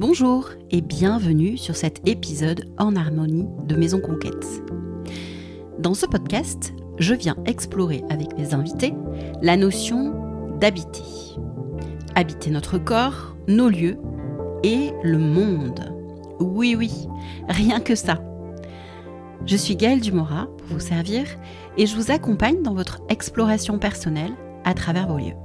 Bonjour 0.00 0.48
et 0.70 0.80
bienvenue 0.80 1.58
sur 1.58 1.76
cet 1.76 2.08
épisode 2.08 2.72
en 2.78 2.96
harmonie 2.96 3.46
de 3.66 3.76
Maison 3.76 4.00
Conquête. 4.00 4.62
Dans 5.78 5.92
ce 5.92 6.06
podcast, 6.06 6.72
je 6.98 7.12
viens 7.12 7.36
explorer 7.44 8.02
avec 8.08 8.34
mes 8.38 8.54
invités 8.54 8.94
la 9.42 9.58
notion 9.58 10.56
d'habiter. 10.58 11.02
Habiter 12.14 12.50
notre 12.50 12.78
corps, 12.78 13.36
nos 13.46 13.68
lieux 13.68 13.98
et 14.62 14.90
le 15.02 15.18
monde. 15.18 15.92
Oui, 16.40 16.74
oui, 16.74 17.06
rien 17.50 17.78
que 17.80 17.94
ça. 17.94 18.22
Je 19.44 19.56
suis 19.56 19.76
Gaëlle 19.76 20.00
Dumora 20.00 20.46
pour 20.46 20.68
vous 20.68 20.80
servir 20.80 21.26
et 21.76 21.84
je 21.84 21.94
vous 21.94 22.10
accompagne 22.10 22.62
dans 22.62 22.74
votre 22.74 23.02
exploration 23.10 23.78
personnelle 23.78 24.32
à 24.64 24.72
travers 24.72 25.08
vos 25.08 25.18
lieux. 25.18 25.36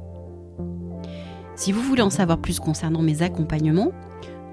Si 1.57 1.73
vous 1.73 1.81
voulez 1.81 2.03
en 2.03 2.09
savoir 2.09 2.39
plus 2.39 2.61
concernant 2.61 3.01
mes 3.01 3.21
accompagnements, 3.21 3.91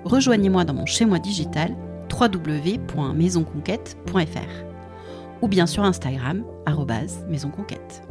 rejoignez-moi 0.05 0.65
dans 0.65 0.75
mon 0.75 0.87
chez-moi 0.87 1.19
digital 1.19 1.75
www.maisonconquête.fr 2.11 4.65
ou 5.41 5.49
bien 5.49 5.67
sur 5.67 5.83
Instagram 5.85 6.45
maisonconquête. 7.29 8.03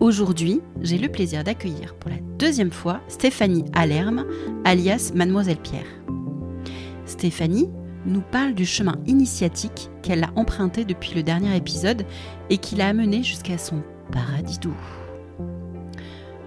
Aujourd'hui, 0.00 0.60
j'ai 0.80 0.98
le 0.98 1.08
plaisir 1.08 1.44
d'accueillir 1.44 1.94
pour 1.94 2.10
la 2.10 2.16
deuxième 2.38 2.72
fois 2.72 3.00
Stéphanie 3.08 3.64
Alerme, 3.72 4.26
alias 4.64 5.12
Mademoiselle 5.14 5.58
Pierre. 5.58 5.86
Stéphanie 7.06 7.70
nous 8.04 8.22
parle 8.22 8.54
du 8.54 8.66
chemin 8.66 8.96
initiatique 9.06 9.90
qu'elle 10.02 10.24
a 10.24 10.32
emprunté 10.34 10.84
depuis 10.84 11.14
le 11.14 11.22
dernier 11.22 11.56
épisode 11.56 12.04
et 12.50 12.58
qui 12.58 12.74
l'a 12.74 12.88
amené 12.88 13.22
jusqu'à 13.22 13.58
son 13.58 13.82
paradis 14.10 14.58
doux. 14.58 14.74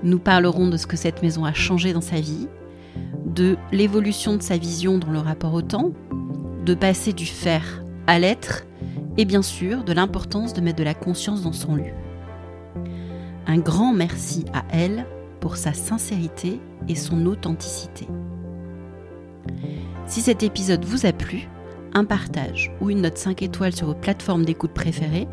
Nous 0.04 0.20
parlerons 0.20 0.68
de 0.68 0.76
ce 0.78 0.88
que 0.88 0.98
cette 0.98 1.24
maison 1.24 1.46
a 1.46 1.54
changé 1.54 1.94
dans 1.94 2.02
sa 2.02 2.20
vie, 2.20 2.50
de 3.36 3.58
l'évolution 3.72 4.38
de 4.38 4.42
sa 4.42 4.58
vision 4.58 4.98
dans 4.98 5.12
le 5.12 5.20
rapport 5.20 5.54
au 5.54 5.62
temps, 5.62 5.92
de 6.66 6.74
passer 6.74 7.14
du 7.14 7.26
faire 7.26 7.84
à 8.08 8.18
l'être, 8.18 8.66
et 9.18 9.26
bien 9.26 9.42
sûr 9.42 9.84
de 9.84 9.94
l'importance 9.94 10.54
de 10.54 10.62
mettre 10.62 10.78
de 10.78 10.84
la 10.84 10.94
conscience 10.94 11.44
dans 11.44 11.54
son 11.54 11.76
lieu. 11.76 11.94
Un 13.48 13.60
grand 13.60 13.94
merci 13.94 14.46
à 14.54 14.64
elle 14.72 15.06
pour 15.40 15.58
sa 15.58 15.74
sincérité 15.74 16.60
et 16.88 16.96
son 16.96 17.26
authenticité. 17.26 18.08
Si 20.08 20.22
cet 20.22 20.44
épisode 20.44 20.84
vous 20.86 21.06
a 21.06 21.14
plu, 21.14 21.48
un 21.94 22.06
partage 22.06 22.72
ou 22.82 22.90
une 22.90 23.02
note 23.02 23.18
5 23.18 23.42
étoiles 23.42 23.76
sur 23.76 23.88
vos 23.88 23.94
plateformes 23.94 24.46
d'écoute 24.46 24.74
préférées 24.74 25.28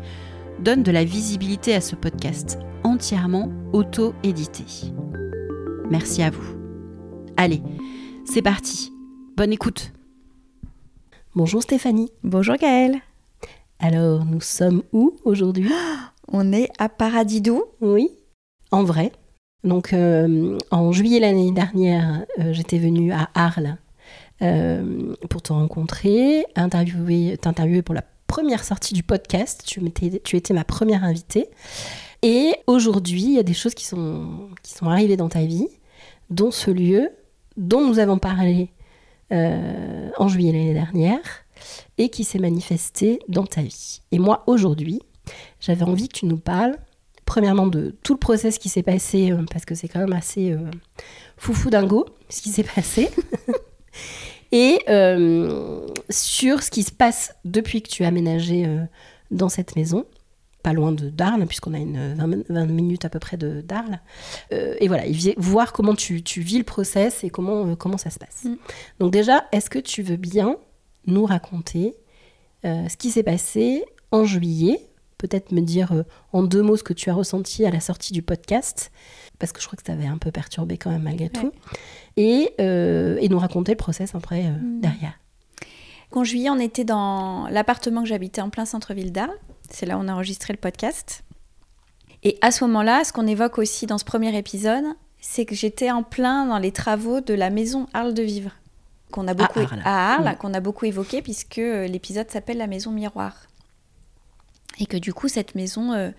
donne 0.59 0.83
de 0.83 0.91
la 0.91 1.03
visibilité 1.03 1.75
à 1.75 1.81
ce 1.81 1.95
podcast 1.95 2.59
entièrement 2.83 3.51
auto-édité. 3.73 4.63
Merci 5.89 6.21
à 6.21 6.29
vous. 6.29 6.62
Allez, 7.35 7.61
c'est 8.25 8.43
parti. 8.43 8.91
Bonne 9.35 9.51
écoute. 9.51 9.91
Bonjour 11.35 11.63
Stéphanie. 11.63 12.11
Bonjour 12.23 12.55
Gaëlle. 12.55 12.99
Alors, 13.79 14.23
nous 14.23 14.39
sommes 14.39 14.83
où 14.93 15.15
aujourd'hui? 15.25 15.69
On 16.31 16.53
est 16.53 16.69
à 16.77 16.89
Paradidou. 16.89 17.63
Oui, 17.81 18.09
en 18.71 18.83
vrai. 18.83 19.11
Donc, 19.63 19.93
euh, 19.93 20.57
en 20.69 20.91
juillet 20.91 21.19
l'année 21.19 21.51
dernière, 21.51 22.25
euh, 22.39 22.53
j'étais 22.53 22.77
venue 22.77 23.11
à 23.11 23.29
Arles 23.33 23.77
euh, 24.41 25.15
pour 25.29 25.41
te 25.41 25.53
rencontrer, 25.53 26.45
interviewer, 26.55 27.37
t'interviewer 27.37 27.81
pour 27.81 27.95
la 27.95 28.03
première 28.27 28.63
sortie 28.63 28.93
du 28.93 29.01
podcast. 29.01 29.63
Tu, 29.65 29.81
tu 30.23 30.37
étais 30.37 30.53
ma 30.53 30.63
première 30.63 31.03
invitée. 31.03 31.49
Et 32.21 32.53
aujourd'hui, 32.67 33.23
il 33.23 33.33
y 33.33 33.39
a 33.39 33.43
des 33.43 33.53
choses 33.53 33.73
qui 33.73 33.85
sont, 33.85 34.49
qui 34.61 34.73
sont 34.73 34.85
arrivées 34.85 35.17
dans 35.17 35.29
ta 35.29 35.45
vie, 35.45 35.67
dont 36.29 36.51
ce 36.51 36.69
lieu 36.69 37.09
dont 37.57 37.85
nous 37.85 37.99
avons 37.99 38.17
parlé 38.17 38.69
euh, 39.31 40.09
en 40.17 40.27
juillet 40.27 40.51
l'année 40.51 40.73
dernière 40.73 41.45
et 41.97 42.09
qui 42.09 42.23
s'est 42.23 42.39
manifesté 42.39 43.19
dans 43.27 43.45
ta 43.45 43.61
vie. 43.61 44.01
Et 44.11 44.19
moi, 44.19 44.43
aujourd'hui, 44.47 45.01
j'avais 45.59 45.83
envie 45.83 46.07
que 46.07 46.17
tu 46.19 46.25
nous 46.25 46.37
parles, 46.37 46.77
premièrement, 47.25 47.67
de 47.67 47.95
tout 48.03 48.13
le 48.13 48.19
process 48.19 48.57
qui 48.57 48.69
s'est 48.69 48.83
passé, 48.83 49.31
euh, 49.31 49.43
parce 49.51 49.65
que 49.65 49.75
c'est 49.75 49.87
quand 49.87 49.99
même 49.99 50.13
assez 50.13 50.51
euh, 50.51 50.69
foufou 51.37 51.69
dingo 51.69 52.05
ce 52.29 52.41
qui 52.41 52.49
s'est 52.49 52.63
passé. 52.63 53.09
et 54.51 54.79
sur 56.09 56.61
ce 56.61 56.69
qui 56.69 56.83
se 56.83 56.91
passe 56.91 57.35
depuis 57.45 57.81
que 57.81 57.89
tu 57.89 58.03
as 58.03 58.09
aménagé 58.09 58.67
dans 59.31 59.49
cette 59.49 59.75
maison 59.75 60.05
pas 60.63 60.73
loin 60.73 60.93
de 60.93 61.09
d'Arles, 61.09 61.45
puisqu'on 61.45 61.73
a 61.73 61.77
une 61.77 62.15
20, 62.49 62.65
minutes 62.65 63.05
à 63.05 63.09
peu 63.09 63.19
près 63.19 63.37
de 63.37 63.61
d'Arles. 63.61 63.99
Euh, 64.53 64.75
et 64.79 64.87
voilà, 64.87 65.03
voir 65.37 65.73
comment 65.73 65.93
tu, 65.93 66.23
tu, 66.23 66.41
vis 66.41 66.57
le 66.57 66.63
process 66.63 67.23
et 67.23 67.29
comment, 67.29 67.67
euh, 67.67 67.75
comment 67.75 67.97
ça 67.97 68.09
se 68.09 68.17
passe. 68.17 68.45
Mm. 68.45 68.55
Donc 68.99 69.11
déjà, 69.11 69.45
est-ce 69.51 69.69
que 69.69 69.79
tu 69.79 70.01
veux 70.01 70.15
bien 70.15 70.55
nous 71.05 71.25
raconter 71.25 71.95
euh, 72.65 72.87
ce 72.87 72.95
qui 72.95 73.11
s'est 73.11 73.23
passé 73.23 73.83
en 74.11 74.23
juillet? 74.23 74.79
Peut-être 75.17 75.51
me 75.53 75.61
dire 75.61 76.03
en 76.33 76.43
deux 76.43 76.61
mots 76.61 76.75
ce 76.75 76.83
que 76.83 76.91
tu 76.91 77.09
as 77.09 77.13
ressenti 77.13 77.65
à 77.65 77.71
la 77.71 77.79
sortie 77.79 78.11
du 78.11 78.21
podcast, 78.21 78.91
parce 79.39 79.53
que 79.53 79.61
je 79.61 79.67
crois 79.67 79.77
que 79.77 79.83
ça 79.85 79.93
avait 79.93 80.05
un 80.05 80.17
peu 80.17 80.31
perturbé 80.31 80.77
quand 80.77 80.89
même 80.89 81.03
malgré 81.03 81.29
tout. 81.29 81.53
Et, 82.17 82.53
et, 82.57 83.29
nous 83.29 83.39
raconter 83.39 83.71
le 83.71 83.77
process 83.77 84.15
après 84.15 84.43
mm. 84.43 84.81
derrière. 84.81 85.13
En 86.11 86.25
juillet, 86.25 86.49
on 86.49 86.59
était 86.59 86.83
dans 86.83 87.47
l'appartement 87.47 88.03
que 88.03 88.09
j'habitais 88.09 88.41
en 88.41 88.49
plein 88.49 88.65
centre-ville 88.65 89.13
d'Arles. 89.13 89.39
C'est 89.73 89.87
là 89.87 89.97
où 89.97 90.01
on 90.01 90.07
a 90.07 90.13
enregistré 90.13 90.53
le 90.53 90.59
podcast. 90.59 91.23
Et 92.21 92.37
à 92.41 92.51
ce 92.51 92.63
moment-là, 92.63 93.03
ce 93.03 93.11
qu'on 93.11 93.27
évoque 93.27 93.57
aussi 93.57 93.87
dans 93.87 93.97
ce 93.97 94.05
premier 94.05 94.37
épisode, 94.37 94.85
c'est 95.19 95.45
que 95.45 95.55
j'étais 95.55 95.89
en 95.89 96.03
plein 96.03 96.45
dans 96.45 96.59
les 96.59 96.71
travaux 96.71 97.21
de 97.21 97.33
la 97.33 97.49
maison 97.49 97.87
Arles 97.93 98.13
de 98.13 98.23
Vivre, 98.23 98.51
qu'on 99.11 99.27
a 99.27 99.33
beaucoup 99.33 99.59
à 99.83 100.13
Arles, 100.13 100.37
qu'on 100.37 100.53
a 100.53 100.59
beaucoup 100.59 100.85
évoqué 100.85 101.21
puisque 101.21 101.57
euh, 101.57 101.87
l'épisode 101.87 102.29
s'appelle 102.29 102.57
la 102.57 102.67
maison 102.67 102.91
miroir. 102.91 103.47
Et 104.79 104.85
que 104.85 104.97
du 104.97 105.13
coup, 105.13 105.27
cette 105.27 105.55
maison 105.55 105.93
euh, 105.93 106.11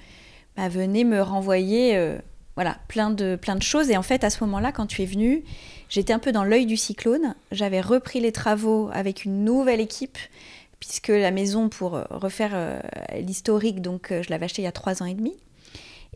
bah, 0.57 0.69
venait 0.69 1.05
me 1.05 1.23
renvoyer 1.23 1.97
euh, 1.97 2.19
voilà, 2.57 2.79
plein 2.89 3.11
de, 3.11 3.37
plein 3.37 3.57
de 3.57 3.63
choses. 3.63 3.89
Et 3.89 3.97
en 3.97 4.03
fait, 4.03 4.25
à 4.25 4.31
ce 4.31 4.43
moment-là, 4.45 4.73
quand 4.73 4.87
tu 4.87 5.03
es 5.03 5.07
venu, 5.07 5.45
j'étais 5.89 6.13
un 6.13 6.19
peu 6.19 6.33
dans 6.33 6.45
l'œil 6.45 6.67
du 6.67 6.77
cyclone. 6.77 7.35
J'avais 7.53 7.81
repris 7.81 8.21
les 8.21 8.33
travaux 8.33 8.91
avec 8.93 9.25
une 9.25 9.45
nouvelle 9.45 9.81
équipe 9.81 10.19
puisque 10.87 11.09
la 11.09 11.31
maison, 11.31 11.69
pour 11.69 11.97
euh, 11.97 12.05
refaire 12.11 12.51
euh, 12.53 12.79
l'historique, 13.15 13.81
donc 13.81 14.13
euh, 14.13 14.23
je 14.23 14.29
l'avais 14.31 14.45
achetée 14.45 14.63
il 14.63 14.67
y 14.67 14.69
a 14.69 14.73
trois 14.73 15.03
ans 15.03 15.07
et 15.07 15.15
demi. 15.15 15.35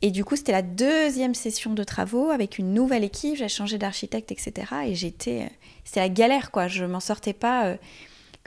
Et 0.03 0.11
du 0.11 0.25
coup, 0.25 0.37
c'était 0.37 0.53
la 0.53 0.63
deuxième 0.63 1.35
session 1.35 1.73
de 1.73 1.83
travaux 1.83 2.31
avec 2.31 2.59
une 2.59 2.75
nouvelle 2.75 3.03
équipe. 3.03 3.37
J'ai 3.37 3.49
changé 3.49 3.79
d'architecte, 3.79 4.31
etc. 4.31 4.53
Et 4.87 4.95
j'étais, 4.95 5.51
c'était 5.85 6.01
la 6.01 6.09
galère, 6.09 6.51
quoi. 6.51 6.69
Je 6.69 6.85
m'en 6.85 7.01
sortais 7.01 7.33
pas. 7.33 7.77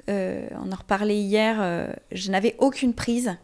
on 0.08 0.72
en 0.72 0.76
reparlait 0.76 1.18
hier. 1.18 1.92
je 2.14 2.32
n'avais 2.32 2.56
aucune 2.60 2.94
prise. 2.94 3.36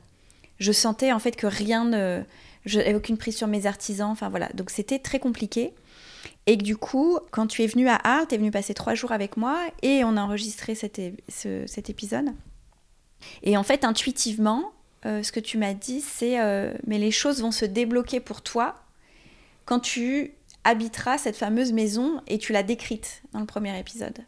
Je 0.59 0.71
sentais 0.71 1.11
en 1.11 1.19
fait 1.19 1.35
que 1.35 1.47
rien 1.47 1.83
ne, 1.83 2.21
je 2.65 2.77
n'avais 2.77 2.95
aucune 2.95 3.17
prise 3.17 3.35
sur 3.35 3.47
mes 3.47 3.65
artisans. 3.65 4.11
Enfin 4.11 4.29
voilà. 4.29 4.47
Donc 4.53 4.69
c'était 4.69 4.99
très 4.99 5.19
compliqué. 5.19 5.73
Et 6.45 6.57
que 6.57 6.63
du 6.63 6.77
coup, 6.77 7.19
quand 7.31 7.47
tu 7.47 7.61
es 7.63 7.67
venu 7.67 7.89
à 7.89 7.99
Arles, 8.01 8.27
tu 8.29 8.35
es 8.35 8.37
venu 8.37 8.51
passer 8.51 8.73
trois 8.73 8.95
jours 8.95 9.11
avec 9.11 9.35
moi 9.35 9.59
et 9.81 10.05
on 10.05 10.15
a 10.15 10.21
enregistré 10.21 10.75
cet, 10.75 11.01
cet 11.27 11.89
épisode. 11.89 12.27
Et 13.43 13.57
en 13.57 13.63
fait, 13.63 13.83
intuitivement, 13.83 14.71
euh, 15.05 15.23
ce 15.23 15.31
que 15.31 15.39
tu 15.39 15.57
m'as 15.57 15.73
dit, 15.73 16.01
c'est 16.01 16.39
euh, 16.39 16.73
mais 16.85 16.97
les 16.97 17.11
choses 17.11 17.41
vont 17.41 17.51
se 17.51 17.65
débloquer 17.65 18.19
pour 18.19 18.41
toi 18.41 18.75
quand 19.65 19.79
tu 19.79 20.33
habiteras 20.63 21.17
cette 21.17 21.37
fameuse 21.37 21.71
maison 21.71 22.21
et 22.27 22.37
tu 22.37 22.51
l'as 22.51 22.63
décrite 22.63 23.21
dans 23.33 23.39
le 23.39 23.45
premier 23.45 23.77
épisode. 23.79 24.19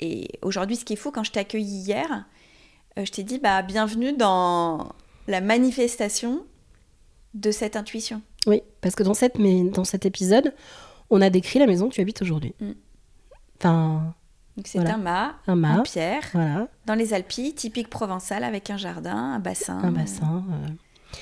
Et 0.00 0.28
aujourd'hui, 0.42 0.76
ce 0.76 0.84
qui 0.84 0.92
est 0.92 0.96
fou, 0.96 1.10
quand 1.10 1.24
je 1.24 1.32
t'ai 1.32 1.40
accueilli 1.40 1.66
hier, 1.66 2.26
euh, 2.98 3.04
je 3.04 3.12
t'ai 3.12 3.22
dit 3.22 3.38
bah 3.38 3.62
bienvenue 3.62 4.12
dans 4.12 4.92
la 5.26 5.40
manifestation 5.40 6.44
de 7.34 7.50
cette 7.50 7.76
intuition. 7.76 8.22
Oui, 8.46 8.62
parce 8.80 8.94
que 8.94 9.02
dans, 9.02 9.14
cette, 9.14 9.38
mais 9.38 9.62
dans 9.62 9.84
cet 9.84 10.06
épisode, 10.06 10.54
on 11.10 11.20
a 11.20 11.30
décrit 11.30 11.58
la 11.58 11.66
maison 11.66 11.88
que 11.88 11.94
tu 11.94 12.00
habites 12.00 12.22
aujourd'hui. 12.22 12.54
Mm. 12.60 12.72
Enfin, 13.58 14.14
c'est 14.66 14.78
un 14.78 14.96
mât, 14.96 15.34
un 15.46 15.62
en 15.64 15.82
pierre, 15.82 16.68
dans 16.86 16.94
les 16.94 17.14
Alpes, 17.14 17.54
typique 17.54 17.88
provençal, 17.88 18.44
avec 18.44 18.70
un 18.70 18.76
jardin, 18.76 19.16
un 19.16 19.38
bassin. 19.38 19.78
Un 19.82 19.92
bassin. 19.92 20.44
Euh, 20.50 20.68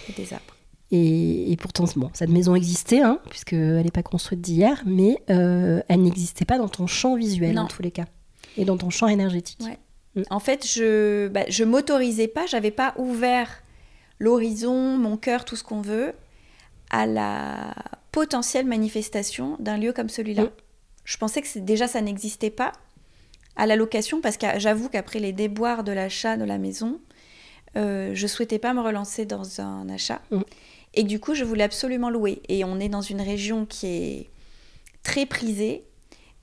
et 0.09 0.13
des 0.13 0.33
arbres. 0.33 0.57
Et, 0.93 1.57
pourtant, 1.61 1.85
bon, 1.97 2.11
cette 2.15 2.31
maison 2.31 2.55
existait, 2.55 3.01
hein, 3.01 3.19
puisqu'elle 3.29 3.83
n'est 3.83 3.91
pas 3.91 4.05
construite 4.05 4.41
d'hier, 4.41 4.83
mais 4.87 5.21
euh, 5.31 5.83
elle 5.89 6.03
n'existait 6.03 6.45
pas 6.45 6.59
dans 6.59 6.69
ton 6.69 6.87
champ 6.87 7.17
visuel, 7.17 7.55
dans 7.55 7.67
tous 7.67 7.83
les 7.83 7.91
cas, 7.91 8.05
et 8.57 8.65
dans 8.65 8.77
ton 8.77 8.91
champ 8.91 9.09
énergétique. 9.09 9.61
Mm. 10.15 10.23
En 10.31 10.39
fait, 10.39 10.67
je 10.67 11.29
bah, 11.29 11.45
je 11.49 11.65
m'autorisais 11.65 12.29
pas, 12.29 12.47
j'avais 12.47 12.71
pas 12.71 12.95
ouvert 12.99 13.63
l'horizon, 14.21 14.97
mon 14.97 15.17
cœur, 15.17 15.45
tout 15.45 15.57
ce 15.57 15.65
qu'on 15.65 15.81
veut, 15.81 16.13
à 16.91 17.07
la 17.07 17.75
potentielle 18.13 18.67
manifestation 18.67 19.57
d'un 19.59 19.79
lieu 19.79 19.93
comme 19.93 20.09
celui-là. 20.09 20.45
Mm. 20.45 20.51
Je 21.05 21.17
pensais 21.17 21.43
que 21.43 21.59
déjà 21.59 21.89
ça 21.89 22.01
n'existait 22.01 22.51
pas, 22.51 22.73
à 23.57 23.67
la 23.67 23.77
location 23.77 24.21
parce 24.21 24.37
que 24.37 24.47
j'avoue 24.59 24.89
qu'après 24.89 25.19
les 25.19 25.33
déboires 25.33 25.85
de 25.85 25.93
l'achat 25.93 26.37
de 26.37 26.45
la 26.45 26.59
maison, 26.59 27.01
euh, 27.77 28.13
je 28.15 28.27
souhaitais 28.27 28.59
pas 28.59 28.75
me 28.75 28.81
relancer 28.81 29.27
dans 29.27 29.61
un 29.61 29.89
achat. 29.89 30.21
Mm. 30.31 30.43
Et 30.95 31.03
du 31.03 31.21
coup, 31.21 31.35
je 31.35 31.45
voulais 31.45 31.65
absolument 31.65 32.11
louer. 32.11 32.41
Et 32.49 32.65
on 32.65 32.81
est 32.81 32.89
dans 32.89 33.03
une 33.03 33.21
région 33.21 33.67
qui 33.67 33.87
est 33.87 34.31
très 35.03 35.27
prisée. 35.27 35.85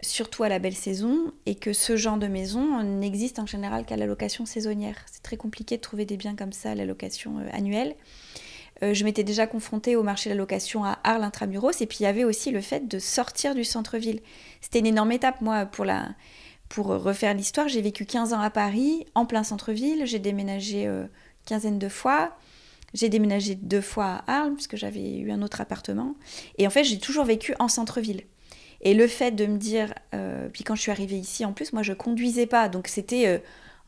surtout 0.01 0.43
à 0.43 0.49
la 0.49 0.59
belle 0.59 0.75
saison, 0.75 1.31
et 1.45 1.55
que 1.55 1.71
ce 1.71 1.95
genre 1.95 2.17
de 2.17 2.27
maison 2.27 2.83
n'existe 2.83 3.39
en 3.39 3.45
général 3.45 3.85
qu'à 3.85 3.95
la 3.95 4.05
location 4.05 4.45
saisonnière. 4.45 4.97
C'est 5.09 5.23
très 5.23 5.37
compliqué 5.37 5.77
de 5.77 5.81
trouver 5.81 6.03
des 6.03 6.17
biens 6.17 6.35
comme 6.35 6.51
ça 6.51 6.71
à 6.71 6.75
la 6.75 6.83
location 6.83 7.39
euh, 7.39 7.47
annuelle. 7.53 7.95
Euh, 8.83 8.93
je 8.93 9.05
m'étais 9.05 9.23
déjà 9.23 9.47
confrontée 9.47 9.95
au 9.95 10.03
marché 10.03 10.29
de 10.29 10.35
la 10.35 10.39
location 10.39 10.83
à 10.83 10.99
Arles 11.05 11.23
intramuros, 11.23 11.81
et 11.81 11.85
puis 11.85 11.99
il 12.01 12.03
y 12.03 12.07
avait 12.07 12.25
aussi 12.25 12.51
le 12.51 12.59
fait 12.59 12.85
de 12.85 12.99
sortir 12.99 13.55
du 13.55 13.63
centre-ville. 13.63 14.19
C'était 14.59 14.79
une 14.79 14.87
énorme 14.87 15.13
étape, 15.13 15.39
moi, 15.39 15.65
pour, 15.65 15.85
la, 15.85 16.09
pour 16.73 16.87
refaire 16.87 17.35
l'histoire. 17.35 17.67
J'ai 17.67 17.81
vécu 17.81 18.03
15 18.03 18.33
ans 18.33 18.39
à 18.39 18.49
Paris, 18.49 19.05
en 19.13 19.27
plein 19.27 19.43
centre-ville, 19.43 20.07
j'ai 20.07 20.17
déménagé 20.17 20.87
euh, 20.87 21.05
quinzaine 21.45 21.77
de 21.77 21.87
fois. 21.87 22.35
J'ai 22.95 23.09
déménagé 23.09 23.53
deux 23.53 23.81
fois 23.81 24.23
à 24.25 24.39
Arles, 24.39 24.55
puisque 24.55 24.75
j'avais 24.75 25.17
eu 25.17 25.31
un 25.31 25.43
autre 25.43 25.61
appartement. 25.61 26.15
Et 26.57 26.65
en 26.65 26.71
fait, 26.71 26.83
j'ai 26.83 26.97
toujours 26.97 27.25
vécu 27.25 27.53
en 27.59 27.67
centre-ville. 27.67 28.21
Et 28.81 28.95
le 28.95 29.07
fait 29.07 29.31
de 29.31 29.45
me 29.45 29.57
dire, 29.57 29.93
euh, 30.15 30.49
puis 30.51 30.63
quand 30.63 30.73
je 30.73 30.81
suis 30.81 30.91
arrivée 30.91 31.17
ici, 31.17 31.45
en 31.45 31.53
plus, 31.53 31.73
moi, 31.73 31.83
je 31.83 31.93
conduisais 31.93 32.47
pas, 32.47 32.69
donc 32.69 32.87
c'était 32.87 33.27
euh, 33.27 33.37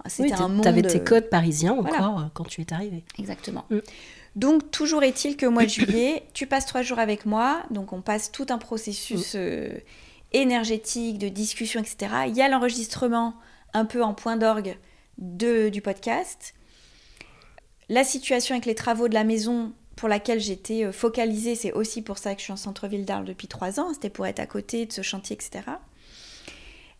c'était 0.05 0.33
un 0.33 0.47
monde. 0.47 0.61
Tu 0.61 0.67
avais 0.67 0.83
tes 0.83 1.03
codes 1.03 1.29
parisiens 1.29 1.73
encore 1.73 2.19
euh, 2.19 2.23
quand 2.35 2.45
tu 2.45 2.61
es 2.61 2.71
arrivée. 2.71 3.03
Exactement. 3.17 3.65
Mm. 3.71 3.79
Donc, 4.35 4.69
toujours 4.69 5.03
est-il 5.03 5.38
que 5.38 5.47
mois 5.47 5.63
de 5.63 5.69
juillet, 5.69 6.23
tu 6.33 6.45
passes 6.45 6.67
trois 6.67 6.83
jours 6.83 6.99
avec 6.99 7.25
moi, 7.25 7.63
donc 7.71 7.93
on 7.93 8.01
passe 8.01 8.31
tout 8.31 8.45
un 8.49 8.59
processus 8.59 9.33
mm. 9.33 9.79
Énergétique, 10.41 11.17
de 11.17 11.29
discussion, 11.29 11.79
etc. 11.79 12.13
Il 12.27 12.35
y 12.35 12.41
a 12.41 12.47
l'enregistrement 12.47 13.35
un 13.73 13.85
peu 13.85 14.03
en 14.03 14.13
point 14.13 14.37
d'orgue 14.37 14.77
du 15.17 15.81
podcast. 15.81 16.53
La 17.89 18.03
situation 18.03 18.55
avec 18.55 18.65
les 18.65 18.75
travaux 18.75 19.07
de 19.07 19.13
la 19.13 19.23
maison, 19.23 19.73
pour 19.95 20.09
laquelle 20.09 20.39
j'étais 20.39 20.85
euh, 20.85 20.91
focalisée. 20.91 21.55
C'est 21.55 21.71
aussi 21.71 22.01
pour 22.01 22.17
ça 22.17 22.33
que 22.33 22.39
je 22.39 22.45
suis 22.45 22.53
en 22.53 22.57
centre-ville 22.57 23.05
d'Arles 23.05 23.25
depuis 23.25 23.47
trois 23.47 23.79
ans. 23.79 23.93
C'était 23.93 24.09
pour 24.09 24.25
être 24.25 24.39
à 24.39 24.45
côté 24.45 24.85
de 24.85 24.91
ce 24.91 25.01
chantier, 25.01 25.35
etc. 25.35 25.63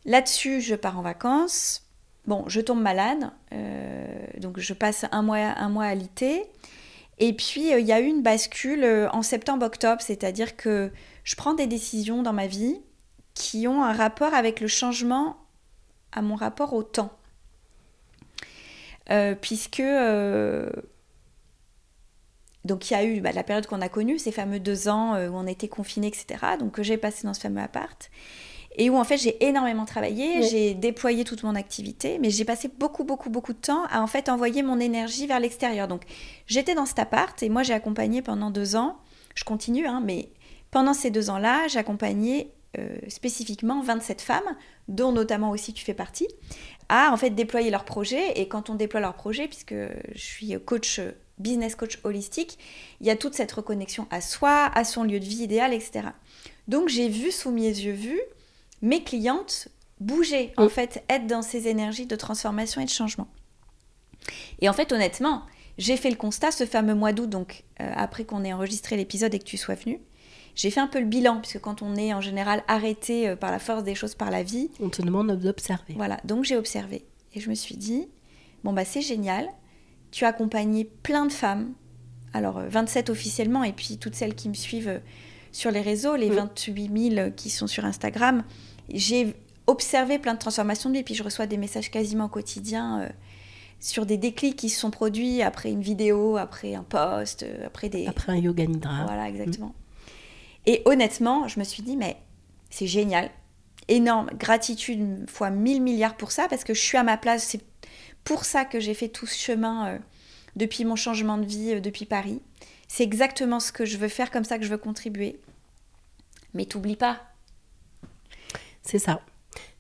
Là-dessus, 0.06 0.62
je 0.62 0.76
pars 0.76 0.98
en 0.98 1.02
vacances. 1.02 1.84
Bon, 2.26 2.46
je 2.48 2.60
tombe 2.60 2.82
malade, 2.82 3.32
euh, 3.54 4.08
donc 4.40 4.60
je 4.60 4.74
passe 4.74 5.06
un 5.12 5.22
mois, 5.22 5.38
un 5.38 5.70
mois 5.70 5.86
à 5.86 5.94
l'IT. 5.94 6.24
Et 7.20 7.34
puis, 7.34 7.72
euh, 7.72 7.80
il 7.80 7.86
y 7.86 7.92
a 7.92 8.00
eu 8.00 8.06
une 8.06 8.24
bascule 8.24 9.10
en 9.12 9.22
septembre-octobre, 9.22 10.02
c'est-à-dire 10.02 10.56
que 10.56 10.92
je 11.24 11.36
prends 11.36 11.54
des 11.54 11.68
décisions 11.68 12.24
dans 12.24 12.34
ma 12.34 12.48
vie 12.48 12.80
qui 13.36 13.68
ont 13.68 13.84
un 13.84 13.94
rapport 13.94 14.34
avec 14.34 14.60
le 14.60 14.68
changement 14.68 15.38
à 16.12 16.22
mon 16.22 16.36
rapport 16.36 16.74
au 16.74 16.82
temps. 16.82 17.12
puisque 19.42 19.84
donc 22.66 22.90
il 22.90 22.94
y 22.94 22.98
a 22.98 23.06
eu 23.06 23.22
bah, 23.22 23.32
la 23.32 23.44
période 23.44 23.68
qu'on 23.68 23.82
a 23.82 23.90
connue, 23.90 24.18
ces 24.18 24.32
fameux 24.32 24.60
deux 24.60 24.90
ans 24.90 25.14
euh, 25.14 25.30
où 25.30 25.36
on 25.36 25.48
était 25.48 25.68
confinés, 25.68 26.08
etc. 26.08 26.26
Donc 26.60 26.74
que 26.74 26.84
j'ai 26.84 26.98
passé 26.98 27.26
dans 27.26 27.34
ce 27.34 27.40
fameux 27.40 27.62
appart. 27.62 28.10
Et 28.78 28.90
où 28.90 28.98
en 28.98 29.06
fait 29.06 29.18
j'ai 29.18 29.46
énormément 29.46 29.86
travaillé, 29.86 30.44
j'ai 30.44 30.74
déployé 30.74 31.24
toute 31.24 31.44
mon 31.44 31.56
activité, 31.56 32.18
mais 32.20 32.30
j'ai 32.30 32.44
passé 32.44 32.70
beaucoup, 32.78 33.06
beaucoup, 33.06 33.30
beaucoup 33.30 33.54
de 33.54 33.60
temps 33.60 33.86
à 33.90 34.02
en 34.02 34.08
fait 34.08 34.28
envoyer 34.28 34.64
mon 34.64 34.80
énergie 34.80 35.28
vers 35.28 35.40
l'extérieur. 35.40 35.88
Donc 35.88 36.02
j'étais 36.48 36.76
dans 36.76 36.86
cet 36.86 37.00
appart 37.00 37.42
et 37.42 37.48
moi 37.48 37.64
j'ai 37.64 37.74
accompagné 37.74 38.22
pendant 38.22 38.50
deux 38.50 38.76
ans, 38.76 38.98
je 39.36 39.46
continue, 39.46 39.86
hein, 39.86 40.02
mais 40.04 40.30
pendant 40.72 40.94
ces 40.94 41.10
deux 41.10 41.30
ans-là, 41.30 41.68
j'ai 41.70 41.80
accompagné 41.80 42.52
euh, 42.78 42.98
spécifiquement 43.08 43.82
27 43.82 44.22
femmes, 44.22 44.56
dont 44.88 45.12
notamment 45.12 45.52
aussi 45.52 45.74
tu 45.74 45.84
fais 45.84 45.94
partie, 45.94 46.28
à 46.90 47.12
en 47.12 47.18
fait 47.18 47.32
déployer 47.32 47.72
leurs 47.72 47.86
projets. 47.86 48.40
Et 48.40 48.48
quand 48.48 48.70
on 48.70 48.76
déploie 48.76 49.00
leurs 49.00 49.16
projets, 49.16 49.48
puisque 49.48 49.76
je 50.14 50.22
suis 50.22 50.56
coach 50.66 51.00
business 51.38 51.76
coach 51.76 52.00
holistique, 52.04 52.58
il 53.02 53.08
y 53.08 53.10
a 53.10 53.16
toute 53.16 53.34
cette 53.34 53.52
reconnexion 53.52 54.08
à 54.10 54.22
soi, 54.22 54.72
à 54.74 54.84
son 54.84 55.04
lieu 55.04 55.20
de 55.20 55.26
vie 55.26 55.44
idéal, 55.44 55.74
etc. 55.74 56.08
Donc 56.68 56.88
j'ai 56.88 57.10
vu 57.10 57.32
sous 57.32 57.52
mes 57.52 57.68
yeux 57.68 57.94
vus 57.94 58.22
mes 58.82 59.04
clientes 59.04 59.68
bouger, 60.00 60.54
en 60.58 60.70
fait, 60.70 61.04
être 61.10 61.28
dans 61.28 61.42
ces 61.42 61.68
énergies 61.68 62.06
de 62.06 62.16
transformation 62.16 62.82
et 62.82 62.86
de 62.86 62.90
changement. 62.90 63.28
Et 64.60 64.70
en 64.70 64.74
fait, 64.74 64.92
honnêtement, 64.92 65.44
j'ai 65.78 65.98
fait 65.98 66.10
le 66.10 66.16
constat, 66.16 66.52
ce 66.52 66.66
fameux 66.66 66.96
mois 66.96 67.14
d'août, 67.14 67.30
donc 67.30 67.64
euh, 67.82 67.92
après 67.96 68.26
qu'on 68.26 68.44
ait 68.44 68.54
enregistré 68.54 68.98
l'épisode 68.98 69.34
et 69.34 69.40
que 69.40 69.46
tu 69.46 69.58
sois 69.58 69.76
venu, 69.76 70.00
j'ai 70.56 70.72
fait 70.72 70.80
un 70.80 70.88
peu 70.88 71.00
le 71.00 71.06
bilan, 71.06 71.42
puisque 71.42 71.60
quand 71.60 71.82
on 71.82 71.96
est 71.96 72.14
en 72.14 72.22
général 72.22 72.64
arrêté 72.68 73.28
euh, 73.28 73.36
par 73.36 73.52
la 73.52 73.60
force 73.60 73.84
des 73.84 73.94
choses, 73.94 74.16
par 74.16 74.32
la 74.32 74.42
vie... 74.42 74.70
On 74.80 74.90
te 74.90 75.02
demande 75.02 75.32
d'observer. 75.38 75.94
Voilà, 75.96 76.20
donc 76.24 76.46
j'ai 76.46 76.56
observé. 76.56 77.06
Et 77.34 77.42
je 77.42 77.50
me 77.50 77.56
suis 77.56 77.76
dit, 77.76 78.08
bon 78.64 78.72
bah 78.72 78.86
c'est 78.86 79.02
génial, 79.02 79.48
tu 80.12 80.24
as 80.24 80.30
accompagné 80.30 80.86
plein 80.86 81.26
de 81.26 81.32
femmes, 81.32 81.74
alors 82.34 82.62
27 82.62 83.10
euh, 83.10 83.12
officiellement, 83.12 83.64
et 83.66 83.74
puis 83.74 83.98
toutes 83.98 84.16
celles 84.16 84.34
qui 84.34 84.48
me 84.48 84.54
suivent 84.54 84.88
euh, 84.88 85.00
sur 85.52 85.72
les 85.72 85.82
réseaux, 85.82 86.16
les 86.16 86.30
28 86.30 86.90
mm. 86.90 87.16
000 87.16 87.32
qui 87.36 87.50
sont 87.50 87.68
sur 87.68 87.84
Instagram. 87.84 88.44
J'ai 88.90 89.36
observé 89.68 90.20
plein 90.20 90.34
de 90.34 90.40
transformations 90.40 90.90
de 90.90 90.96
vie, 90.96 91.02
et 91.02 91.04
puis 91.04 91.16
je 91.16 91.24
reçois 91.24 91.48
des 91.48 91.58
messages 91.58 91.92
quasiment 91.92 92.30
quotidiens 92.30 93.02
euh, 93.02 93.10
sur 93.82 94.06
des 94.06 94.18
déclics 94.18 94.56
qui 94.56 94.70
se 94.70 94.80
sont 94.80 94.90
produits 94.90 95.42
après 95.42 95.70
une 95.70 95.82
vidéo, 95.82 96.38
après 96.38 96.76
un 96.76 96.84
post, 96.84 97.46
après 97.66 97.90
des... 97.90 98.08
Après 98.08 98.32
un 98.32 98.38
yoga 98.38 98.66
nidra. 98.66 99.04
Voilà, 99.06 99.28
exactement. 99.28 99.68
Mm. 99.68 99.85
Et 100.66 100.82
honnêtement, 100.86 101.48
je 101.48 101.60
me 101.60 101.64
suis 101.64 101.84
dit, 101.84 101.96
mais 101.96 102.18
c'est 102.70 102.88
génial. 102.88 103.30
Énorme. 103.88 104.30
Gratitude 104.38 105.30
fois 105.30 105.50
mille 105.50 105.82
milliards 105.82 106.18
pour 106.18 106.32
ça, 106.32 106.48
parce 106.50 106.64
que 106.64 106.74
je 106.74 106.82
suis 106.82 106.98
à 106.98 107.04
ma 107.04 107.18
place. 107.18 107.44
C'est 107.44 107.62
pour 108.24 108.46
ça 108.46 108.66
que 108.66 108.80
j'ai 108.80 108.94
fait 108.94 109.10
tout 109.10 109.28
ce 109.28 109.38
chemin 109.38 109.88
euh, 109.88 109.98
depuis 110.56 110.86
mon 110.86 110.96
changement 110.96 111.38
de 111.38 111.46
vie, 111.46 111.76
euh, 111.76 111.80
depuis 111.80 112.06
Paris. 112.06 112.42
C'est 112.88 113.04
exactement 113.04 113.60
ce 113.60 113.72
que 113.72 113.86
je 113.86 113.98
veux 113.98 114.08
faire, 114.08 114.32
comme 114.32 114.44
ça 114.44 114.58
que 114.58 114.66
je 114.66 114.70
veux 114.70 114.78
contribuer. 114.78 115.40
Mais 116.54 116.66
t'oublies 116.66 116.96
pas. 116.96 117.22
C'est 118.82 119.00
ça. 119.00 119.22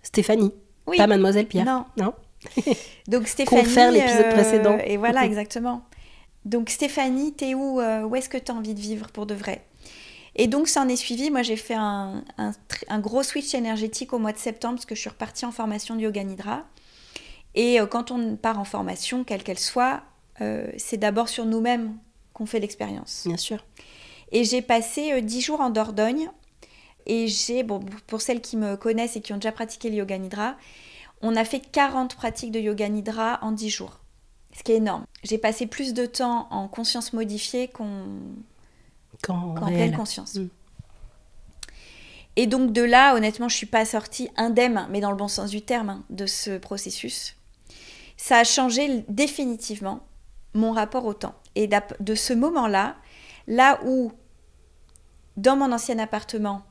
Stéphanie. 0.04 0.54
Oui. 0.86 0.98
Pas 0.98 1.08
Mademoiselle 1.08 1.48
Pierre. 1.48 1.66
Non. 1.66 1.86
Non. 1.98 2.14
Donc 3.08 3.28
Stéphanie. 3.28 3.64
Confère 3.64 3.92
l'épisode 3.92 4.26
euh, 4.26 4.32
précédent. 4.32 4.78
Et 4.86 4.98
voilà, 4.98 5.26
exactement. 5.26 5.84
Donc 6.44 6.70
Stéphanie, 6.70 7.34
t'es 7.34 7.56
où 7.56 7.82
Où 7.82 8.16
est-ce 8.16 8.30
que 8.30 8.38
tu 8.38 8.52
as 8.52 8.56
envie 8.56 8.76
de 8.76 8.80
vivre 8.80 9.08
pour 9.12 9.26
de 9.26 9.34
vrai? 9.34 9.66
Et 10.36 10.48
donc 10.48 10.68
ça 10.68 10.82
en 10.82 10.90
est 10.90 10.96
suivi. 10.96 11.32
Moi 11.32 11.42
j'ai 11.42 11.56
fait 11.56 11.76
un, 11.76 12.24
un, 12.38 13.00
gros 13.00 13.24
switch 13.24 13.54
énergétique 13.54 14.14
au 14.14 14.20
mois 14.20 14.34
de 14.34 14.38
septembre 14.38 14.76
parce 14.76 14.86
que 14.86 14.96
je 14.96 15.00
suis 15.02 15.10
repartie 15.10 15.46
en 15.46 15.52
formation 15.52 15.96
de 15.96 16.02
yoga 16.02 16.24
nidra. 16.24 16.66
Et 17.56 17.80
euh, 17.80 17.86
quand 17.86 18.12
on 18.12 18.36
part 18.36 18.60
en 18.60 18.66
formation, 18.66 19.24
quelle 19.24 19.44
qu'elle 19.44 19.60
soit, 19.60 20.04
euh, 20.42 20.68
c'est 20.78 20.98
d'abord 20.98 21.30
sur 21.30 21.46
nous-mêmes 21.46 21.98
qu'on 22.34 22.46
fait 22.46 22.60
l'expérience. 22.60 23.24
Bien 23.26 23.38
sûr. 23.38 23.66
Et 24.32 24.44
j'ai 24.44 24.62
passé 24.62 25.14
euh, 25.14 25.22
dix 25.22 25.42
jours 25.42 25.62
en 25.62 25.70
Dordogne. 25.70 26.30
Et 27.08 27.28
j'ai, 27.28 27.64
bon, 27.64 27.80
pour 28.08 28.22
celles 28.22 28.42
qui 28.42 28.58
me 28.58 28.76
connaissent 28.76 29.16
et 29.16 29.22
qui 29.22 29.32
ont 29.32 29.38
déjà 29.38 29.52
pratiqué 29.52 29.90
le 29.90 29.96
yoga 29.96 30.18
nidra, 30.18 30.56
on 31.22 31.36
a 31.36 31.46
fait 31.46 31.60
40 31.60 32.16
pratiques 32.16 32.52
de 32.52 32.60
yoga 32.60 32.90
nidra 32.90 33.40
en 33.42 33.52
10 33.52 33.70
jours. 33.70 34.00
Ce 34.58 34.64
qui 34.64 34.72
est 34.72 34.78
énorme. 34.78 35.06
J'ai 35.24 35.38
passé 35.38 35.68
plus 35.68 35.94
de 35.94 36.06
temps 36.06 36.48
en 36.50 36.68
conscience 36.68 37.14
modifiée 37.14 37.68
qu'en 37.68 38.06
pleine 39.26 39.96
conscience. 39.96 40.36
Mm. 40.36 40.50
Et 42.38 42.48
donc 42.48 42.74
de 42.74 42.82
là, 42.82 43.16
honnêtement, 43.16 43.48
je 43.48 43.56
suis 43.56 43.66
pas 43.66 43.86
sortie 43.86 44.30
indemne, 44.36 44.88
mais 44.90 45.00
dans 45.00 45.12
le 45.12 45.18
bon 45.18 45.28
sens 45.28 45.50
du 45.50 45.62
terme, 45.62 45.90
hein, 45.90 46.04
de 46.10 46.26
ce 46.26 46.58
processus 46.58 47.36
ça 48.18 48.38
a 48.38 48.44
changé 48.44 49.04
définitivement 49.08 50.06
mon 50.54 50.72
rapport 50.72 51.06
au 51.06 51.14
temps. 51.14 51.36
Et 51.56 51.70
de 52.00 52.16
ce 52.16 52.34
moment-là, 52.34 52.96
là 53.48 53.80
où, 53.86 54.12
dans 55.38 55.56
mon 55.56 55.72
ancien 55.72 56.00
appartement, 56.00 56.64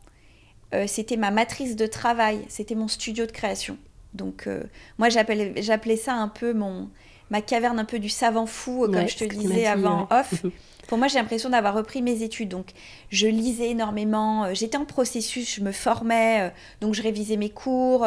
euh, 0.74 0.86
c'était 0.86 1.16
ma 1.16 1.30
matrice 1.30 1.76
de 1.76 1.86
travail, 1.86 2.44
c'était 2.48 2.74
mon 2.74 2.88
studio 2.88 3.26
de 3.26 3.32
création. 3.32 3.76
Donc, 4.14 4.46
euh, 4.46 4.62
moi, 4.98 5.08
j'appelais 5.08 5.96
ça 5.96 6.14
un 6.14 6.28
peu 6.28 6.54
mon, 6.54 6.90
ma 7.34 7.42
caverne 7.42 7.80
un 7.80 7.84
peu 7.84 7.98
du 7.98 8.08
savant 8.08 8.46
fou, 8.46 8.86
comme 8.92 9.08
je 9.08 9.16
te 9.16 9.24
disais 9.24 9.66
avant 9.66 10.06
off. 10.10 10.44
Pour 10.86 10.98
moi, 10.98 11.08
j'ai 11.08 11.18
l'impression 11.18 11.48
d'avoir 11.48 11.74
repris 11.74 12.02
mes 12.02 12.22
études. 12.22 12.50
Donc, 12.50 12.68
je 13.08 13.26
lisais 13.26 13.70
énormément, 13.70 14.44
euh, 14.44 14.50
j'étais 14.52 14.76
en 14.76 14.84
processus, 14.84 15.56
je 15.56 15.62
me 15.62 15.72
formais, 15.72 16.52
donc 16.80 16.94
je 16.94 17.02
révisais 17.02 17.36
mes 17.36 17.50
cours. 17.50 18.06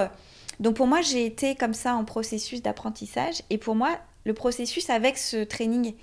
Donc 0.59 0.75
pour 0.75 0.87
moi, 0.87 1.01
j'ai 1.01 1.25
été 1.25 1.55
comme 1.55 1.73
ça 1.73 1.95
en 1.95 2.05
processus 2.05 2.61
d'apprentissage. 2.61 3.41
Et 3.49 3.57
pour 3.57 3.75
moi, 3.75 3.97
le 4.25 4.33
processus 4.33 4.89
avec 4.89 5.17
ce 5.17 5.43
training 5.43 5.93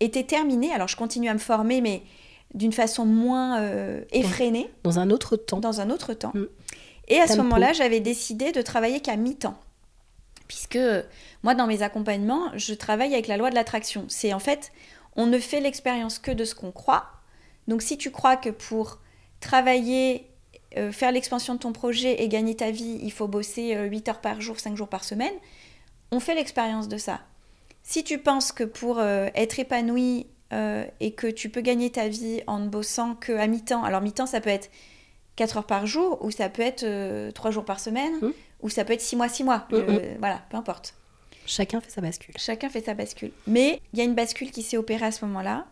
était 0.00 0.24
terminé. 0.24 0.72
Alors 0.72 0.88
je 0.88 0.96
continue 0.96 1.28
à 1.28 1.34
me 1.34 1.38
former, 1.38 1.80
mais 1.80 2.02
d'une 2.54 2.72
façon 2.72 3.04
moins 3.04 3.60
euh, 3.60 4.02
effrénée. 4.12 4.70
Dans 4.84 4.98
un 4.98 5.10
autre 5.10 5.36
temps. 5.36 5.60
Dans 5.60 5.80
un 5.80 5.90
autre 5.90 6.14
temps. 6.14 6.32
Mm. 6.34 6.46
Et 7.08 7.18
à 7.18 7.26
ce 7.26 7.36
moment-là, 7.38 7.72
j'avais 7.72 8.00
décidé 8.00 8.52
de 8.52 8.62
travailler 8.62 9.00
qu'à 9.00 9.16
mi-temps. 9.16 9.56
Puisque 10.52 10.78
moi, 11.42 11.54
dans 11.54 11.66
mes 11.66 11.80
accompagnements, 11.80 12.50
je 12.56 12.74
travaille 12.74 13.14
avec 13.14 13.26
la 13.26 13.38
loi 13.38 13.48
de 13.48 13.54
l'attraction. 13.54 14.04
C'est 14.08 14.34
en 14.34 14.38
fait, 14.38 14.70
on 15.16 15.24
ne 15.24 15.38
fait 15.38 15.60
l'expérience 15.60 16.18
que 16.18 16.30
de 16.30 16.44
ce 16.44 16.54
qu'on 16.54 16.72
croit. 16.72 17.06
Donc 17.68 17.80
si 17.80 17.96
tu 17.96 18.10
crois 18.10 18.36
que 18.36 18.50
pour 18.50 18.98
travailler 19.40 20.28
euh, 20.76 20.92
faire 20.92 21.10
l'expansion 21.10 21.54
de 21.54 21.58
ton 21.58 21.72
projet 21.72 22.22
et 22.22 22.28
gagner 22.28 22.54
ta 22.54 22.70
vie, 22.70 22.98
il 23.02 23.12
faut 23.12 23.28
bosser 23.28 23.74
8 23.74 24.08
euh, 24.08 24.10
heures 24.10 24.20
par 24.20 24.42
jour, 24.42 24.60
5 24.60 24.76
jours 24.76 24.88
par 24.88 25.04
semaine, 25.04 25.32
on 26.10 26.20
fait 26.20 26.34
l'expérience 26.34 26.86
de 26.86 26.98
ça. 26.98 27.20
Si 27.82 28.04
tu 28.04 28.18
penses 28.18 28.52
que 28.52 28.64
pour 28.64 28.98
euh, 28.98 29.28
être 29.34 29.58
épanoui 29.58 30.26
et 31.00 31.12
que 31.12 31.28
tu 31.28 31.48
peux 31.48 31.62
gagner 31.62 31.88
ta 31.88 32.08
vie 32.08 32.42
en 32.46 32.58
ne 32.58 32.68
bossant 32.68 33.14
qu'à 33.14 33.46
mi-temps, 33.46 33.84
alors 33.84 34.02
mi-temps 34.02 34.26
ça 34.26 34.42
peut 34.42 34.50
être 34.50 34.70
4 35.36 35.56
heures 35.56 35.66
par 35.66 35.86
jour, 35.86 36.22
ou 36.22 36.30
ça 36.30 36.50
peut 36.50 36.60
être 36.60 37.30
3 37.32 37.50
jours 37.50 37.64
par 37.64 37.80
semaine, 37.80 38.12
Mm. 38.20 38.32
Ou 38.62 38.68
ça 38.68 38.84
peut 38.84 38.92
être 38.92 39.00
6 39.00 39.16
mois, 39.16 39.28
6 39.28 39.44
mois. 39.44 39.66
Mm, 39.70 39.74
Euh, 39.74 40.14
Voilà, 40.18 40.42
peu 40.50 40.56
importe. 40.56 40.94
Chacun 41.46 41.80
fait 41.80 41.90
sa 41.90 42.00
bascule. 42.00 42.34
Chacun 42.38 42.68
fait 42.68 42.84
sa 42.84 42.94
bascule. 42.94 43.32
Mais 43.46 43.80
il 43.92 43.98
y 43.98 44.02
a 44.02 44.04
une 44.04 44.14
bascule 44.14 44.50
qui 44.52 44.62
s'est 44.62 44.76
opérée 44.76 45.06
à 45.06 45.12
ce 45.12 45.24
moment-là, 45.24 45.66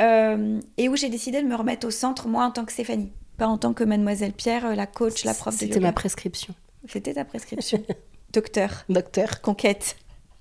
euh, 0.00 0.60
et 0.76 0.88
où 0.88 0.96
j'ai 0.96 1.08
décidé 1.08 1.42
de 1.42 1.46
me 1.48 1.56
remettre 1.56 1.86
au 1.86 1.90
centre, 1.90 2.28
moi, 2.28 2.44
en 2.44 2.50
tant 2.52 2.64
que 2.64 2.72
Stéphanie. 2.72 3.10
Pas 3.36 3.46
en 3.48 3.58
tant 3.58 3.72
que 3.74 3.84
mademoiselle 3.84 4.32
Pierre, 4.32 4.66
euh, 4.66 4.74
la 4.74 4.86
coach, 4.86 5.24
la 5.24 5.34
prof 5.34 5.54
de 5.54 5.58
C'était 5.58 5.80
ma 5.80 5.92
prescription. 5.92 6.54
C'était 6.88 7.14
ta 7.14 7.24
prescription. 7.24 7.82
Docteur, 8.32 8.84
Docteur, 8.88 9.40
conquête. 9.40 9.96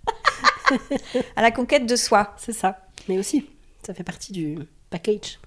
à 1.36 1.42
la 1.42 1.52
conquête 1.52 1.86
de 1.86 1.96
soi. 1.96 2.36
c'est 2.38 2.54
ça. 2.54 2.86
Mais 3.08 3.18
aussi, 3.18 3.46
ça 3.86 3.94
fait 3.94 4.04
partie 4.04 4.32
du 4.34 4.58
package. 4.90 5.40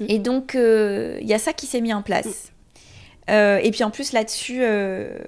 Et 0.00 0.18
donc, 0.18 0.54
euh, 0.54 1.18
il 1.20 1.28
y 1.28 1.34
a 1.34 1.38
ça 1.38 1.52
qui 1.52 1.66
s'est 1.66 1.80
mis 1.80 1.92
en 1.92 2.02
place. 2.02 2.52
Euh, 3.30 3.58
et 3.62 3.70
puis 3.70 3.84
en 3.84 3.90
plus, 3.90 4.12
là-dessus, 4.12 4.60
euh, 4.62 5.18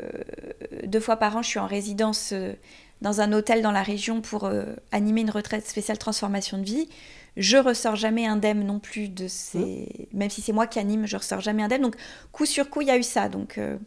deux 0.84 1.00
fois 1.00 1.16
par 1.16 1.36
an, 1.36 1.42
je 1.42 1.48
suis 1.48 1.58
en 1.58 1.66
résidence 1.66 2.30
euh, 2.32 2.52
dans 3.00 3.20
un 3.20 3.32
hôtel 3.32 3.62
dans 3.62 3.72
la 3.72 3.82
région 3.82 4.20
pour 4.20 4.50
animer 4.92 5.22
une 5.22 5.30
retraite 5.30 5.66
spéciale 5.66 5.98
transformation 5.98 6.58
de 6.58 6.64
vie. 6.64 6.88
Je 7.36 7.56
ressors 7.56 7.96
jamais 7.96 8.26
indemne 8.26 8.64
non 8.64 8.78
plus 8.78 9.08
de 9.08 9.26
ces. 9.26 10.08
Même 10.12 10.28
si 10.28 10.42
c'est 10.42 10.52
moi 10.52 10.66
qui 10.66 10.78
anime, 10.78 11.06
je 11.06 11.16
ressors 11.16 11.40
jamais 11.40 11.62
indemne. 11.62 11.82
Donc, 11.82 11.96
coup 12.30 12.44
sur 12.44 12.68
coup, 12.68 12.82
il 12.82 12.88
y 12.88 12.90
a 12.90 12.98
eu 12.98 13.02
ça. 13.02 13.28
Donc, 13.28 13.56
euh, 13.56 13.78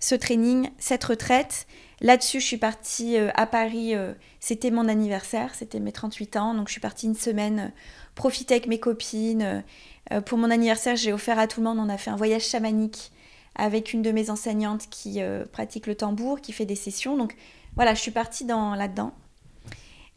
ce 0.00 0.14
training, 0.14 0.68
cette 0.78 1.04
retraite. 1.04 1.66
Là-dessus, 2.00 2.40
je 2.40 2.46
suis 2.46 2.58
partie 2.58 3.16
euh, 3.16 3.30
à 3.34 3.46
Paris. 3.46 3.94
euh, 3.94 4.12
c'était 4.38 4.70
mon 4.70 4.86
anniversaire, 4.88 5.54
c'était 5.54 5.80
mes 5.80 5.92
38 5.92 6.36
ans. 6.36 6.54
Donc, 6.54 6.68
je 6.68 6.72
suis 6.72 6.80
partie 6.80 7.06
une 7.06 7.14
semaine 7.14 7.72
profiter 8.14 8.54
avec 8.54 8.66
mes 8.66 8.78
copines. 8.78 9.64
pour 10.26 10.36
mon 10.36 10.50
anniversaire, 10.50 10.96
j'ai 10.96 11.12
offert 11.12 11.38
à 11.38 11.46
tout 11.46 11.60
le 11.60 11.66
monde. 11.66 11.78
On 11.78 11.88
a 11.88 11.96
fait 11.96 12.10
un 12.10 12.16
voyage 12.16 12.44
chamanique 12.44 13.10
avec 13.54 13.92
une 13.92 14.02
de 14.02 14.10
mes 14.10 14.30
enseignantes 14.30 14.88
qui 14.90 15.20
euh, 15.20 15.44
pratique 15.46 15.86
le 15.86 15.94
tambour, 15.94 16.40
qui 16.40 16.52
fait 16.52 16.66
des 16.66 16.76
sessions. 16.76 17.16
Donc 17.16 17.36
voilà, 17.76 17.94
je 17.94 18.00
suis 18.00 18.10
partie 18.10 18.44
dans, 18.44 18.74
là-dedans. 18.74 19.12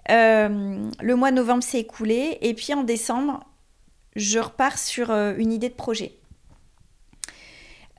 Euh, 0.10 0.90
le 1.02 1.16
mois 1.16 1.32
de 1.32 1.36
novembre 1.36 1.64
s'est 1.64 1.80
écoulé 1.80 2.38
et 2.42 2.54
puis 2.54 2.74
en 2.74 2.84
décembre, 2.84 3.44
je 4.16 4.40
repars 4.40 4.78
sur 4.78 5.12
euh, 5.12 5.34
une 5.38 5.52
idée 5.52 5.70
de 5.70 5.76
projet. 5.76 6.18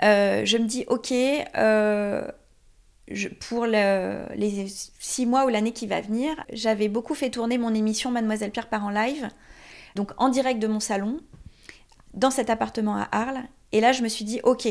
Je 0.00 0.58
me 0.58 0.64
dis, 0.64 0.84
ok, 0.86 1.12
pour 3.40 3.66
le- 3.66 4.26
les 4.36 4.66
six 4.98 5.26
mois 5.26 5.44
ou 5.44 5.48
l'année 5.48 5.72
qui 5.72 5.86
va 5.86 6.00
venir, 6.00 6.36
j'avais 6.52 6.88
beaucoup 6.88 7.14
fait 7.14 7.30
tourner 7.30 7.58
mon 7.58 7.74
émission 7.74 8.10
Mademoiselle 8.10 8.52
Pierre 8.52 8.68
part 8.68 8.84
en 8.84 8.90
live, 8.90 9.28
donc 9.96 10.12
en 10.18 10.28
direct 10.28 10.60
de 10.60 10.68
mon 10.68 10.78
salon, 10.78 11.20
dans 12.14 12.30
cet 12.30 12.48
appartement 12.48 12.96
à 12.96 13.08
Arles. 13.10 13.42
Et 13.72 13.80
là, 13.80 13.92
je 13.92 14.02
me 14.02 14.08
suis 14.08 14.24
dit, 14.24 14.40
ok, 14.44 14.68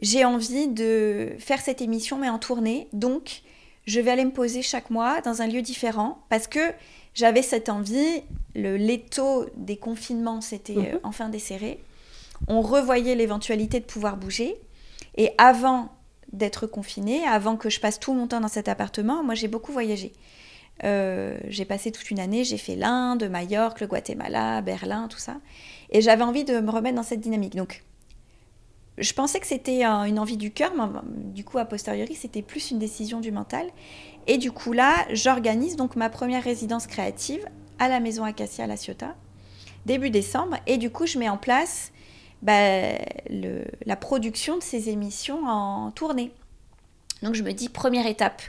j'ai 0.00 0.24
envie 0.24 0.68
de 0.68 1.30
faire 1.38 1.60
cette 1.60 1.80
émission, 1.80 2.18
mais 2.18 2.28
en 2.28 2.38
tournée. 2.38 2.88
Donc, 2.92 3.42
je 3.86 4.00
vais 4.00 4.10
aller 4.10 4.24
me 4.24 4.30
poser 4.32 4.62
chaque 4.62 4.90
mois 4.90 5.20
dans 5.22 5.42
un 5.42 5.46
lieu 5.46 5.62
différent 5.62 6.18
parce 6.28 6.46
que 6.46 6.60
j'avais 7.14 7.42
cette 7.42 7.68
envie. 7.68 8.22
Le 8.54 8.76
l'étau 8.76 9.46
des 9.56 9.76
confinements 9.76 10.40
s'était 10.40 10.76
euh, 10.76 10.92
Mhm. 10.92 11.00
enfin 11.02 11.28
desserré. 11.28 11.80
On 12.46 12.60
revoyait 12.60 13.14
l'éventualité 13.14 13.80
de 13.80 13.84
pouvoir 13.84 14.16
bouger. 14.16 14.56
Et 15.16 15.30
avant 15.38 15.90
d'être 16.32 16.66
confinée, 16.66 17.24
avant 17.26 17.56
que 17.56 17.70
je 17.70 17.80
passe 17.80 17.98
tout 17.98 18.12
mon 18.12 18.26
temps 18.28 18.40
dans 18.40 18.48
cet 18.48 18.68
appartement, 18.68 19.24
moi 19.24 19.34
j'ai 19.34 19.48
beaucoup 19.48 19.72
voyagé. 19.72 20.12
Euh, 20.84 21.36
j'ai 21.48 21.64
passé 21.64 21.90
toute 21.90 22.08
une 22.10 22.20
année, 22.20 22.44
j'ai 22.44 22.58
fait 22.58 22.76
l'Inde, 22.76 23.28
Majorque, 23.28 23.80
le 23.80 23.88
Guatemala, 23.88 24.60
Berlin, 24.62 25.08
tout 25.08 25.18
ça. 25.18 25.38
Et 25.90 26.00
j'avais 26.00 26.22
envie 26.22 26.44
de 26.44 26.60
me 26.60 26.70
remettre 26.70 26.94
dans 26.94 27.02
cette 27.02 27.20
dynamique. 27.20 27.56
Donc, 27.56 27.82
je 28.98 29.12
pensais 29.12 29.40
que 29.40 29.46
c'était 29.46 29.84
une 29.84 30.18
envie 30.18 30.36
du 30.36 30.50
cœur, 30.50 30.72
mais 30.76 30.82
euh, 30.82 31.00
du 31.04 31.44
coup, 31.44 31.58
a 31.58 31.64
posteriori, 31.64 32.14
c'était 32.14 32.42
plus 32.42 32.70
une 32.70 32.78
décision 32.78 33.20
du 33.20 33.32
mental. 33.32 33.66
Et 34.26 34.38
du 34.38 34.52
coup, 34.52 34.72
là, 34.72 34.94
j'organise 35.12 35.76
donc 35.76 35.96
ma 35.96 36.10
première 36.10 36.42
résidence 36.44 36.86
créative 36.86 37.46
à 37.78 37.88
la 37.88 38.00
maison 38.00 38.24
Acacia 38.24 38.64
à 38.64 38.66
La 38.66 38.76
Ciotat, 38.76 39.14
début 39.86 40.10
décembre. 40.10 40.56
Et 40.66 40.76
du 40.78 40.90
coup, 40.90 41.06
je 41.06 41.18
mets 41.18 41.28
en 41.28 41.36
place 41.38 41.92
bah, 42.42 42.92
le- 43.30 43.64
la 43.86 43.96
production 43.96 44.56
de 44.56 44.62
ces 44.62 44.88
émissions 44.90 45.40
en 45.46 45.90
tournée. 45.92 46.30
Donc, 47.22 47.34
je 47.34 47.42
me 47.42 47.52
dis, 47.52 47.68
première 47.68 48.06
étape, 48.06 48.42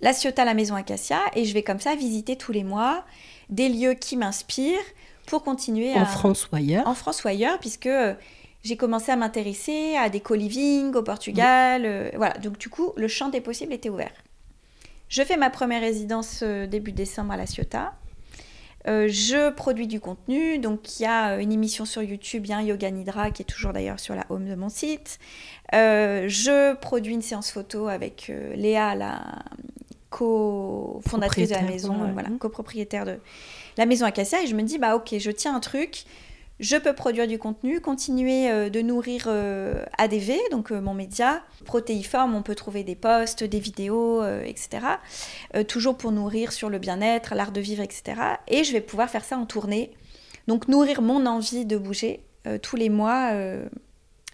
La 0.00 0.12
Ciotat, 0.12 0.44
la 0.44 0.54
maison 0.54 0.74
Acacia, 0.74 1.20
et 1.34 1.44
je 1.44 1.54
vais 1.54 1.62
comme 1.62 1.80
ça 1.80 1.94
visiter 1.94 2.36
tous 2.36 2.52
les 2.52 2.64
mois 2.64 3.04
des 3.50 3.68
lieux 3.68 3.94
qui 3.94 4.16
m'inspirent 4.16 4.78
pour 5.26 5.42
continuer 5.42 5.94
En 5.94 6.02
à 6.02 6.04
France 6.06 6.48
ou 6.50 6.56
ailleurs. 6.56 6.86
en 6.86 6.94
France 6.94 7.24
ou 7.24 7.28
ailleurs, 7.28 7.58
puisque 7.60 7.86
euh, 7.86 8.14
j'ai 8.64 8.76
commencé 8.76 9.12
à 9.12 9.16
m'intéresser 9.16 9.94
à 9.96 10.08
des 10.08 10.20
co-living 10.20 10.94
au 10.94 11.02
Portugal. 11.02 11.82
euh, 11.84 12.10
voilà, 12.16 12.34
donc 12.38 12.58
du 12.58 12.70
coup, 12.70 12.92
le 12.96 13.08
champ 13.08 13.28
des 13.28 13.42
possibles 13.42 13.74
était 13.74 13.90
ouvert. 13.90 14.12
Je 15.08 15.22
fais 15.22 15.36
ma 15.36 15.50
première 15.50 15.82
résidence 15.82 16.40
euh, 16.42 16.66
début 16.66 16.92
décembre 16.92 17.32
à 17.32 17.36
La 17.36 17.46
Ciotat. 17.46 17.92
Euh, 18.86 19.06
je 19.08 19.50
produis 19.50 19.86
du 19.86 20.00
contenu, 20.00 20.58
donc 20.58 20.98
il 20.98 21.04
y 21.04 21.06
a 21.06 21.36
une 21.40 21.52
émission 21.52 21.84
sur 21.84 22.02
YouTube, 22.02 22.46
il 22.46 22.50
y 22.50 22.52
a 22.52 22.58
un 22.58 22.62
Yoga 22.62 22.90
Nidra 22.90 23.30
qui 23.30 23.42
est 23.42 23.46
toujours 23.46 23.72
d'ailleurs 23.72 24.00
sur 24.00 24.14
la 24.14 24.26
home 24.30 24.48
de 24.48 24.54
mon 24.54 24.68
site. 24.68 25.18
Je 25.72 26.74
produis 26.74 27.14
une 27.14 27.22
séance 27.22 27.50
photo 27.50 27.88
avec 27.88 28.30
Léa, 28.54 28.94
la 28.94 29.42
co-fondatrice 30.10 31.48
de 31.48 31.54
la 31.54 31.62
maison, 31.62 32.02
ouais. 32.02 32.12
voilà, 32.12 32.28
copropriétaire 32.38 33.04
de 33.04 33.18
la 33.76 33.86
maison 33.86 34.06
Acacia, 34.06 34.42
et 34.42 34.46
je 34.46 34.54
me 34.54 34.62
dis, 34.62 34.78
bah 34.78 34.96
ok, 34.96 35.14
je 35.18 35.30
tiens 35.30 35.56
un 35.56 35.60
truc, 35.60 36.04
je 36.64 36.76
peux 36.76 36.94
produire 36.94 37.26
du 37.26 37.38
contenu, 37.38 37.78
continuer 37.78 38.50
euh, 38.50 38.70
de 38.70 38.80
nourrir 38.80 39.24
euh, 39.26 39.84
ADV, 39.98 40.32
donc 40.50 40.72
euh, 40.72 40.80
mon 40.80 40.94
média, 40.94 41.42
protéiforme, 41.66 42.34
on 42.34 42.40
peut 42.40 42.54
trouver 42.54 42.84
des 42.84 42.94
posts, 42.94 43.44
des 43.44 43.60
vidéos, 43.60 44.24
etc. 44.24 44.86
Toujours 45.68 45.96
pour 45.96 46.10
nourrir 46.10 46.52
sur 46.52 46.70
le 46.70 46.78
bien-être, 46.78 47.34
l'art 47.34 47.52
de 47.52 47.60
vivre, 47.60 47.82
etc. 47.82 48.14
Et 48.48 48.64
je 48.64 48.72
vais 48.72 48.80
pouvoir 48.80 49.10
faire 49.10 49.24
ça 49.24 49.36
en 49.36 49.44
tournée, 49.44 49.92
donc 50.46 50.68
nourrir 50.68 51.02
mon 51.02 51.26
envie 51.26 51.66
de 51.66 51.76
bouger 51.76 52.24
tous 52.62 52.76
les 52.76 52.88
mois 52.88 53.32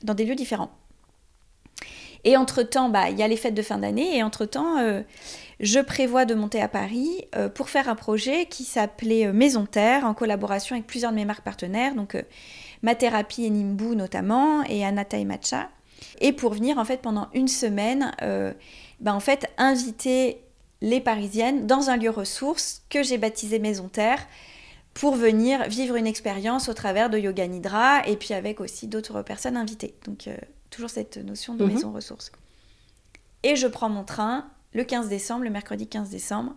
dans 0.02 0.14
des 0.14 0.24
lieux 0.24 0.34
différents. 0.34 0.70
Et 2.24 2.36
entre-temps, 2.36 2.88
bah, 2.88 3.10
il 3.10 3.18
y 3.18 3.22
a 3.22 3.28
les 3.28 3.36
fêtes 3.36 3.54
de 3.54 3.62
fin 3.62 3.78
d'année, 3.78 4.16
et 4.16 4.22
entre-temps, 4.22 4.76
je 5.60 5.78
prévois 5.78 6.24
de 6.24 6.34
monter 6.34 6.60
à 6.60 6.68
Paris 6.68 7.26
euh, 7.36 7.48
pour 7.48 7.68
faire 7.68 7.88
un 7.88 7.94
projet 7.94 8.46
qui 8.46 8.64
s'appelait 8.64 9.26
euh, 9.26 9.32
Maison 9.32 9.66
Terre, 9.66 10.04
en 10.06 10.14
collaboration 10.14 10.74
avec 10.74 10.86
plusieurs 10.86 11.10
de 11.12 11.16
mes 11.16 11.26
marques 11.26 11.44
partenaires, 11.44 11.94
donc 11.94 12.14
euh, 12.14 12.22
Ma 12.82 12.94
Thérapie 12.94 13.44
et 13.44 13.50
Nimbu 13.50 13.94
notamment, 13.94 14.62
et 14.64 14.84
Anata 14.84 15.18
et 15.18 15.24
Matcha. 15.24 15.68
Et 16.20 16.32
pour 16.32 16.54
venir, 16.54 16.78
en 16.78 16.84
fait, 16.86 17.02
pendant 17.02 17.28
une 17.34 17.48
semaine, 17.48 18.12
euh, 18.22 18.54
bah, 19.00 19.14
en 19.14 19.20
fait, 19.20 19.50
inviter 19.58 20.42
les 20.80 21.00
Parisiennes 21.00 21.66
dans 21.66 21.90
un 21.90 21.98
lieu 21.98 22.08
ressource 22.08 22.82
que 22.88 23.02
j'ai 23.02 23.18
baptisé 23.18 23.58
Maison 23.58 23.88
Terre, 23.88 24.26
pour 24.94 25.14
venir 25.14 25.68
vivre 25.68 25.94
une 25.94 26.06
expérience 26.06 26.68
au 26.68 26.74
travers 26.74 27.10
de 27.10 27.18
Yoga 27.18 27.46
Nidra, 27.46 28.06
et 28.08 28.16
puis 28.16 28.32
avec 28.34 28.60
aussi 28.60 28.88
d'autres 28.88 29.22
personnes 29.22 29.58
invitées. 29.58 29.94
Donc, 30.06 30.28
toujours 30.70 30.90
cette 30.90 31.18
notion 31.18 31.54
de 31.54 31.64
Mhm. 31.64 31.72
maison 31.74 31.92
ressource. 31.92 32.32
Et 33.42 33.56
je 33.56 33.66
prends 33.66 33.88
mon 33.90 34.04
train 34.04 34.46
le 34.72 34.84
15 34.84 35.08
décembre, 35.08 35.44
le 35.44 35.50
mercredi 35.50 35.86
15 35.86 36.10
décembre. 36.10 36.54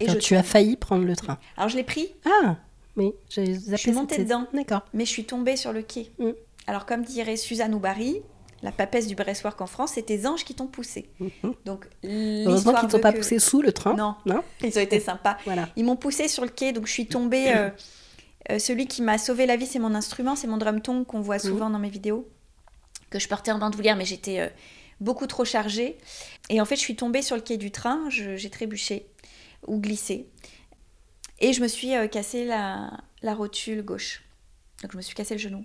Et 0.00 0.04
Alors, 0.04 0.16
je 0.16 0.20
tu 0.20 0.36
as 0.36 0.42
failli 0.42 0.76
prendre 0.76 1.04
le 1.04 1.16
train. 1.16 1.38
Alors 1.56 1.68
je 1.68 1.76
l'ai 1.76 1.84
pris, 1.84 2.12
Ah, 2.24 2.56
oui, 2.96 3.12
j'ai 3.28 3.54
zappé 3.54 3.76
suis 3.78 3.92
montée 3.92 4.16
cette- 4.16 4.24
dedans. 4.24 4.46
D'accord. 4.52 4.82
mais 4.92 5.04
je 5.04 5.10
suis 5.10 5.24
tombée 5.24 5.56
sur 5.56 5.72
le 5.72 5.82
quai. 5.82 6.12
Mm. 6.18 6.30
Alors 6.66 6.86
comme 6.86 7.02
dirait 7.02 7.36
Suzanne 7.36 7.74
Oubary, 7.74 8.22
la 8.62 8.72
papesse 8.72 9.06
du 9.06 9.14
breastwork 9.14 9.60
en 9.60 9.66
France, 9.66 9.92
c'est 9.94 10.02
tes 10.02 10.26
anges 10.26 10.44
qui 10.44 10.54
t'ont 10.54 10.66
poussé. 10.66 11.08
Mhm. 11.20 11.54
Donc 11.64 11.88
Heureusement 12.04 12.74
qu'ils 12.74 12.86
ne 12.86 12.90
t'ont 12.92 12.98
pas 13.00 13.12
que- 13.12 13.18
poussé 13.18 13.38
sous 13.38 13.62
le 13.62 13.72
train. 13.72 13.94
Non, 13.94 14.14
Non 14.26 14.42
ils 14.62 14.76
ont 14.78 14.82
été 14.82 15.00
sympas. 15.00 15.36
Voilà. 15.44 15.68
Ils 15.76 15.84
m'ont 15.84 15.96
poussé 15.96 16.28
sur 16.28 16.44
le 16.44 16.50
quai, 16.50 16.72
donc 16.72 16.86
je 16.86 16.92
suis 16.92 17.06
tombée. 17.06 17.52
euh, 17.54 17.70
euh, 18.50 18.58
celui 18.58 18.86
qui 18.86 19.02
m'a 19.02 19.18
sauvé 19.18 19.46
la 19.46 19.56
vie, 19.56 19.66
c'est 19.66 19.78
mon 19.78 19.94
instrument, 19.94 20.34
c'est 20.36 20.46
mon 20.46 20.56
drum 20.56 20.80
tongue 20.80 21.04
qu'on 21.06 21.20
voit 21.20 21.38
souvent 21.38 21.70
dans 21.70 21.78
mes 21.78 21.90
vidéos, 21.90 22.26
que 23.10 23.18
je 23.18 23.28
portais 23.28 23.50
en 23.52 23.58
bandoulière, 23.58 23.96
mais 23.96 24.04
j'étais 24.06 24.40
euh, 24.40 24.48
beaucoup 25.00 25.26
trop 25.26 25.44
chargée. 25.44 25.98
Et 26.50 26.60
en 26.60 26.64
fait, 26.64 26.76
je 26.76 26.80
suis 26.80 26.96
tombée 26.96 27.22
sur 27.22 27.36
le 27.36 27.42
quai 27.42 27.56
du 27.56 27.70
train, 27.70 28.08
j'ai 28.10 28.50
trébuché 28.50 29.06
ou 29.66 29.78
glissé. 29.80 30.28
Et 31.40 31.52
je 31.52 31.60
me 31.62 31.68
suis 31.68 31.94
euh, 31.94 32.08
cassé 32.08 32.44
la, 32.44 32.90
la 33.22 33.34
rotule 33.34 33.82
gauche. 33.82 34.24
Donc 34.82 34.92
je 34.92 34.96
me 34.96 35.02
suis 35.02 35.14
cassé 35.14 35.34
le 35.34 35.40
genou. 35.40 35.64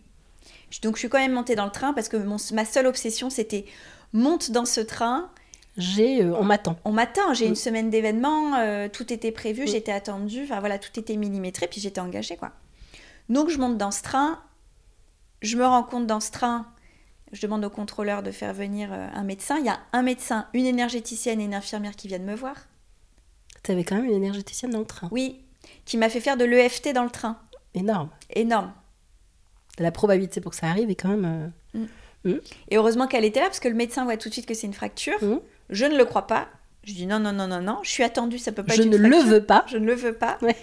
Je- 0.69 0.81
Donc 0.81 0.95
je 0.95 0.99
suis 0.99 1.09
quand 1.09 1.19
même 1.19 1.33
montée 1.33 1.55
dans 1.55 1.65
le 1.65 1.71
train 1.71 1.93
parce 1.93 2.09
que 2.09 2.17
mon- 2.17 2.37
ma 2.53 2.65
seule 2.65 2.85
obsession, 2.87 3.29
c'était 3.29 3.65
monte 4.11 4.51
dans 4.51 4.65
ce 4.65 4.81
train, 4.81 5.31
J'ai, 5.77 6.21
euh, 6.23 6.35
on 6.37 6.43
m'attend. 6.43 6.77
on 6.85 6.91
m'attend, 6.91 7.33
j'ai 7.33 7.47
une 7.47 7.55
semaine 7.55 7.89
d'événements, 7.89 8.55
euh, 8.57 8.87
tout 8.89 9.11
était 9.11 9.31
prévu, 9.31 9.67
j'étais 9.67 9.91
attendue, 9.91 10.43
enfin 10.43 10.59
voilà, 10.59 10.77
tout 10.77 10.99
était 10.99 11.15
millimétré, 11.15 11.67
puis 11.67 11.81
j'étais 11.81 11.99
engagée 12.01 12.37
quoi. 12.37 12.51
Donc 13.29 13.49
je 13.49 13.57
monte 13.57 13.77
dans 13.77 13.89
ce 13.89 14.03
train, 14.03 14.39
je 15.41 15.57
me 15.57 15.65
rends 15.65 15.81
compte 15.83 16.05
dans 16.05 16.19
ce 16.19 16.29
train, 16.29 16.67
je 17.33 17.41
demande 17.41 17.65
au 17.65 17.69
contrôleur 17.69 18.23
de 18.23 18.31
faire 18.31 18.53
venir 18.53 18.93
euh, 18.93 19.07
un 19.13 19.23
médecin, 19.23 19.57
il 19.59 19.65
y 19.65 19.69
a 19.69 19.79
un 19.91 20.01
médecin, 20.03 20.47
une 20.53 20.65
énergéticienne 20.65 21.41
et 21.41 21.45
une 21.45 21.53
infirmière 21.53 21.95
qui 21.95 22.07
viennent 22.07 22.23
me 22.25 22.35
voir. 22.35 22.55
Tu 23.63 23.71
avais 23.71 23.83
quand 23.83 23.95
même 23.95 24.05
une 24.05 24.15
énergéticienne 24.15 24.71
dans 24.71 24.79
le 24.79 24.85
train. 24.85 25.09
Oui, 25.11 25.41
qui 25.85 25.97
m'a 25.97 26.09
fait 26.09 26.19
faire 26.19 26.37
de 26.37 26.45
l'EFT 26.45 26.93
dans 26.93 27.03
le 27.03 27.09
train. 27.09 27.39
Énorme. 27.73 28.09
Énorme. 28.33 28.71
La 29.79 29.91
probabilité 29.91 30.39
pour 30.41 30.51
que 30.51 30.57
ça 30.57 30.67
arrive 30.67 30.89
est 30.89 30.95
quand 30.95 31.09
même. 31.09 31.51
euh, 31.75 32.39
Et 32.69 32.77
heureusement 32.77 33.07
qu'elle 33.07 33.25
était 33.25 33.39
là, 33.39 33.47
parce 33.47 33.59
que 33.59 33.67
le 33.67 33.73
médecin 33.75 34.03
voit 34.03 34.17
tout 34.17 34.29
de 34.29 34.33
suite 34.33 34.45
que 34.45 34.53
c'est 34.53 34.67
une 34.67 34.73
fracture. 34.73 35.21
Mm. 35.23 35.39
Je 35.69 35.85
ne 35.85 35.97
le 35.97 36.05
crois 36.05 36.27
pas. 36.27 36.47
Je 36.83 36.93
dis 36.93 37.07
non, 37.07 37.19
non, 37.19 37.31
non, 37.31 37.47
non, 37.47 37.61
non, 37.61 37.79
je 37.81 37.89
suis 37.89 38.03
attendue, 38.03 38.37
ça 38.37 38.51
peut 38.51 38.63
pas 38.63 38.73
Je 38.75 38.81
être 38.81 38.85
une 38.87 38.91
ne 38.93 38.97
le 39.09 39.17
veux 39.17 39.43
pas. 39.45 39.63
Je 39.67 39.77
ne 39.77 39.85
le 39.85 39.95
veux 39.95 40.13
pas. 40.13 40.37
Ouais. 40.41 40.55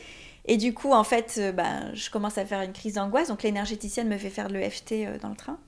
Et 0.44 0.56
du 0.56 0.74
coup, 0.74 0.92
en 0.92 1.04
fait, 1.04 1.36
euh, 1.38 1.52
ben, 1.52 1.90
je 1.94 2.10
commence 2.10 2.38
à 2.38 2.44
faire 2.44 2.60
une 2.62 2.72
crise 2.72 2.94
d'angoisse. 2.94 3.28
Donc 3.28 3.42
l'énergéticienne 3.42 4.08
me 4.08 4.18
fait 4.18 4.30
faire 4.30 4.48
de 4.48 4.54
l'EFT 4.54 4.92
euh, 4.92 5.18
dans 5.18 5.30
le 5.30 5.36
train. 5.36 5.58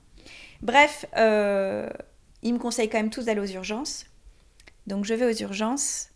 Bref, 0.63 1.05
euh, 1.17 1.87
il 2.41 2.53
me 2.55 2.57
conseille 2.59 2.89
quand 2.89 2.97
même 2.97 3.09
tous 3.11 3.25
d'aller 3.25 3.41
aux 3.41 3.45
urgences. 3.53 4.05
Donc 4.87 5.05
je 5.05 5.13
vais 5.13 5.25
aux 5.25 5.37
urgences. 5.43 6.09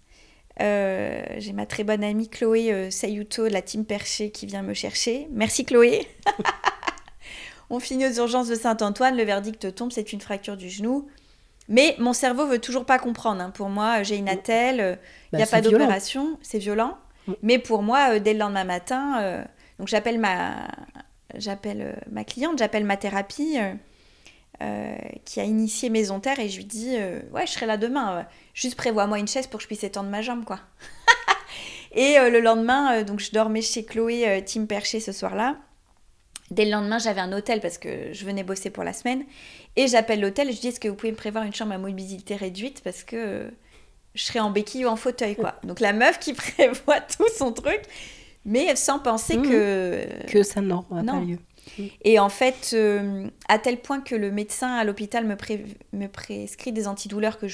Euh, 0.60 1.22
J'ai 1.38 1.54
ma 1.54 1.66
très 1.68 1.84
bonne 1.84 2.04
amie 2.04 2.30
Chloé 2.30 2.72
euh, 2.74 2.90
Sayuto 2.90 3.44
de 3.48 3.54
la 3.54 3.62
team 3.62 3.86
Perché 3.86 4.32
qui 4.32 4.46
vient 4.48 4.64
me 4.64 4.74
chercher. 4.74 5.28
Merci 5.32 5.66
Chloé. 5.66 6.08
On 7.70 7.80
finit 7.80 8.08
aux 8.08 8.14
urgences 8.14 8.48
de 8.48 8.56
Saint-Antoine. 8.56 9.18
Le 9.18 9.24
verdict 9.24 9.76
tombe, 9.76 9.92
c'est 9.92 10.14
une 10.14 10.22
fracture 10.22 10.56
du 10.58 10.70
genou. 10.70 11.08
Mais 11.70 11.96
mon 12.00 12.14
cerveau 12.14 12.48
veut 12.48 12.60
toujours 12.60 12.86
pas 12.86 12.98
comprendre. 12.98 13.42
hein. 13.42 13.50
Pour 13.52 13.68
moi, 13.70 14.02
j'ai 14.04 14.16
une 14.16 14.30
attelle, 14.30 14.78
il 14.78 15.32
Bah, 15.34 15.38
n'y 15.40 15.44
a 15.44 15.46
c'est 15.46 15.52
pas 15.52 15.62
d'opération, 15.62 16.40
c'est 16.42 16.60
violent. 16.60 16.98
Mm. 17.28 17.34
Mais 17.44 17.60
pour 17.60 17.84
moi, 17.84 18.14
euh, 18.16 18.20
dès 18.20 18.32
le 18.34 18.40
lendemain 18.40 18.64
matin, 18.64 19.20
euh, 19.22 19.44
donc 19.78 19.90
j'appelle 19.90 20.18
ma, 20.18 20.70
j'appelle 21.36 22.02
ma 22.10 22.24
cliente, 22.24 22.58
j'appelle 22.58 22.86
ma 22.86 22.96
thérapie 22.96 23.58
euh, 24.62 24.96
qui 25.26 25.40
a 25.40 25.44
initié 25.44 25.90
Maison 25.90 26.20
Terre 26.20 26.40
et 26.40 26.50
je 26.50 26.58
lui 26.58 26.66
dis 26.66 26.96
euh, 26.98 27.20
ouais, 27.32 27.46
je 27.46 27.52
serai 27.52 27.66
là 27.66 27.78
demain. 27.78 28.20
euh, 28.20 28.24
juste 28.54 28.76
prévois-moi 28.76 29.20
une 29.20 29.28
chaise 29.28 29.48
pour 29.48 29.58
que 29.60 29.64
je 29.64 29.68
puisse 29.68 29.84
étendre 29.84 30.10
ma 30.10 30.22
jambe, 30.22 30.44
quoi. 30.46 30.60
et 31.92 32.18
euh, 32.20 32.30
le 32.30 32.40
lendemain, 32.40 33.04
donc 33.04 33.20
je 33.20 33.32
dormais 33.32 33.62
chez 33.62 33.86
Chloé, 33.86 34.44
Team 34.46 34.68
Perché 34.68 35.00
ce 35.00 35.12
soir-là. 35.12 35.58
Dès 36.50 36.66
le 36.66 36.72
lendemain, 36.72 36.98
j'avais 36.98 37.20
un 37.22 37.34
hôtel 37.34 37.60
parce 37.60 37.78
que 37.78 38.14
je 38.14 38.26
venais 38.26 38.44
bosser 38.44 38.70
pour 38.70 38.84
la 38.84 38.94
semaine. 38.94 39.24
Et 39.76 39.88
j'appelle 39.88 40.22
l'hôtel 40.22 40.50
et 40.50 40.54
je 40.54 40.62
dis 40.62 40.68
est-ce 40.70 40.80
que 40.80 40.88
vous 40.88 40.96
pouvez 40.96 41.12
me 41.12 41.18
prévoir 41.18 41.44
une 41.44 41.54
chambre 41.54 41.74
à 41.74 41.78
mobilité 41.78 42.36
réduite 42.36 42.82
parce 42.84 43.04
que 43.04 43.52
je 44.16 44.24
serai 44.24 44.40
en 44.40 44.50
béquille 44.50 44.86
ou 44.86 44.88
en 44.88 44.96
fauteuil, 44.96 45.36
quoi. 45.36 45.56
Donc 45.64 45.80
la 45.82 45.94
meuf 45.94 46.20
qui 46.20 46.34
prévoit 46.34 47.02
tout 47.02 47.28
son 47.38 47.52
truc, 47.52 47.82
mais 48.46 48.76
sans 48.78 48.98
penser 49.00 49.38
Mhm. 49.38 49.44
que... 49.50 50.26
Que 50.28 50.42
ça 50.44 50.62
n'aura 50.62 51.04
pas 51.04 51.20
lieu. 51.20 51.38
Et 52.04 52.20
en 52.20 52.30
fait, 52.30 52.72
euh, 52.74 53.28
à 53.48 53.60
tel 53.60 53.78
point 53.82 54.02
que 54.02 54.16
le 54.16 54.32
médecin 54.32 54.74
à 54.76 54.84
l'hôpital 54.84 55.26
me, 55.26 55.36
pré- 55.36 55.66
me 55.94 56.08
prescrit 56.08 56.72
des 56.72 56.88
antidouleurs 56.88 57.38
que 57.40 57.48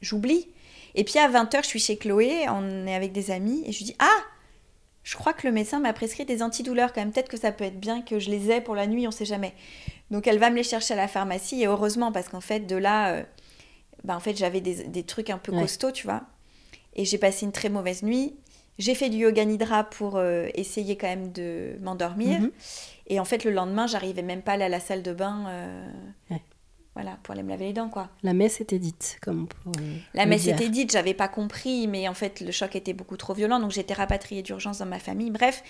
j'oublie. 0.00 0.48
Et 0.94 1.04
puis 1.04 1.18
à 1.18 1.28
20h, 1.28 1.62
je 1.62 1.66
suis 1.68 1.78
chez 1.80 1.96
Chloé, 1.96 2.46
on 2.48 2.86
est 2.86 2.94
avec 2.94 3.12
des 3.12 3.30
amis, 3.30 3.62
et 3.66 3.72
je 3.72 3.78
lui 3.78 3.84
dis 3.86 3.96
Ah 4.00 4.18
Je 5.04 5.16
crois 5.16 5.32
que 5.32 5.46
le 5.46 5.52
médecin 5.52 5.78
m'a 5.78 5.92
prescrit 5.92 6.24
des 6.24 6.42
antidouleurs 6.42 6.92
quand 6.92 7.00
même. 7.00 7.12
Peut-être 7.12 7.28
que 7.28 7.36
ça 7.38 7.52
peut 7.52 7.64
être 7.64 7.78
bien 7.78 8.02
que 8.02 8.18
je 8.18 8.28
les 8.30 8.50
ai 8.50 8.60
pour 8.60 8.74
la 8.74 8.86
nuit, 8.86 9.06
on 9.06 9.12
sait 9.12 9.24
jamais. 9.24 9.52
Donc 10.10 10.26
elle 10.26 10.38
va 10.38 10.50
me 10.50 10.56
les 10.56 10.62
chercher 10.64 10.94
à 10.94 10.96
la 10.96 11.08
pharmacie, 11.08 11.62
et 11.62 11.66
heureusement, 11.66 12.10
parce 12.12 12.28
qu'en 12.28 12.40
fait, 12.40 12.60
de 12.60 12.74
là, 12.76 13.12
euh, 13.14 13.22
bah, 14.02 14.16
en 14.16 14.20
fait, 14.20 14.36
j'avais 14.36 14.60
des, 14.60 14.84
des 14.84 15.02
trucs 15.04 15.30
un 15.30 15.38
peu 15.38 15.52
Ouais. 15.52 15.60
costauds, 15.62 15.92
tu 15.92 16.06
vois. 16.06 16.22
Et 16.96 17.04
j'ai 17.04 17.18
passé 17.18 17.46
une 17.46 17.52
très 17.52 17.68
mauvaise 17.68 18.02
nuit. 18.02 18.34
J'ai 18.78 18.94
fait 18.94 19.10
du 19.10 19.18
yoga 19.18 19.44
nidra 19.44 19.84
pour 19.84 20.16
euh, 20.16 20.48
essayer 20.54 20.96
quand 20.96 21.06
même 21.06 21.30
de 21.32 21.76
m'endormir. 21.82 22.40
Mhm. 22.40 22.50
Et 23.10 23.20
en 23.20 23.24
fait, 23.26 23.44
le 23.44 23.50
lendemain, 23.50 23.86
j'arrivais 23.86 24.22
même 24.22 24.40
pas 24.40 24.52
à 24.52 24.54
aller 24.54 24.64
à 24.64 24.68
la 24.68 24.80
salle 24.80 25.02
de 25.02 25.12
bain. 25.12 25.44
euh, 25.48 25.86
Ouais. 26.30 26.40
Voilà, 26.94 27.18
pour 27.22 27.32
aller 27.32 27.42
me 27.44 27.50
laver 27.50 27.66
les 27.66 27.72
dents, 27.72 27.88
quoi. 27.88 28.08
La 28.24 28.32
messe 28.32 28.60
était 28.60 28.78
dite, 28.80 29.18
comme 29.22 29.46
pour. 29.46 29.72
La 30.14 30.26
messe 30.26 30.42
dire. 30.42 30.54
était 30.56 30.68
dite, 30.68 30.90
j'avais 30.92 31.14
pas 31.14 31.28
compris, 31.28 31.86
mais 31.86 32.08
en 32.08 32.14
fait, 32.14 32.40
le 32.40 32.50
choc 32.50 32.74
était 32.74 32.92
beaucoup 32.94 33.16
trop 33.16 33.32
violent, 33.34 33.60
donc 33.60 33.70
j'étais 33.70 33.94
rapatriée 33.94 34.42
d'urgence 34.42 34.78
dans 34.78 34.86
ma 34.86 34.98
famille. 34.98 35.30
Bref, 35.30 35.62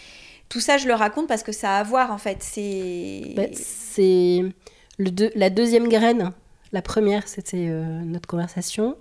tout 0.48 0.60
ça, 0.60 0.78
je 0.78 0.86
le 0.88 0.94
raconte 0.94 1.28
parce 1.28 1.42
que 1.42 1.52
ça 1.52 1.76
a 1.76 1.80
à 1.80 1.82
voir, 1.82 2.10
en 2.10 2.18
fait. 2.18 2.42
C'est. 2.42 3.34
Bah, 3.36 3.42
c'est 3.52 4.40
le 4.98 5.10
deux- 5.10 5.30
la 5.34 5.50
deuxième 5.50 5.88
graine. 5.88 6.32
La 6.72 6.82
première, 6.82 7.28
c'était 7.28 7.66
euh, 7.68 7.84
notre 8.00 8.26
conversation. 8.28 8.96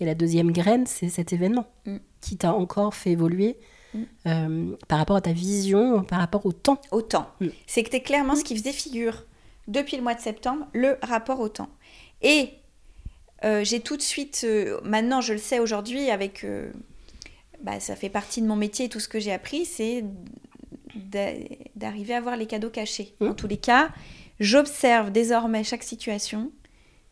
Et 0.00 0.04
la 0.04 0.14
deuxième 0.14 0.50
graine, 0.52 0.86
c'est 0.86 1.08
cet 1.08 1.32
événement 1.32 1.66
Mm. 1.86 1.96
qui 2.20 2.36
t'a 2.36 2.52
encore 2.52 2.94
fait 2.94 3.10
évoluer. 3.12 3.56
Euh, 4.26 4.76
par 4.88 4.98
rapport 4.98 5.16
à 5.16 5.20
ta 5.20 5.32
vision, 5.32 6.02
par 6.04 6.18
rapport 6.20 6.46
au 6.46 6.52
temps. 6.52 6.80
Autant. 6.90 7.28
Mm. 7.40 7.48
C'était 7.66 8.00
clairement 8.00 8.34
ce 8.36 8.44
qui 8.44 8.56
faisait 8.56 8.72
figure 8.72 9.24
depuis 9.68 9.96
le 9.96 10.02
mois 10.02 10.14
de 10.14 10.20
septembre, 10.20 10.66
le 10.72 10.96
rapport 11.02 11.40
au 11.40 11.48
temps. 11.48 11.68
Et 12.22 12.50
euh, 13.44 13.64
j'ai 13.64 13.80
tout 13.80 13.96
de 13.96 14.02
suite, 14.02 14.42
euh, 14.44 14.80
maintenant 14.84 15.20
je 15.20 15.32
le 15.32 15.38
sais 15.38 15.58
aujourd'hui, 15.58 16.10
avec, 16.10 16.46
bah, 17.62 17.80
ça 17.80 17.96
fait 17.96 18.08
partie 18.08 18.40
de 18.42 18.46
mon 18.46 18.56
métier 18.56 18.86
et 18.86 18.88
tout 18.88 19.00
ce 19.00 19.08
que 19.08 19.20
j'ai 19.20 19.32
appris, 19.32 19.64
c'est 19.64 20.04
d'a- 20.94 21.32
d'arriver 21.76 22.14
à 22.14 22.20
voir 22.20 22.36
les 22.36 22.46
cadeaux 22.46 22.70
cachés. 22.70 23.14
Mm. 23.20 23.28
En 23.30 23.34
tous 23.34 23.46
les 23.48 23.56
cas, 23.56 23.90
j'observe 24.40 25.10
désormais 25.10 25.64
chaque 25.64 25.82
situation 25.82 26.50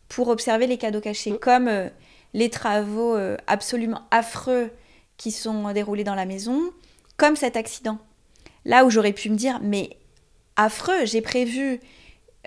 pour 0.09 0.29
observer 0.29 0.67
les 0.67 0.79
cadeaux 0.79 1.01
cachés, 1.01 1.33
Mm. 1.33 1.39
comme 1.39 1.71
les 2.35 2.51
travaux 2.51 3.17
absolument 3.47 4.03
affreux 4.11 4.71
qui 5.21 5.33
sont 5.33 5.71
déroulés 5.75 6.03
dans 6.03 6.15
la 6.15 6.25
maison, 6.25 6.73
comme 7.19 7.37
cet 7.37 7.55
accident. 7.55 7.99
Là 8.65 8.87
où 8.87 8.91
j'aurais 8.91 9.13
pu 9.13 9.29
me 9.29 9.37
dire, 9.37 9.61
mais 9.63 9.99
affreux, 10.57 11.05
j'ai 11.05 11.21
prévu 11.21 11.79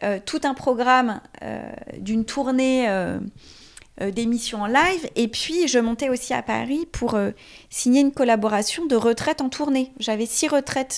euh, 0.02 0.20
tout 0.26 0.42
un 0.44 0.56
programme 0.56 1.22
euh, 1.44 1.72
d'une 2.00 2.26
tournée 2.26 2.90
euh, 2.90 3.20
d'émissions 4.00 4.64
en 4.64 4.66
live, 4.66 5.08
et 5.16 5.28
puis 5.28 5.68
je 5.68 5.78
montais 5.78 6.10
aussi 6.10 6.34
à 6.34 6.42
Paris 6.42 6.88
pour 6.92 7.16
signer 7.70 8.02
une 8.02 8.12
collaboration 8.12 8.88
de 8.88 8.96
retraite 8.96 9.40
en 9.42 9.50
tournée. 9.50 9.92
J'avais 10.00 10.26
six 10.26 10.48
retraites 10.48 10.98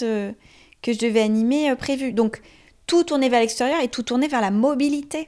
que 0.82 0.94
je 0.94 0.98
devais 0.98 1.20
animer 1.20 1.76
prévues. 1.76 2.14
Donc 2.14 2.42
tout 2.88 3.04
tourné 3.04 3.28
vers 3.28 3.42
l'extérieur 3.42 3.82
et 3.82 3.90
tout 3.90 4.04
tourné 4.04 4.30
vers 4.30 4.40
la 4.40 4.50
mobilité. 4.50 5.28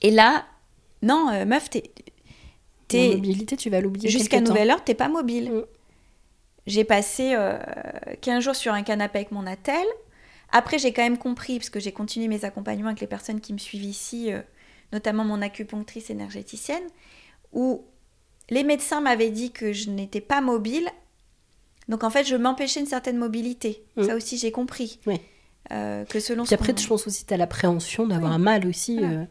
Et 0.00 0.10
là, 0.10 0.44
non, 1.02 1.46
meuf, 1.46 1.70
La 2.98 3.16
mobilité, 3.16 3.56
tu 3.56 3.70
vas 3.70 3.80
l'oublier. 3.80 4.08
Jusqu'à 4.08 4.36
quelque 4.38 4.46
temps. 4.46 4.52
nouvel 4.54 4.70
ordre, 4.70 4.84
t'es 4.84 4.94
pas 4.94 5.08
mobile. 5.08 5.50
Mm. 5.50 5.62
J'ai 6.66 6.84
passé 6.84 7.32
euh, 7.34 7.58
15 8.20 8.44
jours 8.44 8.54
sur 8.56 8.72
un 8.72 8.82
canapé 8.82 9.18
avec 9.20 9.32
mon 9.32 9.46
attel. 9.46 9.84
Après, 10.52 10.78
j'ai 10.78 10.92
quand 10.92 11.02
même 11.02 11.18
compris, 11.18 11.58
parce 11.58 11.70
que 11.70 11.80
j'ai 11.80 11.92
continué 11.92 12.28
mes 12.28 12.44
accompagnements 12.44 12.88
avec 12.88 13.00
les 13.00 13.06
personnes 13.06 13.40
qui 13.40 13.52
me 13.52 13.58
suivent 13.58 13.84
ici, 13.84 14.32
euh, 14.32 14.40
notamment 14.92 15.24
mon 15.24 15.40
acupunctrice 15.42 16.10
énergéticienne, 16.10 16.82
où 17.52 17.84
les 18.50 18.62
médecins 18.62 19.00
m'avaient 19.00 19.30
dit 19.30 19.50
que 19.50 19.72
je 19.72 19.90
n'étais 19.90 20.20
pas 20.20 20.40
mobile. 20.40 20.88
Donc 21.88 22.04
en 22.04 22.10
fait, 22.10 22.24
je 22.24 22.36
m'empêchais 22.36 22.80
une 22.80 22.86
certaine 22.86 23.16
mobilité. 23.16 23.82
Mm. 23.96 24.04
Ça 24.04 24.14
aussi, 24.14 24.36
j'ai 24.38 24.52
compris. 24.52 25.00
Oui. 25.06 25.20
Euh, 25.70 26.04
que 26.04 26.20
selon 26.20 26.44
Puis 26.44 26.54
après, 26.54 26.74
je 26.76 26.86
pense 26.86 27.06
aussi 27.06 27.22
que 27.22 27.28
tu 27.28 27.34
as 27.34 27.36
l'appréhension 27.36 28.06
d'avoir 28.06 28.32
Oui. 28.32 28.36
un 28.36 28.38
mal 28.38 28.66
aussi. 28.66 28.98
Voilà. 28.98 29.26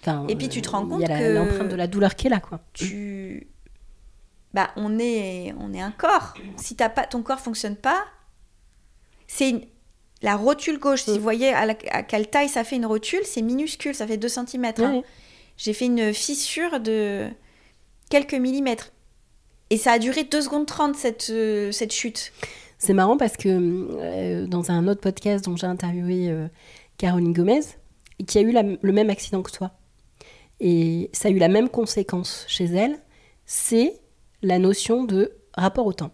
Enfin, 0.00 0.24
Et 0.28 0.36
puis, 0.36 0.48
tu 0.48 0.62
te 0.62 0.68
rends 0.70 0.86
compte 0.86 1.00
Il 1.02 1.08
y 1.08 1.12
a 1.12 1.18
que- 1.18 1.32
l'empreinte 1.34 1.68
de 1.68 1.76
la 1.76 1.86
douleur 1.86 2.14
qui 2.16 2.26
est 2.26 2.30
là, 2.30 2.40
quoi. 2.40 2.60
tu 2.72 3.46
bah 4.54 4.70
on 4.76 4.98
est 4.98 5.54
on 5.60 5.74
est 5.74 5.80
un 5.80 5.90
corps 5.90 6.32
si 6.56 6.74
t'as 6.74 6.88
pas 6.88 7.04
ton 7.06 7.22
corps 7.22 7.38
fonctionne 7.38 7.76
pas 7.76 8.02
c'est 9.26 9.50
une- 9.50 9.64
la 10.22 10.36
rotule 10.36 10.78
gauche 10.78 11.02
si 11.02 11.10
Mm. 11.10 11.14
vous 11.14 11.20
voyez 11.22 11.50
à, 11.52 11.66
la- 11.66 11.74
à 11.90 12.02
quelle 12.02 12.28
taille 12.28 12.48
ça 12.48 12.64
fait 12.64 12.76
une 12.76 12.86
rotule 12.86 13.20
c'est 13.24 13.42
minuscule 13.42 13.94
ça 13.94 14.06
fait 14.06 14.16
2 14.16 14.28
cm 14.28 14.64
Ouais. 14.78 15.02
j'ai 15.58 15.74
fait 15.74 15.84
une 15.84 16.14
fissure 16.14 16.80
de 16.80 17.28
quelques 18.10 18.32
millimètres 18.34 18.90
et 19.68 19.76
ça 19.76 19.92
a 19.92 19.98
duré 19.98 20.24
2 20.24 20.40
secondes 20.40 20.64
30 20.66 20.96
cette, 20.96 21.28
euh, 21.28 21.70
cette 21.70 21.92
chute 21.92 22.32
C'est 22.78 22.94
marrant 22.94 23.18
parce 23.18 23.36
que 23.36 23.48
euh, 23.50 24.46
dans 24.46 24.70
un 24.70 24.88
autre 24.88 25.02
podcast 25.02 25.44
dont 25.44 25.56
j'ai 25.56 25.66
interviewé 25.66 26.30
euh, 26.30 26.48
Caroline 26.96 27.34
Gomez, 27.34 27.60
qui 28.26 28.38
a 28.38 28.40
eu 28.40 28.50
la- 28.50 28.62
le 28.62 28.92
même 28.92 29.10
accident 29.10 29.42
que 29.42 29.50
toi, 29.52 29.72
et 30.60 31.10
ça 31.12 31.28
a 31.28 31.30
eu 31.30 31.38
la 31.38 31.48
même 31.48 31.68
conséquence 31.68 32.44
chez 32.48 32.64
elle, 32.64 32.98
c'est 33.46 34.00
la 34.42 34.58
notion 34.58 35.04
de 35.04 35.32
rapport 35.54 35.86
au 35.86 35.92
temps. 35.92 36.12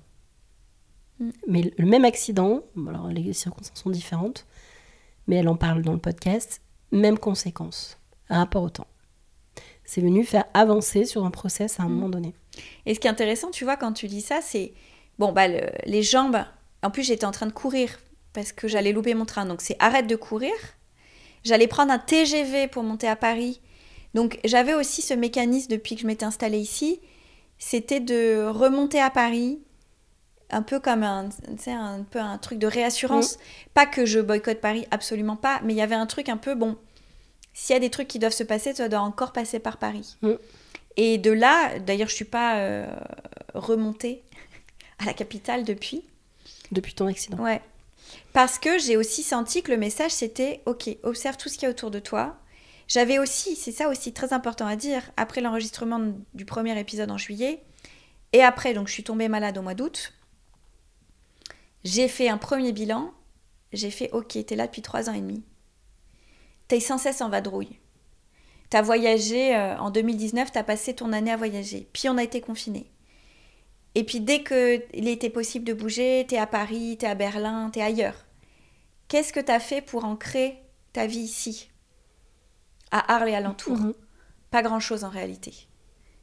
Mm. 1.21 1.31
Mais 1.49 1.73
le 1.77 1.87
même 1.87 2.05
accident, 2.05 2.63
alors 2.89 3.09
les 3.09 3.33
circonstances 3.33 3.81
sont 3.81 3.91
différentes, 3.91 4.47
mais 5.27 5.37
elle 5.37 5.49
en 5.49 5.57
parle 5.57 5.83
dans 5.83 5.93
le 5.93 5.99
podcast, 5.99 6.61
même 6.93 7.19
conséquence, 7.19 7.99
rapport 8.29 8.63
au 8.63 8.71
temps. 8.71 8.87
C'est 9.85 10.01
venu 10.01 10.25
faire 10.25 10.45
avancer 10.55 11.05
sur 11.05 11.25
un 11.25 11.31
process 11.31 11.79
à 11.81 11.85
un 11.85 11.89
Mm. 11.89 11.93
moment 11.93 12.09
donné. 12.09 12.35
Et 12.87 12.95
ce 12.95 13.01
qui 13.01 13.07
est 13.07 13.11
intéressant, 13.11 13.51
tu 13.51 13.65
vois, 13.65 13.77
quand 13.77 13.93
tu 13.93 14.07
dis 14.07 14.21
ça, 14.23 14.41
c'est. 14.43 14.73
Bon, 15.19 15.33
bah, 15.33 15.47
le- 15.49 15.71
les 15.87 16.03
jambes. 16.03 16.39
En 16.83 16.91
plus, 16.91 17.03
j'étais 17.05 17.25
en 17.25 17.31
train 17.31 17.47
de 17.47 17.53
courir 17.53 17.99
parce 18.33 18.53
que 18.53 18.67
j'allais 18.69 18.93
louper 18.93 19.15
mon 19.15 19.25
train. 19.27 19.47
Donc, 19.47 19.61
c'est 19.63 19.77
arrête 19.79 20.07
de 20.07 20.17
courir. 20.17 20.53
J'allais 21.45 21.67
prendre 21.69 21.93
un 21.93 21.99
TGV 21.99 22.69
pour 22.69 22.83
monter 22.83 23.07
à 23.09 23.17
Paris. 23.17 23.61
Donc, 24.15 24.39
j'avais 24.45 24.75
aussi 24.75 25.03
ce 25.03 25.15
mécanisme 25.15 25.71
depuis 25.71 25.97
que 25.97 26.03
je 26.03 26.07
m'étais 26.07 26.25
installée 26.25 26.59
ici. 26.59 27.01
C'était 27.59 28.01
de 28.01 28.47
remonter 28.47 29.01
à 29.01 29.11
Paris. 29.11 29.61
Un 30.51 30.63
peu 30.63 30.79
comme 30.79 31.03
un, 31.03 31.31
un 31.67 32.03
peu 32.03 32.21
un 32.21 32.39
truc 32.39 32.59
de 32.59 32.67
réassurance. 32.67 33.39
Pas 33.75 33.87
que 33.87 34.07
je 34.07 34.21
boycotte 34.21 34.61
Paris, 34.61 34.87
absolument 34.91 35.37
pas. 35.37 35.61
Mais 35.65 35.73
il 35.73 35.77
y 35.77 35.83
avait 35.83 35.95
un 35.95 36.07
truc 36.07 36.29
un 36.29 36.37
peu, 36.37 36.55
bon, 36.55 36.77
s'il 37.55 37.75
y 37.75 37.77
a 37.77 37.81
des 37.81 37.91
trucs 37.91 38.09
qui 38.09 38.19
doivent 38.19 38.33
se 38.33 38.45
passer, 38.45 38.75
ça 38.75 38.89
doit 38.89 39.01
encore 39.01 39.33
passer 39.33 39.59
par 39.59 39.79
Paris. 39.79 40.17
Mm. 40.23 40.33
Et 40.97 41.19
de 41.19 41.31
là, 41.31 41.79
d'ailleurs, 41.79 42.09
je 42.09 42.15
suis 42.15 42.25
pas 42.25 42.59
euh, 42.59 42.87
remontée 43.55 44.23
à 44.99 45.07
la 45.07 45.15
capitale 45.15 45.65
depuis. 45.65 46.05
Depuis 46.71 46.95
ton 46.95 47.07
accident. 47.07 47.39
Ouais. 47.39 47.61
Parce 48.33 48.59
que 48.59 48.79
j'ai 48.79 48.97
aussi 48.97 49.23
senti 49.23 49.63
que 49.63 49.71
le 49.71 49.77
message 49.77 50.11
c'était 50.11 50.61
ok, 50.67 50.91
observe 51.03 51.37
tout 51.37 51.49
ce 51.49 51.55
qu'il 51.55 51.65
y 51.65 51.67
a 51.67 51.71
autour 51.71 51.91
de 51.91 51.99
toi. 51.99 52.37
J'avais 52.87 53.19
aussi, 53.19 53.57
c'est 53.57 53.73
ça 53.73 53.89
aussi 53.89 54.13
très 54.13 54.33
important 54.33 54.67
à 54.67 54.77
dire, 54.77 55.11
après 55.17 55.41
l'enregistrement 55.41 56.13
du 56.35 56.45
premier 56.45 56.79
épisode 56.79 57.11
en 57.11 57.19
juillet, 57.19 57.63
et 58.33 58.43
après, 58.43 58.75
donc 58.75 58.89
je 58.89 58.93
suis 58.93 59.05
tombée 59.05 59.29
malade 59.29 59.57
au 59.57 59.63
mois 59.63 59.75
d'août, 59.75 60.13
j'ai 61.85 62.09
fait 62.09 62.29
un 62.29 62.39
premier 62.39 62.73
bilan, 62.73 63.13
j'ai 63.73 63.91
fait 63.91 64.11
ok, 64.13 64.39
t'es 64.47 64.57
là 64.57 64.67
depuis 64.67 64.83
trois 64.83 65.09
ans 65.09 65.15
et 65.15 65.21
demi. 65.21 65.43
T'es 66.69 66.81
sans 66.81 66.99
cesse 66.99 67.21
en 67.21 67.29
vadrouille. 67.29 67.79
T'as 68.71 68.83
voyagé 68.83 69.55
euh, 69.55 69.77
en 69.79 69.91
2019, 69.91 70.51
t'as 70.51 70.63
passé 70.63 70.95
ton 70.95 71.13
année 71.13 71.31
à 71.31 71.37
voyager. 71.37 71.89
Puis 71.93 72.09
on 72.09 72.17
a 72.17 72.23
été 72.23 72.41
confinés. 72.41 72.91
Et 73.95 74.05
puis 74.05 74.21
dès 74.21 74.43
qu'il 74.43 75.07
était 75.09 75.31
possible 75.31 75.65
de 75.65 75.75
bouger, 75.75 76.25
t'es 76.27 76.39
à 76.39 76.47
Paris, 76.47 76.97
t'es 76.99 77.07
à 77.07 77.15
Berlin, 77.15 77.71
t'es 77.71 77.83
ailleurs. 77.83 78.25
Qu'est-ce 79.09 79.33
que 79.33 79.41
t'as 79.41 79.61
fait 79.61 79.83
pour 79.83 80.05
ancrer 80.05 80.59
ta 80.93 81.07
vie 81.07 81.21
ici? 81.21 81.71
À 82.97 83.15
Arles 83.17 83.29
et 83.29 83.35
alentour 83.35 83.77
Mhm. 83.77 83.93
Pas 84.51 84.63
grand-chose 84.63 85.03
en 85.05 85.09
réalité. 85.09 85.53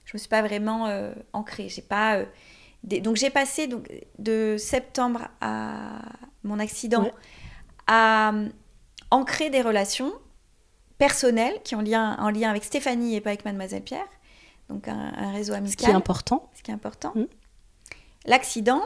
Je 0.06 0.12
me 0.14 0.20
suis 0.20 0.30
pas 0.30 0.42
vraiment 0.42 0.88
euh, 0.88 1.14
ancrée. 1.34 1.68
J'ai 1.70 1.82
pas. 1.82 2.16
euh, 2.18 2.26
des- 2.84 3.02
Donc 3.02 3.16
j'ai 3.18 3.30
passé 3.30 3.68
donc, 3.68 3.90
de 4.20 4.56
septembre 4.58 5.28
à 5.42 6.02
mon 6.44 6.58
accident 6.60 7.04
Ouais. 7.04 7.14
à 7.88 8.32
euh, 8.34 8.48
ancrer 9.12 9.50
des 9.50 9.62
relations 9.62 10.14
personnelles 10.98 11.60
qui 11.64 11.76
ont 11.76 11.82
lien, 11.82 12.16
en 12.20 12.30
lien 12.30 12.50
avec 12.50 12.64
Stéphanie 12.64 13.16
et 13.16 13.22
pas 13.22 13.32
avec 13.32 13.44
Mademoiselle 13.44 13.84
Pierre. 13.84 14.08
Donc 14.70 14.88
un, 14.88 15.12
un 15.18 15.32
réseau 15.34 15.52
Ce 15.54 15.58
amical. 15.58 15.86
qui 15.88 15.92
est 15.92 15.96
important. 15.96 16.50
ce 16.56 16.64
qui 16.64 16.72
est 16.72 16.74
important. 16.74 17.14
L'accident. 18.26 18.82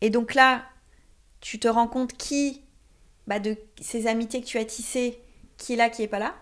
Et 0.00 0.10
donc 0.10 0.34
là, 0.34 0.64
tu 1.40 1.58
te 1.58 1.68
rends 1.68 1.86
compte 1.88 2.14
qui, 2.16 2.62
bah, 3.26 3.38
de 3.38 3.56
ces 3.80 4.06
amitiés 4.06 4.40
que 4.40 4.46
tu 4.46 4.58
as 4.58 4.64
tissées, 4.64 5.20
qui 5.56 5.74
est 5.74 5.76
là, 5.76 5.90
qui 5.90 6.02
est 6.02 6.08
pas 6.08 6.18
là. 6.18 6.34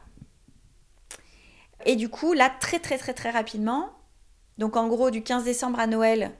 Et 1.85 1.97
du 1.97 2.09
coup, 2.09 2.33
là, 2.33 2.51
très 2.61 2.79
très 2.79 2.99
très 2.99 3.15
très 3.15 3.31
rapidement, 3.31 3.91
donc 4.59 4.77
en 4.77 4.89
gros, 4.89 5.11
du 5.11 5.23
15 5.23 5.45
décembre 5.45 5.79
à 5.79 5.87
Noël, 5.87 6.33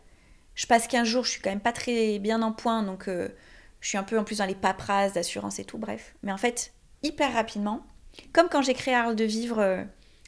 je 0.55 0.67
passe 0.67 0.87
15 0.89 1.07
jours, 1.07 1.25
je 1.25 1.31
suis 1.31 1.41
quand 1.43 1.51
même 1.51 1.61
pas 1.61 1.73
très 1.73 2.19
bien 2.19 2.41
en 2.43 2.53
point, 2.53 2.83
donc 2.83 3.09
euh, 3.09 3.29
je 3.81 3.89
suis 3.89 3.99
un 3.99 4.03
peu 4.03 4.19
en 4.19 4.25
plus 4.25 4.39
dans 4.39 4.47
les 4.47 4.55
paperasses 4.55 5.13
d'assurance 5.13 5.59
et 5.59 5.65
tout, 5.65 5.79
bref. 5.79 6.15
Mais 6.23 6.33
en 6.33 6.39
fait, 6.39 6.73
hyper 7.03 7.33
rapidement, 7.35 7.83
comme 8.33 8.49
quand 8.49 8.63
j'ai 8.63 8.75
créé 8.75 8.95
Arles 8.95 9.17
de 9.17 9.25
Vivre 9.25 9.59
euh, 9.59 9.85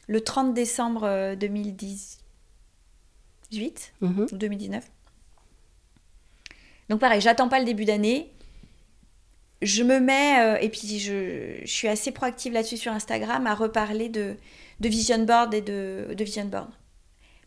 le 0.07 0.21
30 0.21 0.53
décembre 0.53 1.03
euh, 1.05 1.35
2018, 1.35 3.93
Mhm. 4.01 4.27
ou 4.31 4.37
2019. 4.37 4.85
Donc 6.89 6.99
pareil, 6.99 7.21
j'attends 7.21 7.49
pas 7.49 7.59
le 7.59 7.65
début 7.65 7.85
d'année. 7.85 8.31
Je 9.61 9.83
me 9.83 9.99
mets, 9.99 10.39
euh, 10.39 10.57
et 10.61 10.69
puis 10.69 10.99
je, 10.99 11.59
je 11.61 11.71
suis 11.71 11.87
assez 11.87 12.11
proactive 12.11 12.53
là-dessus 12.53 12.77
sur 12.77 12.91
Instagram, 12.91 13.45
à 13.45 13.55
reparler 13.55 14.07
de, 14.09 14.35
de 14.79 14.89
vision 14.89 15.23
board 15.25 15.53
et 15.53 15.61
de, 15.61 16.13
de 16.13 16.23
vision 16.23 16.45
board. 16.45 16.69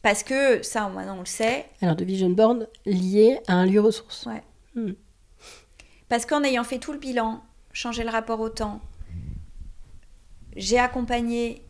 Parce 0.03 0.23
que 0.23 0.63
ça, 0.63 0.89
maintenant 0.89 1.17
on 1.17 1.21
le 1.21 1.27
sait, 1.27 1.67
Alors, 1.81 1.97
de 1.97 2.05
vision 2.05 2.29
board 2.29 2.69
lié 2.85 3.39
à 3.47 3.55
un 3.55 3.67
lieu 3.67 3.81
ressource. 3.81 4.27
Ouais. 4.27 4.43
Mhm. 4.75 4.95
Parce 6.09 6.27
qu'en 6.27 6.43
ayant 6.43 6.65
fait 6.65 6.79
tout 6.79 6.93
le 6.93 6.99
bilan, 6.99 7.43
changé 7.73 8.05
le 8.05 8.11
rapport 8.11 8.41
au 8.41 8.51
temps, 8.51 8.81
j'ai 10.57 10.79
accompagné 10.79 11.63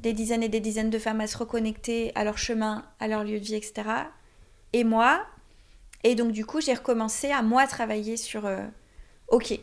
des 0.00 0.12
dizaines 0.12 0.42
et 0.42 0.48
des 0.48 0.60
dizaines 0.60 0.90
de 0.90 0.98
femmes 0.98 1.20
à 1.20 1.26
se 1.26 1.36
reconnecter 1.36 2.10
à 2.14 2.24
leur 2.24 2.36
chemin, 2.36 2.84
à 2.98 3.06
leur 3.06 3.22
lieu 3.22 3.38
de 3.38 3.44
vie, 3.44 3.54
etc. 3.54 3.88
Et 4.72 4.82
moi, 4.82 5.24
et 6.02 6.14
donc 6.14 6.32
du 6.32 6.44
coup, 6.44 6.60
j'ai 6.60 6.74
recommencé 6.74 7.30
à 7.30 7.42
moi 7.42 7.66
travailler 7.66 8.16
sur, 8.16 8.44
euh, 8.46 8.64
ok, 9.28 9.58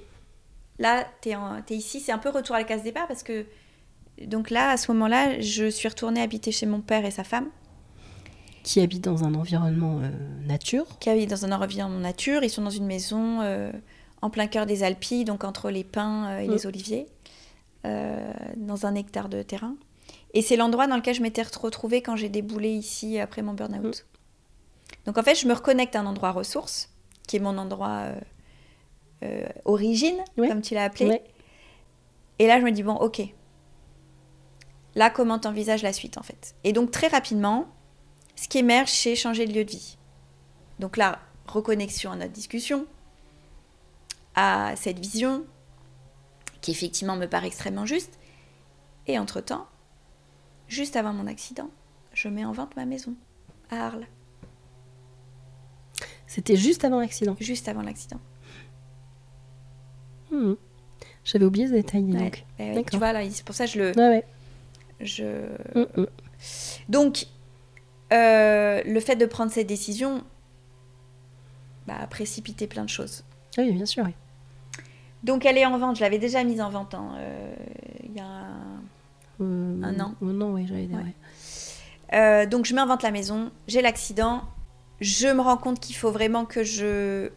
là, 0.79 1.05
t'es 1.21 1.31
es 1.31 1.75
ici, 1.75 1.99
c'est 1.99 2.11
un 2.11 2.17
peu 2.17 2.29
retour 2.29 2.55
à 2.55 2.59
la 2.59 2.65
case 2.65 2.83
départ 2.83 3.07
parce 3.07 3.23
que, 3.23 3.45
donc 4.25 4.49
là, 4.49 4.69
à 4.71 4.77
ce 4.77 4.91
moment-là, 4.91 5.39
je 5.39 5.69
suis 5.69 5.87
retournée 5.87 6.21
habiter 6.21 6.51
chez 6.51 6.65
mon 6.65 6.81
père 6.81 7.05
et 7.05 7.11
sa 7.11 7.23
femme 7.23 7.49
Qui 8.63 8.81
habite 8.81 9.03
dans 9.03 9.23
un 9.23 9.33
environnement 9.35 9.99
euh, 10.01 10.09
nature. 10.47 10.85
qui 10.99 11.09
habitent 11.09 11.29
dans 11.29 11.45
un 11.45 11.51
environnement 11.51 11.99
nature. 11.99 12.43
Ils 12.43 12.49
sont 12.49 12.61
dans 12.63 12.69
une 12.69 12.85
maison 12.85 13.41
euh, 13.41 13.71
en 14.21 14.29
plein 14.29 14.47
cœur 14.47 14.65
des 14.65 14.83
Alpilles, 14.83 15.25
donc 15.25 15.43
entre 15.43 15.69
les 15.71 15.83
pins 15.83 16.27
euh, 16.29 16.39
et 16.39 16.47
Mm. 16.47 16.51
les 16.51 16.65
oliviers, 16.67 17.05
dans 17.83 18.85
un 18.85 18.93
hectare 18.95 19.27
de 19.29 19.41
terrain. 19.41 19.75
Et 20.33 20.41
c'est 20.41 20.55
l'endroit 20.55 20.87
dans 20.87 20.95
lequel 20.95 21.15
je 21.15 21.21
m'étais 21.21 21.41
retrouvée 21.41 22.01
quand 22.01 22.15
j'ai 22.15 22.29
déboulé 22.29 22.69
ici 22.69 23.19
après 23.19 23.41
mon 23.41 23.53
burn-out. 23.53 24.05
Donc 25.05 25.17
en 25.17 25.23
fait, 25.23 25.35
je 25.35 25.47
me 25.47 25.53
reconnecte 25.53 25.95
à 25.95 26.01
un 26.01 26.05
endroit 26.05 26.31
ressource, 26.31 26.89
qui 27.27 27.37
est 27.37 27.39
mon 27.39 27.57
endroit 27.57 28.03
euh, 28.05 28.15
euh, 29.23 29.47
origine, 29.65 30.17
Ouais. 30.37 30.47
comme 30.49 30.61
tu 30.61 30.73
l'as 30.73 30.83
appelé. 30.85 31.05
Ouais. 31.09 31.23
Et 32.39 32.47
là, 32.47 32.59
je 32.59 32.65
me 32.65 32.71
dis, 32.71 32.83
bon, 32.83 32.95
ok. 32.95 33.21
Là, 34.95 35.09
comment 35.09 35.39
t'envisages 35.39 35.83
la 35.83 35.93
suite, 35.93 36.17
en 36.17 36.23
fait? 36.23 36.55
Et 36.63 36.73
donc, 36.73 36.91
très 36.91 37.07
rapidement, 37.07 37.67
ce 38.35 38.47
qui 38.47 38.57
émerge, 38.57 38.89
c'est 38.89 39.15
changer 39.15 39.45
de 39.45 39.53
lieu 39.53 39.63
de 39.65 39.71
vie. 39.71 39.97
Donc 40.79 40.97
là, 40.97 41.19
reconnexion 41.47 42.11
à 42.11 42.15
notre 42.15 42.31
discussion, 42.33 42.85
à 44.35 44.73
cette 44.75 44.99
vision, 44.99 45.45
qui 46.61 46.71
effectivement 46.71 47.15
me 47.15 47.27
paraît 47.27 47.47
extrêmement 47.47 47.85
juste. 47.85 48.17
Et 49.07 49.17
entre-temps, 49.19 49.67
juste 50.67 50.95
avant 50.95 51.13
mon 51.13 51.27
accident, 51.27 51.69
je 52.13 52.27
mets 52.27 52.45
en 52.45 52.51
vente 52.51 52.75
ma 52.75 52.85
maison 52.85 53.15
à 53.69 53.85
Arles, 53.87 54.07
C'était 56.27 56.55
juste 56.55 56.83
avant 56.85 56.99
l'accident? 56.99 57.35
juste 57.39 57.67
avant 57.67 57.81
l'accident. 57.81 58.19
Mhm. 60.31 60.55
J'avais 61.23 61.45
oublié 61.45 61.67
ce 61.67 61.73
détail, 61.73 62.03
Ouais, 62.03 62.11
donc. 62.13 62.43
ouais, 62.59 62.65
ouais. 62.69 62.73
D'accord. 62.75 62.89
Tu 62.91 62.97
vois, 62.97 63.13
là, 63.13 63.21
c'est 63.29 63.45
pour 63.45 63.55
ça 63.55 63.65
que 63.65 63.71
je 63.71 63.79
le... 63.79 64.23
Je... 64.99 65.23
Mhm. 65.75 66.07
Donc, 66.89 67.25
euh, 68.13 68.81
le 68.85 68.99
fait 68.99 69.15
de 69.15 69.25
prendre 69.25 69.51
cette 69.51 69.67
décision 69.67 70.23
bah, 71.87 71.95
a 72.01 72.07
précipité 72.07 72.67
plein 72.67 72.83
de 72.83 72.89
choses. 72.89 73.23
Oui, 73.57 73.71
bien 73.71 73.85
sûr. 73.85 74.03
oui. 74.05 74.13
Donc, 75.23 75.45
elle 75.45 75.57
est 75.57 75.65
en 75.65 75.77
vente. 75.77 75.97
Je 75.97 76.01
l'avais 76.01 76.17
déjà 76.19 76.43
mise 76.43 76.61
en 76.61 76.69
vente 76.69 76.93
hein, 76.95 77.13
euh, 77.17 77.53
il 78.03 78.13
y 78.15 78.19
a 78.19 78.47
Euh, 79.41 79.81
Un 79.83 79.99
an. 79.99 80.13
Un 80.21 80.41
an, 80.41 80.51
oui, 80.53 80.67
donc 82.49 82.65
je 82.65 82.75
mets 82.75 82.81
en 82.81 82.85
vente 82.87 83.03
la 83.03 83.11
maison, 83.11 83.51
j'ai 83.67 83.81
l'accident, 83.81 84.43
je 84.99 85.27
me 85.29 85.41
rends 85.41 85.57
compte 85.57 85.79
qu'il 85.79 85.95
faut 85.95 86.11
vraiment 86.11 86.45
que 86.45 86.63
je 86.63 87.29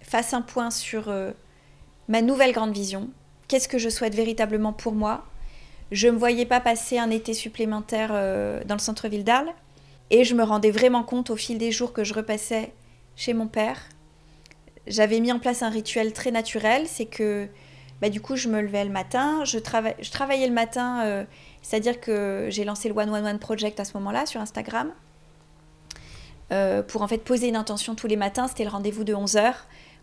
fasse 0.00 0.32
un 0.32 0.40
point 0.42 0.70
sur 0.70 1.08
ma 2.08 2.22
nouvelle 2.22 2.52
grande 2.52 2.72
vision. 2.72 3.08
Qu'est-ce 3.48 3.68
que 3.68 3.78
je 3.78 3.88
souhaite 3.88 4.14
véritablement 4.14 4.72
pour 4.72 4.92
moi? 4.92 5.24
Je 5.92 6.08
ne 6.08 6.12
me 6.12 6.18
voyais 6.18 6.46
pas 6.46 6.60
passer 6.60 6.98
un 6.98 7.10
été 7.10 7.34
supplémentaire 7.34 8.10
euh, 8.12 8.62
dans 8.64 8.74
le 8.74 8.80
centre-ville 8.80 9.24
d'Arles. 9.24 9.52
Et 10.10 10.24
je 10.24 10.34
me 10.34 10.42
rendais 10.42 10.70
vraiment 10.70 11.02
compte 11.02 11.30
au 11.30 11.36
fil 11.36 11.58
des 11.58 11.72
jours 11.72 11.92
que 11.92 12.04
je 12.04 12.14
repassais 12.14 12.72
chez 13.16 13.32
mon 13.32 13.46
père. 13.46 13.80
J'avais 14.86 15.20
mis 15.20 15.32
en 15.32 15.38
place 15.38 15.62
un 15.62 15.70
rituel 15.70 16.12
très 16.12 16.30
naturel, 16.30 16.86
c'est 16.86 17.06
que 17.06 17.48
bah, 18.02 18.10
du 18.10 18.20
coup 18.20 18.36
je 18.36 18.48
me 18.48 18.60
levais 18.60 18.84
le 18.84 18.90
matin, 18.90 19.44
je, 19.44 19.58
je 19.58 20.10
travaillais 20.10 20.46
le 20.46 20.52
matin 20.52 21.02
euh, 21.04 21.24
c'est-à-dire 21.62 22.00
que 22.00 22.48
j'ai 22.50 22.64
lancé 22.64 22.88
le 22.90 22.94
One 22.94 23.08
One 23.08 23.24
One 23.24 23.38
Project 23.38 23.80
à 23.80 23.84
ce 23.86 23.94
moment-là 23.94 24.26
sur 24.26 24.40
Instagram. 24.40 24.92
euh, 26.52 26.82
pour 26.82 27.02
en 27.02 27.08
fait 27.08 27.18
poser 27.18 27.48
une 27.48 27.56
intention 27.56 27.94
tous 27.94 28.06
les 28.06 28.16
matins. 28.16 28.48
C'était 28.48 28.64
le 28.64 28.70
rendez-vous 28.70 29.04
de 29.04 29.14
11h. 29.14 29.54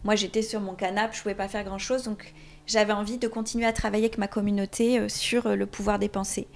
Moi, 0.04 0.16
j'étais 0.16 0.42
sur 0.42 0.62
mon 0.62 0.74
canapé, 0.74 1.16
je 1.16 1.22
pouvais 1.22 1.36
pas 1.36 1.48
faire 1.48 1.64
grand-chose. 1.64 2.04
Donc, 2.04 2.34
j'avais 2.68 2.94
envie 2.94 3.18
de 3.18 3.28
continuer 3.28 3.66
à 3.66 3.74
travailler 3.74 4.06
avec 4.06 4.18
ma 4.18 4.28
communauté 4.28 5.00
euh, 5.00 5.10
sur 5.10 5.46
euh, 5.46 5.56
le 5.56 5.66
pouvoir 5.66 6.00
des 6.00 6.10
pensées. 6.10 6.48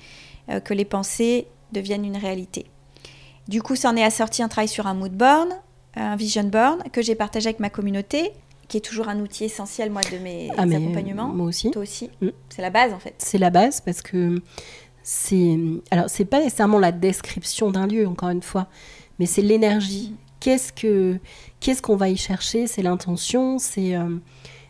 Euh, 0.49 0.60
que 0.60 0.73
les 0.73 0.86
pensées 0.86 1.47
deviennent 1.71 2.05
une 2.05 2.17
réalité. 2.17 2.65
Du 3.47 3.62
coup, 3.62 3.75
ça 3.75 3.89
en 3.89 3.95
est 3.95 4.03
assorti 4.03 4.43
un 4.43 4.47
travail 4.47 4.67
sur 4.67 4.88
un 4.88 4.93
mood 4.93 5.12
board, 5.12 5.49
un 5.95 6.15
vision 6.15 6.43
board, 6.43 6.84
que 6.91 7.01
j'ai 7.01 7.15
partagé 7.15 7.47
avec 7.47 7.60
ma 7.60 7.69
communauté, 7.69 8.31
qui 8.67 8.77
est 8.77 8.81
toujours 8.81 9.08
un 9.08 9.19
outil 9.19 9.45
essentiel, 9.45 9.89
moi, 9.91 10.01
de 10.12 10.17
mes 10.17 10.51
Ah, 10.58 10.63
accompagnements. 10.63 11.27
moi 11.27 11.47
aussi. 11.47 11.71
Toi 11.71 11.81
aussi. 11.81 12.10
Mm. 12.21 12.29
C'est 12.49 12.62
la 12.62 12.69
base, 12.69 12.93
en 12.93 12.99
fait. 12.99 13.15
C'est 13.17 13.38
la 13.38 13.49
base 13.49 13.81
parce 13.81 14.01
que 14.01 14.41
c'est. 15.03 15.58
Alors, 15.91 16.05
c'est 16.10 16.25
pas 16.25 16.39
nécessairement 16.39 16.79
la 16.79 16.91
description 16.91 17.71
d'un 17.71 17.88
lieu, 17.88 18.08
encore 18.08 18.29
une 18.29 18.43
fois, 18.43 18.67
mais 19.19 19.25
c'est 19.25 19.41
l'énergie. 19.41 20.12
Mm. 20.12 20.17
Qu'est-ce 20.39 20.73
que 20.73 21.19
qu'est-ce 21.65 21.82
qu'on 21.82 21.95
va 21.95 22.10
y 22.10 22.17
chercher? 22.17 22.67
C'est 22.67 22.82
l'intention, 22.84 23.58
c'est 23.60 23.95
euh, 23.95 24.17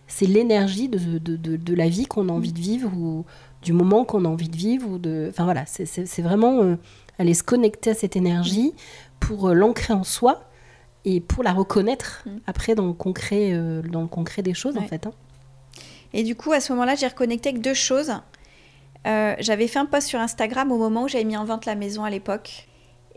c'est 0.08 0.26
l'énergie 0.28 0.88
de, 0.88 1.18
de, 1.20 1.36
de, 1.36 1.58
de 1.58 1.74
la 1.76 1.90
vie 1.90 2.06
qu'on 2.06 2.30
a 2.30 2.32
envie 2.32 2.54
de 2.54 2.60
vivre 2.60 2.92
ou 2.96 3.26
du 3.64 3.74
moment 3.74 4.06
qu'on 4.06 4.24
a 4.26 4.30
envie 4.30 4.50
de 4.50 4.56
vivre. 4.56 4.88
Ou 4.90 4.98
de... 4.98 5.28
Enfin 5.30 5.44
voilà, 5.44 5.66
c'est- 5.66 6.22
vraiment 6.22 6.62
euh, 6.62 6.76
aller 7.20 7.34
se 7.34 7.44
connecter 7.44 7.90
à 7.92 7.94
cette 7.96 8.16
énergie 8.16 8.74
pour 9.20 9.50
euh, 9.50 9.54
l'ancrer 9.54 9.94
en 9.94 10.04
soi 10.04 10.44
et 11.06 11.20
pour 11.22 11.44
la 11.44 11.54
reconnaître 11.54 12.24
Mm. 12.26 12.38
après 12.48 12.76
dans 12.76 12.88
le 12.88 12.94
concret, 12.94 13.50
euh, 13.54 13.82
dans 13.82 14.02
le 14.02 14.08
concret 14.08 14.42
des 14.42 14.54
choses 14.54 14.78
en 14.78 14.82
fait. 14.88 15.06
hein. 15.08 15.14
Et 16.14 16.24
du 16.24 16.36
coup, 16.36 16.54
à 16.54 16.62
ce 16.62 16.72
moment-là, 16.74 16.96
j'ai 16.96 17.08
reconnecté 17.08 17.50
avec 17.50 17.62
deux 17.62 17.74
choses. 17.74 18.14
Euh, 19.06 19.36
j'avais 19.40 19.68
fait 19.68 19.80
un 19.80 19.86
post 19.86 20.08
sur 20.08 20.20
Instagram 20.20 20.72
au 20.72 20.78
moment 20.78 21.04
où 21.04 21.08
j'avais 21.08 21.26
mis 21.26 21.36
en 21.38 21.46
vente 21.46 21.66
la 21.66 21.76
maison 21.76 22.04
à 22.06 22.10
l'époque. 22.10 22.68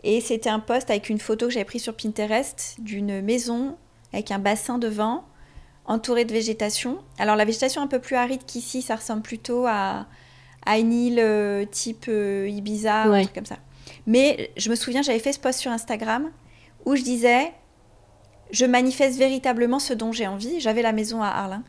Et 0.03 0.21
c'était 0.21 0.49
un 0.49 0.59
post 0.59 0.89
avec 0.89 1.09
une 1.09 1.19
photo 1.19 1.47
que 1.47 1.53
j'avais 1.53 1.65
prise 1.65 1.83
sur 1.83 1.95
Pinterest 1.95 2.77
d'une 2.79 3.21
maison 3.21 3.77
avec 4.13 4.31
un 4.31 4.39
bassin 4.39 4.77
devant, 4.77 5.25
entouré 5.85 6.25
de 6.25 6.31
végétation. 6.31 6.99
Alors 7.17 7.35
la 7.35 7.45
végétation 7.45 7.81
un 7.81 7.87
peu 7.87 7.99
plus 7.99 8.15
aride 8.15 8.45
qu'ici, 8.45 8.81
ça 8.81 8.95
ressemble 8.95 9.21
plutôt 9.21 9.65
à, 9.67 10.07
une 10.77 10.93
île 10.93 11.19
euh, 11.19 11.65
type 11.65 12.05
euh, 12.07 12.47
Ibiza, 12.49 13.03
un 13.03 13.11
Ouais. 13.11 13.23
truc 13.23 13.35
comme 13.35 13.45
ça. 13.45 13.57
Mais 14.07 14.51
je 14.57 14.69
me 14.69 14.75
souviens, 14.75 15.01
j'avais 15.01 15.19
fait 15.19 15.33
ce 15.33 15.39
post 15.39 15.59
sur 15.59 15.71
Instagram 15.71 16.31
où 16.85 16.95
je 16.95 17.01
disais 17.03 17.51
je 18.51 18.65
manifeste 18.65 19.17
véritablement 19.17 19.79
ce 19.79 19.93
dont 19.93 20.11
j'ai 20.11 20.27
envie. 20.27 20.59
J'avais 20.59 20.81
la 20.81 20.91
maison 20.91 21.21
à 21.21 21.27
Arles. 21.27 21.59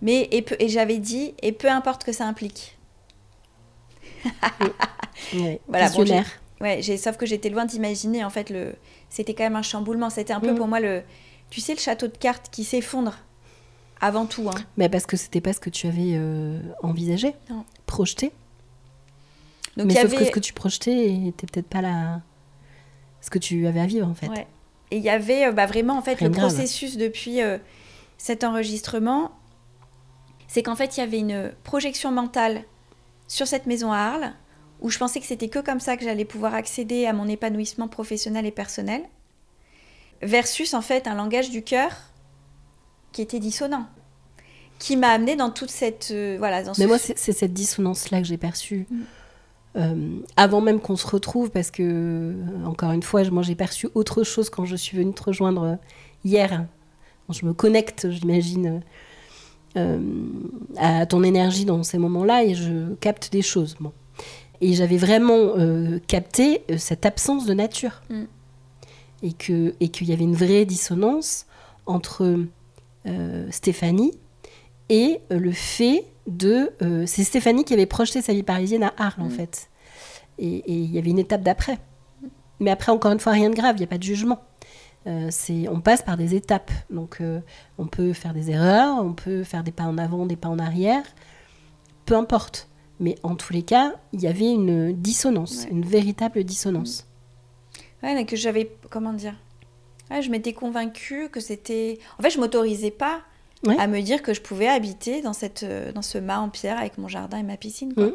Mais, 0.00 0.28
et, 0.30 0.68
j'avais 0.68 0.98
dit, 0.98 1.34
et 1.42 1.50
peu 1.50 1.68
importe 1.68 2.04
que 2.04 2.12
ça 2.12 2.24
implique. 2.24 2.78
Ouais. 5.34 5.60
Voilà, 5.66 5.90
bon. 5.90 6.04
Ouais, 6.60 6.82
sauf 6.82 7.16
que 7.16 7.24
j'étais 7.26 7.50
loin 7.50 7.64
d'imaginer, 7.64 8.24
en 8.24 8.30
fait, 8.30 8.50
le, 8.50 8.74
c'était 9.10 9.34
quand 9.34 9.44
même 9.44 9.56
un 9.56 9.62
chamboulement. 9.62 10.10
C'était 10.10 10.32
un 10.32 10.40
peu 10.40 10.52
Mm. 10.52 10.56
pour 10.56 10.66
moi 10.68 10.80
le, 10.80 11.02
tu 11.50 11.60
sais, 11.60 11.74
le 11.74 11.78
château 11.80 12.06
de 12.08 12.16
cartes 12.16 12.48
qui 12.50 12.64
s'effondre 12.64 13.16
avant 14.00 14.26
tout. 14.26 14.48
Hein. 14.48 14.58
Mais 14.76 14.88
parce 14.88 15.06
que 15.06 15.16
c'était 15.16 15.40
pas 15.40 15.52
ce 15.52 15.60
que 15.60 15.70
tu 15.70 15.86
avais 15.86 16.12
euh, 16.14 16.60
envisagé, 16.82 17.34
Non. 17.50 17.64
projeté. 17.86 18.32
Donc 19.76 19.86
mais 19.86 19.92
y 19.94 19.96
sauf 19.96 20.06
avait, 20.06 20.16
que 20.16 20.24
ce 20.24 20.30
que 20.30 20.40
tu 20.40 20.52
projetais 20.52 21.14
était 21.28 21.46
peut-être 21.46 21.68
pas 21.68 21.80
la... 21.82 22.20
ce 23.20 23.30
que 23.30 23.38
tu 23.38 23.66
avais 23.66 23.80
à 23.80 23.86
vivre 23.86 24.06
en 24.08 24.14
fait. 24.14 24.28
Ouais. 24.28 24.46
Et 24.90 24.96
il 24.96 25.02
y 25.02 25.10
avait 25.10 25.46
euh, 25.46 25.52
bah, 25.52 25.66
vraiment 25.66 25.96
en 25.96 26.02
fait 26.02 26.14
Rien 26.16 26.28
le 26.28 26.34
grave. 26.34 26.48
processus 26.48 26.96
depuis 26.96 27.40
euh, 27.42 27.58
cet 28.18 28.42
enregistrement, 28.42 29.30
c'est 30.48 30.62
qu'en 30.64 30.74
fait 30.74 30.96
il 30.96 31.00
y 31.00 31.02
avait 31.04 31.18
une 31.20 31.52
projection 31.62 32.10
mentale 32.10 32.64
sur 33.28 33.46
cette 33.46 33.66
maison 33.66 33.92
à 33.92 33.98
Arles 33.98 34.32
où 34.80 34.90
je 34.90 34.98
pensais 34.98 35.20
que 35.20 35.26
c'était 35.26 35.48
que 35.48 35.58
comme 35.58 35.80
ça 35.80 35.96
que 35.96 36.04
j'allais 36.04 36.24
pouvoir 36.24 36.54
accéder 36.54 37.06
à 37.06 37.12
mon 37.12 37.28
épanouissement 37.28 37.88
professionnel 37.88 38.46
et 38.46 38.50
personnel, 38.50 39.02
versus 40.22 40.74
en 40.74 40.80
fait 40.80 41.06
un 41.06 41.14
langage 41.14 41.50
du 41.50 41.62
cœur 41.62 41.90
qui 43.12 43.22
était 43.22 43.40
dissonant, 43.40 43.86
qui 44.78 44.96
m'a 44.96 45.08
amené 45.08 45.36
dans 45.36 45.50
toute 45.50 45.70
cette 45.70 46.10
euh, 46.12 46.36
voilà 46.38 46.62
dans 46.62 46.72
Mais 46.78 46.86
moi, 46.86 46.98
c'est 46.98 47.16
cette 47.16 47.52
dissonance-là 47.52 48.20
que 48.20 48.26
j'ai 48.26 48.36
perçue. 48.36 48.86
Mm. 48.90 49.00
euh, 49.76 50.18
avant 50.36 50.60
même 50.60 50.80
qu'on 50.80 50.96
se 50.96 51.06
retrouve, 51.06 51.50
parce 51.50 51.70
que, 51.70 51.82
euh, 51.82 52.64
encore 52.64 52.92
une 52.92 53.02
fois, 53.02 53.22
moi 53.30 53.42
j'ai 53.42 53.54
perçu 53.54 53.88
autre 53.94 54.22
chose 54.22 54.50
quand 54.50 54.64
je 54.64 54.76
suis 54.76 54.96
venue 54.96 55.12
te 55.12 55.24
rejoindre 55.24 55.78
hier. 56.24 56.66
Je 57.30 57.44
me 57.44 57.52
connecte, 57.52 58.10
j'imagine, 58.10 58.80
euh, 59.76 60.00
à 60.78 61.04
ton 61.04 61.22
énergie 61.22 61.66
dans 61.66 61.82
ces 61.82 61.98
moments-là 61.98 62.42
et 62.42 62.54
je 62.54 62.94
capte 63.00 63.30
des 63.30 63.42
choses. 63.42 63.76
Bon. 63.78 63.92
Et 64.60 64.72
j'avais 64.74 64.96
vraiment 64.96 65.34
euh, 65.56 65.98
capté 66.06 66.62
euh, 66.70 66.78
cette 66.78 67.06
absence 67.06 67.46
de 67.46 67.54
nature. 67.54 68.02
Mm. 68.10 68.24
Et 69.22 69.32
que- 69.32 69.74
et 69.80 69.88
qu'il 69.88 70.08
y 70.08 70.12
avait 70.12 70.24
une 70.24 70.34
vraie 70.36 70.64
dissonance 70.64 71.46
entre 71.86 72.44
euh, 73.06 73.46
Stéphanie 73.50 74.12
et 74.88 75.20
le 75.30 75.52
fait 75.52 76.04
de... 76.26 76.70
euh, 76.82 77.04
c'est 77.06 77.24
Stéphanie 77.24 77.64
qui 77.64 77.74
avait 77.74 77.86
projeté 77.86 78.20
sa 78.22 78.32
vie 78.32 78.42
parisienne 78.42 78.82
à 78.84 78.92
Arles, 78.96 79.22
en 79.22 79.26
Mm. 79.26 79.30
fait. 79.30 79.68
Et 80.38 80.56
et 80.58 80.72
il 80.72 80.92
y 80.92 80.98
avait 80.98 81.10
une 81.10 81.18
étape 81.18 81.42
d'après. 81.42 81.78
Mais 82.60 82.70
après, 82.70 82.90
encore 82.92 83.12
une 83.12 83.20
fois, 83.20 83.32
rien 83.32 83.50
de 83.50 83.54
grave, 83.54 83.76
il 83.76 83.78
n'y 83.80 83.84
a 83.84 83.88
pas 83.88 83.98
de 83.98 84.02
jugement. 84.02 84.40
Euh, 85.06 85.28
c'est, 85.30 85.68
on 85.68 85.80
passe 85.80 86.02
par 86.02 86.16
des 86.16 86.34
étapes. 86.34 86.70
Donc, 86.90 87.18
euh, 87.20 87.40
on 87.78 87.86
peut 87.86 88.12
faire 88.12 88.34
des 88.34 88.50
erreurs, 88.50 88.98
on 89.02 89.12
peut 89.14 89.42
faire 89.44 89.62
des 89.64 89.70
pas 89.72 89.84
en 89.84 89.96
avant, 89.98 90.26
des 90.26 90.36
pas 90.36 90.48
en 90.48 90.58
arrière. 90.58 91.02
Peu 92.04 92.16
importe. 92.16 92.67
Mais 93.00 93.16
en 93.22 93.36
tous 93.36 93.52
les 93.52 93.62
cas, 93.62 93.94
il 94.12 94.20
y 94.20 94.26
avait 94.26 94.50
une 94.50 94.92
dissonance, 94.92 95.64
Ouais. 95.64 95.70
une 95.70 95.84
véritable 95.84 96.42
dissonance. 96.44 97.06
Ouais, 98.02 98.14
mais 98.14 98.26
que 98.26 98.36
j'avais. 98.36 98.70
Comment 98.90 99.12
dire? 99.12 99.34
Ouais, 100.10 100.22
Je 100.22 100.30
m'étais 100.30 100.52
convaincue 100.52 101.28
que 101.28 101.40
c'était. 101.40 101.98
En 102.18 102.22
fait, 102.22 102.30
je 102.30 102.38
m'autorisais 102.40 102.90
pas 102.90 103.20
Ouais. 103.66 103.76
à 103.78 103.86
me 103.88 104.00
dire 104.00 104.22
que 104.22 104.32
je 104.34 104.40
pouvais 104.40 104.68
habiter 104.68 105.20
dans, 105.20 105.32
cette, 105.32 105.64
euh, 105.64 105.90
dans 105.92 106.02
ce 106.02 106.16
mât 106.18 106.40
en 106.40 106.48
pierre 106.48 106.78
avec 106.78 106.96
mon 106.98 107.08
jardin 107.08 107.38
et 107.38 107.42
ma 107.42 107.56
piscine. 107.56 107.92
quoi. 107.94 108.06
Mhm. 108.06 108.14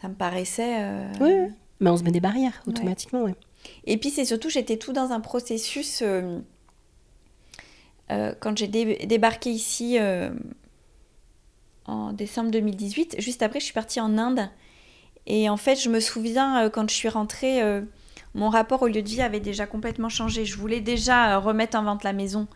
Ça 0.00 0.08
me 0.08 0.14
paraissait. 0.14 0.76
euh, 0.80 1.12
Oui. 1.20 1.52
Mais 1.80 1.90
on 1.90 1.96
se 1.96 2.02
met 2.02 2.10
des 2.10 2.20
barrières 2.20 2.62
automatiquement. 2.66 3.22
ouais. 3.24 3.34
Et 3.84 3.96
puis, 3.98 4.10
c'est 4.10 4.24
surtout, 4.24 4.48
j'étais 4.50 4.76
tout 4.78 4.92
dans 4.92 5.10
un 5.12 5.20
processus. 5.20 6.00
euh, 6.02 6.38
euh, 8.10 8.34
quand 8.40 8.56
j'ai 8.56 8.68
dé- 8.68 9.04
débarqué 9.06 9.50
ici 9.50 9.98
en 11.88 12.12
décembre 12.12 12.50
2018, 12.50 13.16
juste 13.18 13.42
après, 13.42 13.60
je 13.60 13.64
suis 13.64 13.74
partie 13.74 14.00
en 14.00 14.16
Inde. 14.18 14.48
Et 15.26 15.48
en 15.48 15.56
fait, 15.56 15.76
je 15.76 15.88
me 15.88 16.00
souviens, 16.00 16.64
euh, 16.64 16.70
quand 16.70 16.88
je 16.88 16.94
suis 16.94 17.08
rentrée, 17.08 17.62
euh, 17.62 17.82
mon 18.34 18.48
rapport 18.48 18.82
au 18.82 18.86
lieu 18.86 19.02
de 19.02 19.08
vie 19.08 19.20
avait 19.22 19.40
déjà 19.40 19.66
complètement 19.66 20.08
changé. 20.08 20.44
Je 20.44 20.56
voulais 20.56 20.80
déjà 20.80 21.34
euh, 21.34 21.38
remettre 21.38 21.76
en 21.76 21.82
vente 21.82 22.04
la 22.04 22.12
maison. 22.12 22.46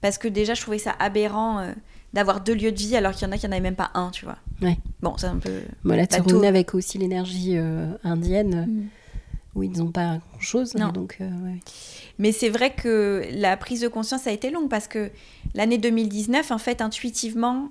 Parce 0.00 0.18
que 0.18 0.28
déjà, 0.28 0.54
je 0.54 0.60
trouvais 0.62 0.78
ça 0.78 0.94
aberrant 0.98 1.58
euh, 1.60 1.72
d'avoir 2.12 2.40
deux 2.40 2.54
lieux 2.54 2.72
de 2.72 2.78
vie 2.78 2.96
alors 2.96 3.12
qu'il 3.12 3.26
y 3.26 3.30
en 3.30 3.32
a 3.32 3.38
qui 3.38 3.46
n'en 3.46 3.52
avaient 3.52 3.60
même 3.60 3.76
pas 3.76 3.90
un, 3.94 4.10
tu 4.10 4.24
vois. 4.24 4.38
Ouais. 4.62 4.78
Bon, 5.02 5.14
c'est 5.16 5.26
un 5.26 5.38
peu. 5.38 5.60
Bon, 5.84 5.96
là, 5.96 6.06
tu 6.06 6.20
revenais 6.20 6.46
avec 6.48 6.74
aussi 6.74 6.98
l'énergie 6.98 7.56
euh, 7.56 7.92
indienne, 8.04 8.66
Mm. 8.68 8.88
où 9.54 9.62
ils 9.62 9.72
n'ont 9.78 9.90
pas 9.90 10.18
grand-chose. 10.32 10.74
Donc, 10.74 11.16
ouais. 11.20 11.58
Mais 12.18 12.32
c'est 12.32 12.48
vrai 12.48 12.72
que 12.72 13.22
la 13.32 13.56
prise 13.56 13.80
de 13.80 13.88
conscience 13.88 14.26
a 14.26 14.32
été 14.32 14.50
longue 14.50 14.68
parce 14.68 14.88
que 14.88 15.10
l'année 15.54 15.78
2019, 15.78 16.50
en 16.50 16.58
fait, 16.58 16.80
intuitivement, 16.80 17.68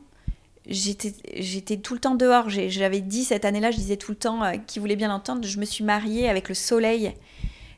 j'étais 0.68 1.14
j'étais 1.42 1.78
tout 1.78 1.94
le 1.94 2.00
temps 2.00 2.16
dehors. 2.16 2.50
J'avais 2.50 3.02
dit 3.02 3.24
cette 3.24 3.46
année-là, 3.46 3.72
je 3.72 3.78
disais 3.78 3.98
tout 3.98 4.12
le 4.12 4.18
temps, 4.18 4.44
euh, 4.44 4.54
qui 4.68 4.80
voulait 4.80 4.96
bien 4.96 5.08
l'entendre, 5.10 5.46
je 5.46 5.60
me 5.60 5.66
suis 5.66 5.84
mariée 5.84 6.30
avec 6.30 6.50
le 6.50 6.56
soleil 6.56 7.14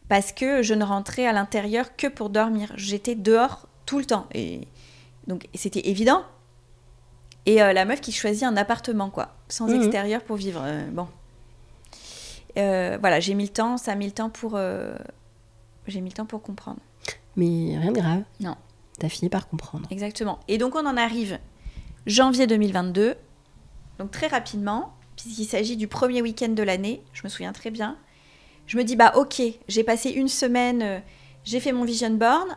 parce 0.10 0.32
que 0.32 0.62
je 0.62 0.74
ne 0.74 0.84
rentrais 0.84 1.26
à 1.26 1.34
l'intérieur 1.34 1.96
que 1.96 2.08
pour 2.08 2.30
dormir. 2.30 2.72
J'étais 2.76 3.16
dehors 3.16 3.68
tout 3.86 4.00
le 4.00 4.06
temps. 4.06 4.28
Et 4.34 4.68
donc, 5.28 5.48
c'était 5.54 5.88
évident. 5.90 6.24
Et 7.46 7.62
euh, 7.64 7.74
la 7.74 7.86
meuf 7.86 8.02
qui 8.02 8.12
choisit 8.12 8.44
un 8.44 8.56
appartement, 8.58 9.10
quoi, 9.10 9.36
sans 9.48 9.68
Mhm. 9.68 9.82
extérieur 9.82 10.22
pour 10.24 10.36
vivre. 10.36 10.62
euh, 10.64 10.86
bon. 10.92 11.08
Voilà, 12.56 13.20
j'ai 13.20 13.34
mis 13.34 13.44
le 13.46 13.50
temps, 13.50 13.78
ça 13.78 13.94
a 13.94 13.96
mis 13.96 14.06
le 14.06 14.12
temps 14.12 14.30
pour. 14.30 14.60
j'ai 15.88 16.02
mis 16.02 16.10
le 16.10 16.16
temps 16.16 16.26
pour 16.26 16.42
comprendre. 16.42 16.80
Mais 17.36 17.78
rien 17.78 17.92
de 17.92 18.00
grave. 18.00 18.24
Non. 18.42 18.56
T'as 19.00 19.10
fini 19.10 19.30
par 19.30 19.48
comprendre. 19.48 19.88
Exactement. 19.90 20.40
Et 20.48 20.58
donc 20.58 20.76
on 20.76 20.86
en 20.86 20.98
arrive 20.98 21.40
janvier 22.08 22.48
2022, 22.48 23.16
donc 24.00 24.12
très 24.12 24.28
rapidement, 24.28 24.94
puisqu'il 25.16 25.46
s'agit 25.46 25.78
du 25.78 25.88
premier 25.88 26.22
week-end 26.22 26.50
de 26.50 26.64
l'année, 26.64 27.02
je 27.14 27.22
me 27.24 27.30
souviens 27.30 27.54
très 27.54 27.72
bien. 27.72 27.98
Je 28.68 28.78
me 28.78 28.84
dis, 28.84 28.96
bah 28.96 29.14
ok, 29.16 29.42
j'ai 29.68 29.84
passé 29.84 30.10
une 30.12 30.28
semaine, 30.28 30.82
euh, 30.82 31.00
j'ai 31.44 31.60
fait 31.60 31.72
mon 31.74 31.84
vision 31.84 32.10
board. 32.12 32.48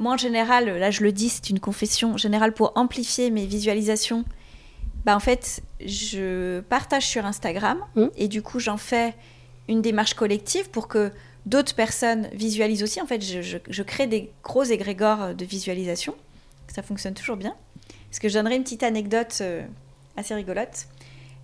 Moi 0.00 0.12
en 0.12 0.16
général, 0.16 0.66
là 0.78 0.90
je 0.90 1.02
le 1.02 1.10
dis, 1.12 1.28
c'est 1.28 1.50
une 1.50 1.58
confession 1.60 2.16
générale 2.16 2.52
pour 2.54 2.72
amplifier 2.76 3.30
mes 3.30 3.46
visualisations. 3.46 4.24
Bah 5.04 5.16
en 5.16 5.20
fait, 5.20 5.62
je 5.84 6.60
partage 6.60 7.06
sur 7.06 7.26
Instagram 7.26 7.78
Mhm. 7.96 8.10
et 8.16 8.28
du 8.28 8.42
coup 8.42 8.60
j'en 8.60 8.76
fais 8.76 9.14
une 9.68 9.82
démarche 9.82 10.14
collective 10.14 10.70
pour 10.70 10.86
que 10.88 11.10
d'autres 11.46 11.74
personnes 11.74 12.28
visualisent 12.32 12.82
aussi. 12.82 13.00
En 13.00 13.06
fait, 13.06 13.22
je, 13.24 13.42
je- 13.42 13.58
je 13.68 13.82
crée 13.82 14.06
des 14.06 14.30
gros 14.44 14.62
égrégores 14.64 15.34
de 15.34 15.44
visualisation. 15.44 16.14
Ça 16.68 16.82
fonctionne 16.82 17.14
toujours 17.14 17.36
bien. 17.36 17.54
Parce 18.10 18.18
que 18.20 18.28
je 18.28 18.34
donnerai 18.38 18.56
une 18.56 18.62
petite 18.62 18.82
anecdote 18.82 19.38
euh, 19.40 19.62
assez 20.16 20.34
rigolote, 20.34 20.86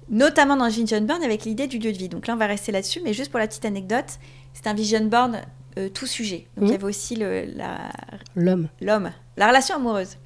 notamment 0.08 0.56
dans 0.56 0.68
Vision 0.68 1.00
Board 1.02 1.22
avec 1.22 1.44
l'idée 1.44 1.66
du 1.66 1.78
lieu 1.78 1.92
de 1.92 1.98
vie. 1.98 2.08
Donc 2.08 2.26
là, 2.26 2.34
on 2.34 2.38
va 2.38 2.46
rester 2.46 2.72
là-dessus, 2.72 3.00
mais 3.04 3.12
juste 3.12 3.30
pour 3.30 3.38
la 3.40 3.46
petite 3.46 3.64
anecdote, 3.64 4.18
c'est 4.52 4.66
un 4.66 4.74
Vision 4.74 5.04
Board 5.04 5.36
euh, 5.76 5.88
tout 5.88 6.06
sujet. 6.06 6.46
Donc 6.56 6.64
il 6.64 6.68
y 6.68 6.70
Mhm. 6.70 6.74
avait 6.76 6.84
aussi 6.84 7.16
le- 7.16 7.44
la- 7.56 7.90
L'homme. 8.36 8.68
l'homme, 8.80 9.10
la 9.36 9.48
relation 9.48 9.74
amoureuse. 9.76 10.16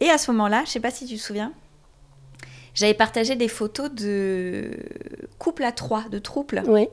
Et 0.00 0.08
à 0.10 0.18
ce 0.18 0.30
moment-là, 0.32 0.62
je 0.66 0.70
sais 0.70 0.80
pas 0.80 0.90
si 0.90 1.06
tu 1.06 1.16
te 1.16 1.20
souviens, 1.20 1.52
j'avais 2.74 2.94
partagé 2.94 3.36
des 3.36 3.48
photos 3.48 3.90
de 3.92 4.70
couple 5.38 5.64
à 5.64 5.72
trois, 5.72 6.04
de 6.10 6.18
trouble. 6.18 6.62
Oui. 6.66 6.88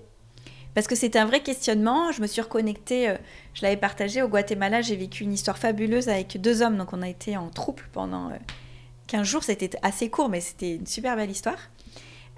Parce 0.75 0.87
que 0.87 0.95
c'était 0.95 1.19
un 1.19 1.25
vrai 1.25 1.41
questionnement. 1.41 2.11
Je 2.11 2.21
me 2.21 2.27
suis 2.27 2.41
reconnectée, 2.41 3.09
euh, 3.09 3.15
je 3.53 3.61
l'avais 3.61 3.77
partagé 3.77 4.21
au 4.23 4.27
Guatemala. 4.27 4.81
J'ai 4.81 4.95
vécu 4.95 5.23
une 5.23 5.31
histoire 5.33 5.57
fabuleuse 5.57 6.09
avec 6.09 6.39
deux 6.41 6.61
hommes. 6.61 6.77
Donc 6.77 6.93
on 6.93 7.01
a 7.01 7.07
été 7.09 7.37
en 7.37 7.49
trouble 7.49 7.83
pendant 7.93 8.29
euh, 8.29 8.33
15 9.13 9.27
jours. 9.27 9.43
C'était 9.43 9.69
assez 9.83 10.09
court, 10.09 10.27
mais 10.29 10.41
c'était 10.41 10.75
une 10.75 10.87
super 10.87 11.15
belle 11.15 11.29
histoire. 11.31 11.57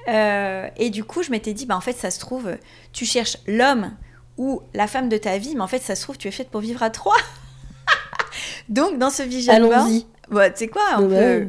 Euh, 0.07 0.67
et 0.77 0.89
du 0.89 1.03
coup, 1.03 1.23
je 1.23 1.31
m'étais 1.31 1.53
dit, 1.53 1.65
bah, 1.65 1.75
en 1.75 1.81
fait, 1.81 1.93
ça 1.93 2.11
se 2.11 2.19
trouve, 2.19 2.57
tu 2.93 3.05
cherches 3.05 3.37
l'homme 3.47 3.91
ou 4.37 4.61
la 4.73 4.85
femme 4.87 5.07
de 5.09 5.17
ta 5.17 5.37
vie, 5.37 5.55
mais 5.55 5.61
en 5.61 5.67
fait, 5.67 5.79
ça 5.81 5.95
se 5.95 6.03
trouve, 6.03 6.17
tu 6.17 6.27
es 6.27 6.31
faite 6.31 6.49
pour 6.49 6.61
vivre 6.61 6.83
à 6.83 6.89
trois. 6.89 7.15
donc 8.69 8.97
dans 8.99 9.09
ce 9.09 9.23
vision 9.23 9.57
board, 9.59 9.73
Allons-y. 9.73 10.05
bah, 10.29 10.49
tu 10.49 10.59
sais 10.59 10.67
quoi, 10.67 10.83
on 10.99 11.07
Bah, 11.07 11.15
peut 11.17 11.47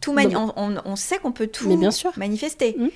tout 0.00 0.12
mani- 0.12 0.36
on, 0.36 0.52
on- 0.56 0.76
on 0.84 0.96
sait 0.96 1.18
qu'on 1.18 1.32
peut 1.32 1.46
tout 1.46 1.68
Mais 1.68 1.76
bien 1.76 1.90
sûr. 1.90 2.12
manifester. 2.16 2.74
Mm. 2.78 2.88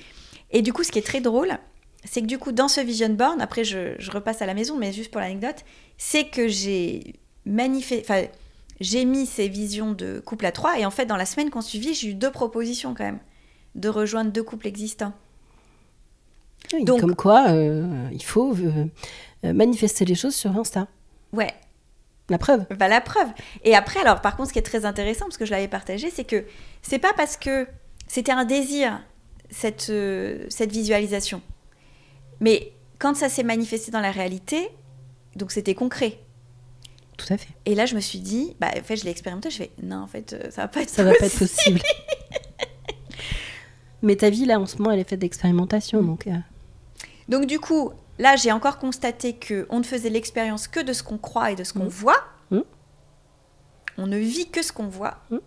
Et 0.51 0.61
du 0.61 0.73
coup, 0.73 0.83
ce 0.83 0.91
qui 0.91 0.99
est 0.99 1.05
très 1.05 1.21
drôle, 1.21 1.57
c'est 2.05 2.21
que 2.21 2.27
du 2.27 2.37
coup, 2.37 2.51
dans 2.51 2.67
ce 2.67 2.81
vision 2.81 3.09
board, 3.09 3.41
après 3.41 3.63
je, 3.63 3.95
je 3.97 4.11
repasse 4.11 4.41
à 4.41 4.45
la 4.45 4.53
maison, 4.53 4.77
mais 4.77 4.91
juste 4.93 5.09
pour 5.11 5.21
l'anecdote, 5.21 5.63
c'est 5.97 6.25
que 6.25 6.47
j'ai 6.47 7.15
manifesté, 7.45 8.03
enfin, 8.07 8.23
j'ai 8.79 9.05
mis 9.05 9.25
ces 9.25 9.47
visions 9.47 9.91
de 9.91 10.19
couple 10.19 10.45
à 10.45 10.51
trois, 10.51 10.79
et 10.79 10.85
en 10.85 10.91
fait, 10.91 11.05
dans 11.05 11.17
la 11.17 11.25
semaine 11.25 11.49
qu'on 11.49 11.61
suivit, 11.61 11.93
j'ai 11.93 12.09
eu 12.09 12.13
deux 12.13 12.31
propositions 12.31 12.93
quand 12.95 13.03
même 13.03 13.19
de 13.75 13.89
rejoindre 13.89 14.31
deux 14.31 14.43
couples 14.43 14.67
existants. 14.67 15.13
Oui, 16.73 16.83
Donc- 16.83 17.01
Comme 17.01 17.15
quoi, 17.15 17.49
euh, 17.49 18.07
il 18.11 18.23
faut 18.23 18.53
euh, 18.55 18.85
euh, 19.45 19.53
manifester 19.53 20.05
les 20.05 20.15
choses 20.15 20.35
sur 20.35 20.55
Insta. 20.57 20.87
Ouais, 21.33 21.53
La 22.29 22.37
preuve. 22.37 22.65
Bah, 22.77 22.87
la 22.87 23.01
preuve. 23.01 23.27
Et 23.63 23.75
après, 23.75 23.99
alors, 24.01 24.21
par 24.21 24.35
contre, 24.35 24.49
ce 24.49 24.53
qui 24.53 24.59
est 24.59 24.63
très 24.63 24.85
intéressant, 24.85 25.25
parce 25.25 25.37
que 25.37 25.45
je 25.45 25.51
l'avais 25.51 25.67
partagé, 25.67 26.09
c'est 26.11 26.25
que 26.25 26.45
c'est 26.81 26.99
pas 26.99 27.13
parce 27.15 27.37
que 27.37 27.67
c'était 28.07 28.31
un 28.31 28.45
désir 28.45 28.99
cette, 29.49 29.87
euh, 29.89 30.45
cette 30.49 30.71
visualisation. 30.71 31.41
Mais 32.39 32.71
quand 32.99 33.15
ça 33.15 33.29
s'est 33.29 33.43
manifesté 33.43 33.91
dans 33.91 33.99
la 33.99 34.11
réalité, 34.11 34.69
donc 35.35 35.51
c'était 35.51 35.75
concret. 35.75 36.19
Tout 37.19 37.33
à 37.33 37.37
fait. 37.37 37.49
Et 37.65 37.75
là, 37.75 37.85
je 37.85 37.95
me 37.95 37.99
suis 37.99 38.19
dit, 38.19 38.55
bah, 38.59 38.69
en 38.75 38.81
fait, 38.83 38.95
je 38.95 39.03
l'ai 39.03 39.11
expérimenté, 39.11 39.49
je 39.51 39.57
fais, 39.57 39.71
non, 39.83 39.97
en 39.97 40.07
fait, 40.07 40.33
euh, 40.33 40.49
ça 40.51 40.63
va 40.63 40.67
pas 40.69 40.81
être 40.81 40.89
Ça 40.89 41.03
va 41.03 41.13
pas 41.13 41.25
être 41.25 41.37
possible. 41.37 41.81
Mais 44.01 44.15
ta 44.15 44.29
vie, 44.29 44.45
là, 44.45 44.59
en 44.59 44.65
ce 44.65 44.77
moment, 44.77 44.91
elle 44.91 44.99
est 44.99 45.09
faite 45.09 45.19
d'expérimentation, 45.19 46.01
donc... 46.01 46.27
euh, 46.27 46.31
Donc 47.27 47.45
du 47.45 47.59
coup, 47.59 47.91
là, 48.17 48.35
j'ai 48.37 48.51
encore 48.51 48.79
constaté 48.79 49.33
que 49.33 49.67
on 49.69 49.79
ne 49.79 49.83
faisait 49.83 50.09
l'expérience 50.09 50.67
que 50.69 50.79
de 50.79 50.93
ce 50.93 51.03
qu'on 51.03 51.17
croit 51.17 51.51
et 51.51 51.55
de 51.55 51.63
ce 51.65 51.73
qu'on 51.73 51.85
Mm. 51.85 51.89
voit. 51.89 52.23
Mm. 52.51 52.59
On 53.97 54.07
ne 54.07 54.17
vit 54.17 54.49
que 54.49 54.61
ce 54.63 54.71
qu'on 54.71 54.87
voit. 54.87 55.17
Mm. 55.31 55.37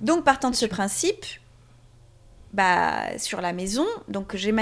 Donc 0.00 0.24
partant 0.24 0.48
de 0.50 0.56
ce 0.56 0.64
principe, 0.64 1.26
bah, 2.54 3.18
sur 3.18 3.42
la 3.42 3.52
maison, 3.52 3.84
donc 4.08 4.34
j'ai 4.34 4.52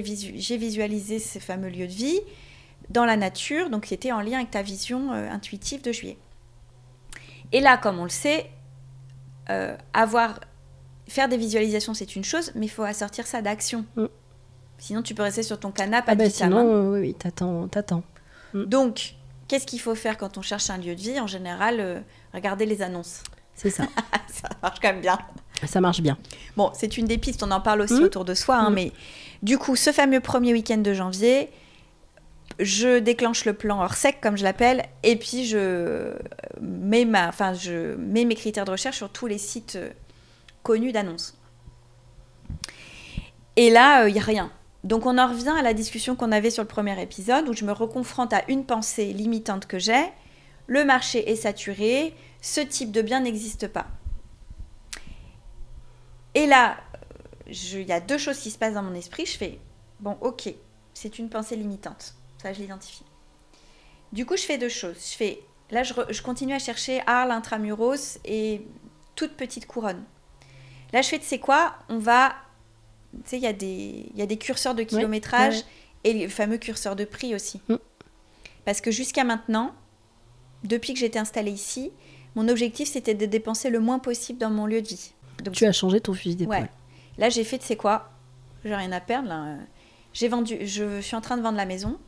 visu- 0.00 0.32
visualisé 0.56 1.18
ces 1.18 1.40
fameux 1.40 1.68
lieux 1.68 1.88
de 1.88 1.92
vie 1.92 2.20
dans 2.90 3.04
la 3.04 3.16
nature, 3.16 3.70
donc 3.70 3.86
qui 3.86 3.94
étaient 3.94 4.12
en 4.12 4.20
lien 4.20 4.38
avec 4.38 4.50
ta 4.50 4.62
vision 4.62 5.12
euh, 5.12 5.30
intuitive 5.30 5.82
de 5.82 5.92
juillet. 5.92 6.18
Et 7.52 7.60
là, 7.60 7.76
comme 7.76 7.98
on 7.98 8.04
le 8.04 8.08
sait, 8.10 8.50
euh, 9.50 9.76
avoir 9.92 10.40
faire 11.08 11.28
des 11.28 11.36
visualisations, 11.36 11.94
c'est 11.94 12.16
une 12.16 12.24
chose, 12.24 12.50
mais 12.54 12.66
il 12.66 12.70
faut 12.70 12.82
assortir 12.82 13.26
ça 13.26 13.42
d'action. 13.42 13.84
Mm. 13.96 14.06
Sinon, 14.78 15.02
tu 15.02 15.14
peux 15.14 15.22
rester 15.22 15.42
sur 15.42 15.58
ton 15.58 15.70
canapé 15.70 16.06
Ah 16.08 16.12
à 16.12 16.14
bah 16.16 16.28
sinon, 16.30 16.58
euh, 16.66 16.92
oui, 16.94 17.00
oui, 17.00 17.14
t'attends, 17.14 17.68
t'attends. 17.68 18.02
Donc, 18.54 19.14
qu'est-ce 19.48 19.66
qu'il 19.66 19.80
faut 19.80 19.94
faire 19.94 20.16
quand 20.18 20.38
on 20.38 20.42
cherche 20.42 20.70
un 20.70 20.78
lieu 20.78 20.94
de 20.94 21.00
vie? 21.00 21.20
En 21.20 21.26
général, 21.26 21.76
euh, 21.80 22.00
regarder 22.34 22.66
les 22.66 22.82
annonces. 22.82 23.22
C'est 23.54 23.70
ça. 23.70 23.84
ça 24.28 24.48
marche 24.62 24.80
quand 24.80 24.88
même 24.92 25.00
bien. 25.00 25.18
ça 25.64 25.80
marche 25.80 26.00
bien. 26.00 26.18
Bon, 26.56 26.70
c'est 26.74 26.98
une 26.98 27.06
des 27.06 27.16
pistes, 27.18 27.42
on 27.42 27.50
en 27.52 27.60
parle 27.60 27.80
aussi 27.82 28.00
Mm. 28.00 28.04
autour 28.04 28.24
de 28.24 28.34
soi, 28.34 28.56
hein, 28.56 28.70
Mm. 28.70 28.74
mais 28.74 28.92
du 29.42 29.56
coup, 29.58 29.76
ce 29.76 29.92
fameux 29.92 30.20
premier 30.20 30.52
week-end 30.52 30.78
de 30.78 30.92
janvier, 30.92 31.50
je 32.58 32.98
déclenche 32.98 33.44
le 33.44 33.52
plan 33.52 33.82
hors 33.82 33.94
sec, 33.94 34.18
comme 34.20 34.36
je 34.36 34.44
l'appelle, 34.44 34.84
et 35.02 35.16
puis 35.16 35.44
je 35.44 36.14
mets, 36.60 37.04
mes 37.04 38.34
critères 38.34 38.64
de 38.64 38.70
recherche 38.70 38.96
sur 38.96 39.10
tous 39.10 39.26
les 39.26 39.38
sites 39.38 39.76
euh, 39.76 39.90
connus 40.62 40.92
d'annonces. 40.92 41.36
Et 43.56 43.70
là, 43.70 44.06
il 44.08 44.12
n'y 44.12 44.20
a 44.20 44.22
rien. 44.22 44.52
Donc 44.84 45.06
on 45.06 45.18
en 45.18 45.28
revient 45.28 45.54
à 45.58 45.62
la 45.62 45.74
discussion 45.74 46.14
qu'on 46.14 46.32
avait 46.32 46.50
sur 46.50 46.62
le 46.62 46.68
premier 46.68 47.00
épisode, 47.00 47.48
où 47.48 47.52
je 47.52 47.64
me 47.64 47.72
reconfronte 47.72 48.32
à 48.32 48.42
une 48.48 48.64
pensée 48.64 49.12
limitante 49.12 49.66
que 49.66 49.78
j'ai. 49.78 50.04
Le 50.66 50.84
marché 50.84 51.30
est 51.30 51.36
saturé, 51.36 52.14
ce 52.40 52.60
type 52.60 52.92
de 52.92 53.02
bien 53.02 53.20
n'existe 53.20 53.68
pas. 53.68 53.86
Et 56.34 56.46
là, 56.46 56.76
il 57.48 57.82
y 57.82 57.92
a 57.92 58.00
deux 58.00 58.18
choses 58.18 58.38
qui 58.38 58.50
se 58.50 58.58
passent 58.58 58.74
dans 58.74 58.82
mon 58.82 58.94
esprit. 58.94 59.26
Je 59.26 59.36
fais, 59.36 59.58
bon, 60.00 60.18
ok, 60.20 60.52
c'est 60.92 61.18
une 61.18 61.28
pensée 61.28 61.56
limitante. 61.56 62.14
Ça, 62.46 62.52
je 62.52 62.60
l'identifie. 62.60 63.02
Du 64.12 64.24
coup, 64.24 64.36
je 64.36 64.42
fais 64.44 64.56
deux 64.56 64.68
choses. 64.68 64.96
Je 65.10 65.16
fais, 65.16 65.40
là, 65.72 65.82
je, 65.82 65.92
re- 65.94 66.12
je 66.12 66.22
continue 66.22 66.54
à 66.54 66.60
chercher 66.60 67.02
Arles, 67.06 67.32
Intramuros 67.32 68.18
et 68.24 68.64
toute 69.16 69.32
petite 69.32 69.66
couronne. 69.66 70.04
Là, 70.92 71.02
je 71.02 71.08
fais, 71.08 71.18
tu 71.18 71.26
sais 71.26 71.40
quoi 71.40 71.74
On 71.88 71.98
va. 71.98 72.36
Tu 73.12 73.30
sais, 73.30 73.36
il 73.38 73.42
y, 73.42 73.48
a 73.48 73.52
des- 73.52 74.06
il 74.12 74.16
y 74.16 74.22
a 74.22 74.26
des 74.26 74.36
curseurs 74.36 74.76
de 74.76 74.84
kilométrage 74.84 75.56
ouais. 75.56 75.62
et 76.04 76.12
le 76.12 76.28
fameux 76.28 76.58
curseur 76.58 76.94
de 76.94 77.04
prix 77.04 77.34
aussi. 77.34 77.60
Mm. 77.68 77.74
Parce 78.64 78.80
que 78.80 78.92
jusqu'à 78.92 79.24
maintenant, 79.24 79.74
depuis 80.62 80.94
que 80.94 81.00
j'étais 81.00 81.18
installée 81.18 81.50
ici, 81.50 81.90
mon 82.36 82.46
objectif, 82.48 82.88
c'était 82.88 83.14
de 83.14 83.26
dépenser 83.26 83.70
le 83.70 83.80
moins 83.80 83.98
possible 83.98 84.38
dans 84.38 84.50
mon 84.50 84.66
lieu 84.66 84.82
de 84.82 84.88
vie. 84.88 85.12
Donc, 85.42 85.54
Tu 85.54 85.66
as 85.66 85.72
changé 85.72 86.00
ton 86.00 86.14
fusil 86.14 86.36
d'épaule. 86.36 86.54
Ouais. 86.54 86.70
Là, 87.18 87.28
j'ai 87.28 87.42
fait, 87.42 87.58
tu 87.58 87.66
sais 87.66 87.76
quoi 87.76 88.10
J'ai 88.64 88.74
rien 88.76 88.92
à 88.92 89.00
perdre. 89.00 89.28
là. 89.28 89.56
J'ai 90.12 90.28
vendu, 90.28 90.64
je 90.64 91.00
suis 91.00 91.16
en 91.16 91.20
train 91.20 91.36
de 91.36 91.42
vendre 91.42 91.56
la 91.58 91.66
maison. 91.66 91.98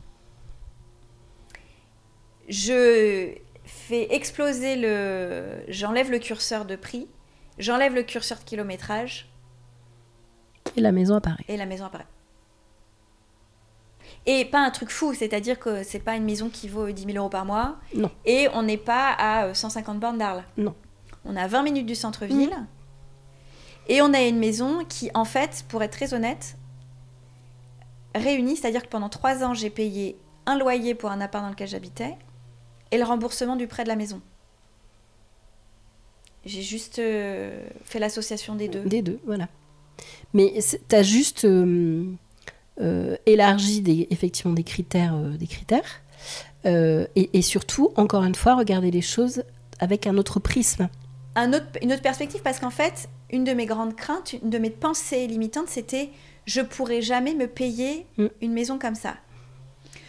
Je 2.49 3.35
fais 3.63 4.13
exploser 4.13 4.75
le. 4.75 5.63
J'enlève 5.67 6.11
le 6.11 6.19
curseur 6.19 6.65
de 6.65 6.75
prix. 6.75 7.07
J'enlève 7.57 7.93
le 7.93 8.03
curseur 8.03 8.39
de 8.39 8.43
kilométrage 8.43 9.29
Et 10.77 10.81
la 10.81 10.91
maison 10.91 11.15
apparaît. 11.15 11.43
et 11.47 11.57
la 11.57 11.65
maison 11.65 11.85
apparaît. 11.85 12.07
Et 14.25 14.45
pas 14.45 14.59
un 14.59 14.71
truc 14.71 14.89
fou, 14.89 15.13
c'est-à-dire 15.13 15.59
que 15.59 15.83
c'est 15.83 15.99
pas 15.99 16.15
une 16.15 16.23
maison 16.23 16.49
qui 16.49 16.67
vaut 16.67 16.89
10 16.91 17.05
000 17.05 17.17
euros 17.17 17.29
par 17.29 17.45
mois. 17.45 17.77
Non. 17.93 18.11
Et 18.25 18.47
on 18.53 18.63
n'est 18.63 18.77
pas 18.77 19.11
à 19.11 19.45
euh, 19.45 19.53
150 19.53 19.99
bornes 19.99 20.17
d'Arles. 20.17 20.43
Non. 20.57 20.75
On 21.25 21.35
a 21.35 21.47
20 21.47 21.63
minutes 21.63 21.85
du 21.85 21.95
centre-ville. 21.95 22.55
Et 23.87 24.01
on 24.01 24.13
a 24.13 24.21
une 24.21 24.39
maison 24.39 24.85
qui, 24.85 25.09
en 25.13 25.25
fait, 25.25 25.65
pour 25.67 25.83
être 25.83 25.91
très 25.91 26.13
honnête, 26.13 26.57
réunit, 28.15 28.55
c'est-à-dire 28.55 28.83
que 28.83 28.89
pendant 28.89 29.09
trois 29.09 29.43
ans, 29.43 29.53
j'ai 29.53 29.69
payé 29.69 30.17
un 30.45 30.57
loyer 30.57 30.95
pour 30.95 31.11
un 31.11 31.21
appart 31.21 31.43
dans 31.43 31.49
lequel 31.49 31.67
j'habitais 31.67 32.17
et 32.91 32.97
le 32.97 33.03
remboursement 33.03 33.55
du 33.55 33.67
prêt 33.67 33.83
de 33.83 33.89
la 33.89 33.95
maison. 33.95 34.21
J'ai 36.45 36.61
juste 36.61 36.99
euh, 36.99 37.67
fait 37.83 37.99
l'association 37.99 38.55
des 38.55 38.67
deux. 38.67 38.83
Des 38.83 39.01
deux, 39.01 39.19
voilà. 39.25 39.47
Mais 40.33 40.53
tu 40.87 40.95
as 40.95 41.03
juste 41.03 41.43
euh, 41.45 42.05
euh, 42.79 43.17
élargi 43.25 43.81
des, 43.81 44.07
effectivement 44.09 44.53
des 44.53 44.63
critères. 44.63 45.15
des 45.15 45.47
critères 45.47 46.01
et, 46.65 47.29
et 47.33 47.41
surtout, 47.41 47.91
encore 47.95 48.23
une 48.23 48.35
fois, 48.35 48.55
regarder 48.55 48.91
les 48.91 49.01
choses 49.01 49.43
avec 49.79 50.07
un 50.07 50.17
autre 50.17 50.39
prisme. 50.39 50.89
un 51.35 51.53
autre, 51.53 51.65
une 51.81 51.93
autre 51.93 52.01
perspective 52.01 52.41
parce 52.41 52.59
qu'en 52.59 52.69
fait, 52.69 53.07
une 53.31 53.43
de 53.45 53.53
mes 53.53 53.65
grandes 53.65 53.95
craintes, 53.95 54.33
une 54.43 54.49
de 54.49 54.57
mes 54.57 54.69
pensées 54.69 55.25
limitantes, 55.27 55.69
c'était 55.69 56.09
je 56.45 56.61
pourrais 56.61 57.01
jamais 57.01 57.33
me 57.35 57.47
payer 57.47 58.05
Mm. 58.17 58.27
une 58.41 58.51
maison 58.53 58.77
comme 58.79 58.95
ça. 58.95 59.15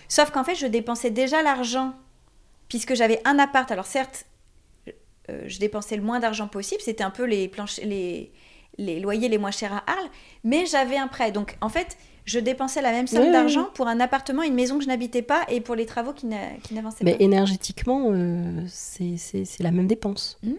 Sauf 0.09 0.31
qu'en 0.31 0.43
fait, 0.43 0.57
je 0.57 0.67
dépensais 0.67 1.11
déjà 1.11 1.43
l'argent 1.43 1.95
puisque 2.71 2.95
j'avais 2.95 3.21
un 3.27 3.39
appart. 3.39 3.71
Alors 3.71 3.85
certes, 3.87 4.25
euh, 5.29 5.43
je 5.47 5.59
dépensais 5.59 5.97
le 5.97 6.03
moins 6.03 6.19
d'argent 6.21 6.49
possible, 6.49 6.81
c'était 6.81 7.05
un 7.05 7.11
peu 7.11 7.25
les, 7.25 7.47
planchers, 7.49 7.85
les, 7.87 8.33
les 8.79 8.99
loyers 9.01 9.29
les 9.29 9.37
moins 9.37 9.51
chers 9.51 9.75
à 9.75 9.85
Arles, 9.87 10.09
mais 10.45 10.65
j'avais 10.65 10.97
un 10.97 11.07
prêt. 11.09 11.31
Donc 11.33 11.59
en 11.61 11.69
fait, 11.69 11.99
je 12.25 12.39
dépensais 12.39 12.81
la 12.81 12.93
même 12.93 13.07
somme 13.07 13.21
Oui, 13.21 13.27
oui, 13.27 13.33
d'argent 13.33 13.65
pour 13.75 13.87
un 13.89 14.01
appartement, 14.01 14.43
une 14.43 14.55
maison 14.55 14.79
que 14.79 14.85
je 14.85 14.89
n'habitais 14.89 15.23
pas 15.23 15.45
et 15.49 15.61
pour 15.61 15.75
les 15.75 15.85
travaux 15.87 16.13
qui 16.15 16.27
n'a- 16.27 16.55
qui 16.63 16.75
n'avançaient 16.75 17.05
Mais 17.05 17.17
pas. 17.19 17.23
énergétiquement, 17.25 18.07
euh, 18.13 18.63
c'est 18.69 19.17
la 19.61 19.71
même 19.71 19.87
dépense. 19.87 20.39
Mhm. 20.43 20.57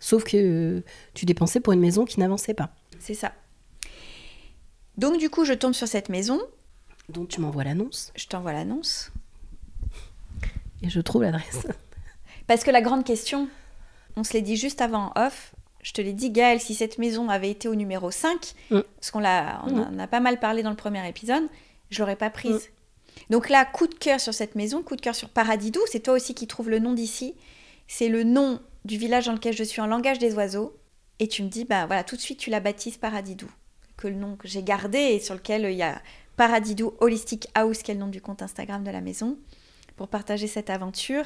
Sauf 0.00 0.24
que 0.24 0.36
euh, 0.36 0.84
tu 1.14 1.26
dépensais 1.26 1.60
pour 1.60 1.72
une 1.72 1.80
maison 1.80 2.04
qui 2.04 2.20
n'avançait 2.20 2.54
pas. 2.54 2.70
C'est 3.00 3.14
ça. 3.14 3.32
Donc 4.96 5.18
du 5.18 5.28
coup, 5.30 5.44
je 5.44 5.52
tombe 5.52 5.74
sur 5.74 5.88
cette 5.88 6.08
maison. 6.08 6.40
Donc 7.08 7.28
tu 7.28 7.40
m'envoies 7.40 7.64
l'annonce 7.64 8.12
Je 8.16 8.26
t'envoie 8.26 8.52
l'annonce. 8.52 9.10
Et 10.82 10.88
je 10.90 11.00
trouve 11.00 11.22
l'adresse. 11.22 11.66
Parce 12.46 12.64
que 12.64 12.70
la 12.70 12.80
grande 12.80 13.04
question, 13.04 13.48
on 14.16 14.24
se 14.24 14.32
l'est 14.32 14.42
dit 14.42 14.56
juste 14.56 14.80
avant 14.80 15.12
en 15.14 15.26
off, 15.26 15.54
je 15.82 15.92
te 15.92 16.00
l'ai 16.00 16.12
dit, 16.12 16.30
Gaëlle, 16.30 16.60
si 16.60 16.74
cette 16.74 16.98
maison 16.98 17.28
avait 17.28 17.50
été 17.50 17.68
au 17.68 17.74
numéro 17.74 18.10
5, 18.10 18.54
Mm. 18.70 18.80
parce 18.96 19.10
qu'on 19.10 19.20
l'a, 19.20 19.62
on 19.66 19.70
Mm. 19.70 19.94
en 19.94 19.98
a 20.00 20.06
pas 20.06 20.20
mal 20.20 20.40
parlé 20.40 20.62
dans 20.62 20.70
le 20.70 20.76
premier 20.76 21.06
épisode, 21.08 21.44
je 21.90 22.00
l'aurais 22.00 22.16
pas 22.16 22.30
prise. 22.30 22.70
Donc 23.30 23.48
là, 23.48 23.64
coup 23.64 23.86
de 23.86 23.94
cœur 23.94 24.20
sur 24.20 24.34
cette 24.34 24.54
maison, 24.54 24.82
coup 24.82 24.96
de 24.96 25.00
cœur 25.00 25.14
sur 25.14 25.28
Paradis 25.28 25.70
Doux, 25.70 25.84
c'est 25.90 26.00
toi 26.00 26.14
aussi 26.14 26.34
qui 26.34 26.46
trouves 26.46 26.70
le 26.70 26.78
nom 26.78 26.92
d'ici. 26.94 27.34
C'est 27.86 28.08
le 28.08 28.22
nom 28.24 28.60
du 28.84 28.96
village 28.98 29.26
dans 29.26 29.32
lequel 29.32 29.54
je 29.54 29.64
suis 29.64 29.80
en 29.80 29.86
langage 29.86 30.18
des 30.18 30.34
oiseaux. 30.34 30.76
Et 31.20 31.26
tu 31.28 31.42
me 31.42 31.48
dis, 31.48 31.64
bah 31.64 31.86
voilà, 31.86 32.04
tout 32.04 32.16
de 32.16 32.20
suite 32.20 32.38
tu 32.38 32.50
la 32.50 32.60
baptises 32.60 32.96
Paradis 32.96 33.34
Doux. 33.34 33.50
Que 33.96 34.06
le 34.08 34.14
nom 34.14 34.36
que 34.36 34.46
j'ai 34.46 34.62
gardé 34.62 34.98
et 34.98 35.20
sur 35.20 35.34
lequel 35.34 35.64
euh, 35.64 35.70
il 35.70 35.76
y 35.78 35.82
a 35.82 36.00
Paradis 36.36 36.74
Doux 36.76 36.92
Holistic 37.00 37.48
House, 37.54 37.82
qui 37.82 37.90
est 37.90 37.94
le 37.94 38.00
nom 38.00 38.06
du 38.08 38.20
compte 38.20 38.42
Instagram 38.42 38.84
de 38.84 38.90
la 38.90 39.00
maison, 39.00 39.36
pour 39.98 40.08
partager 40.08 40.46
cette 40.46 40.70
aventure. 40.70 41.24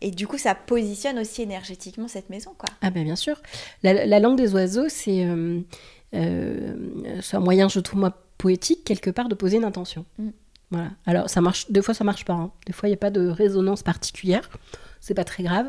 Et 0.00 0.10
du 0.10 0.26
coup, 0.26 0.38
ça 0.38 0.54
positionne 0.54 1.18
aussi 1.18 1.42
énergétiquement 1.42 2.08
cette 2.08 2.30
maison, 2.30 2.52
quoi. 2.58 2.68
Ah 2.80 2.90
ben 2.90 3.04
bien 3.04 3.16
sûr. 3.16 3.36
La, 3.82 4.06
la 4.06 4.18
langue 4.18 4.38
des 4.38 4.52
oiseaux, 4.54 4.88
c'est 4.88 5.24
euh, 5.26 5.60
euh, 6.14 6.74
c'est 7.22 7.36
un 7.36 7.40
moyen, 7.40 7.68
je 7.68 7.78
trouve 7.80 8.00
moi, 8.00 8.16
poétique, 8.38 8.82
quelque 8.84 9.10
part, 9.10 9.28
de 9.28 9.34
poser 9.34 9.58
une 9.58 9.64
intention. 9.64 10.04
Mm. 10.18 10.28
Voilà. 10.70 10.90
Alors, 11.04 11.28
ça 11.28 11.40
marche, 11.42 11.70
des 11.70 11.82
fois, 11.82 11.92
ça 11.94 12.04
marche 12.04 12.24
pas. 12.24 12.32
hein. 12.32 12.50
Des 12.66 12.72
fois, 12.72 12.88
il 12.88 12.92
n'y 12.92 12.94
a 12.94 12.98
pas 12.98 13.10
de 13.10 13.28
résonance 13.28 13.82
particulière. 13.82 14.48
C'est 15.00 15.14
pas 15.14 15.24
très 15.24 15.42
grave. 15.42 15.68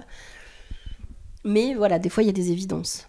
Mais 1.43 1.73
voilà, 1.73 1.99
des 1.99 2.09
fois, 2.09 2.23
il 2.23 2.27
y 2.27 2.29
a 2.29 2.33
des 2.33 2.51
évidences. 2.51 3.07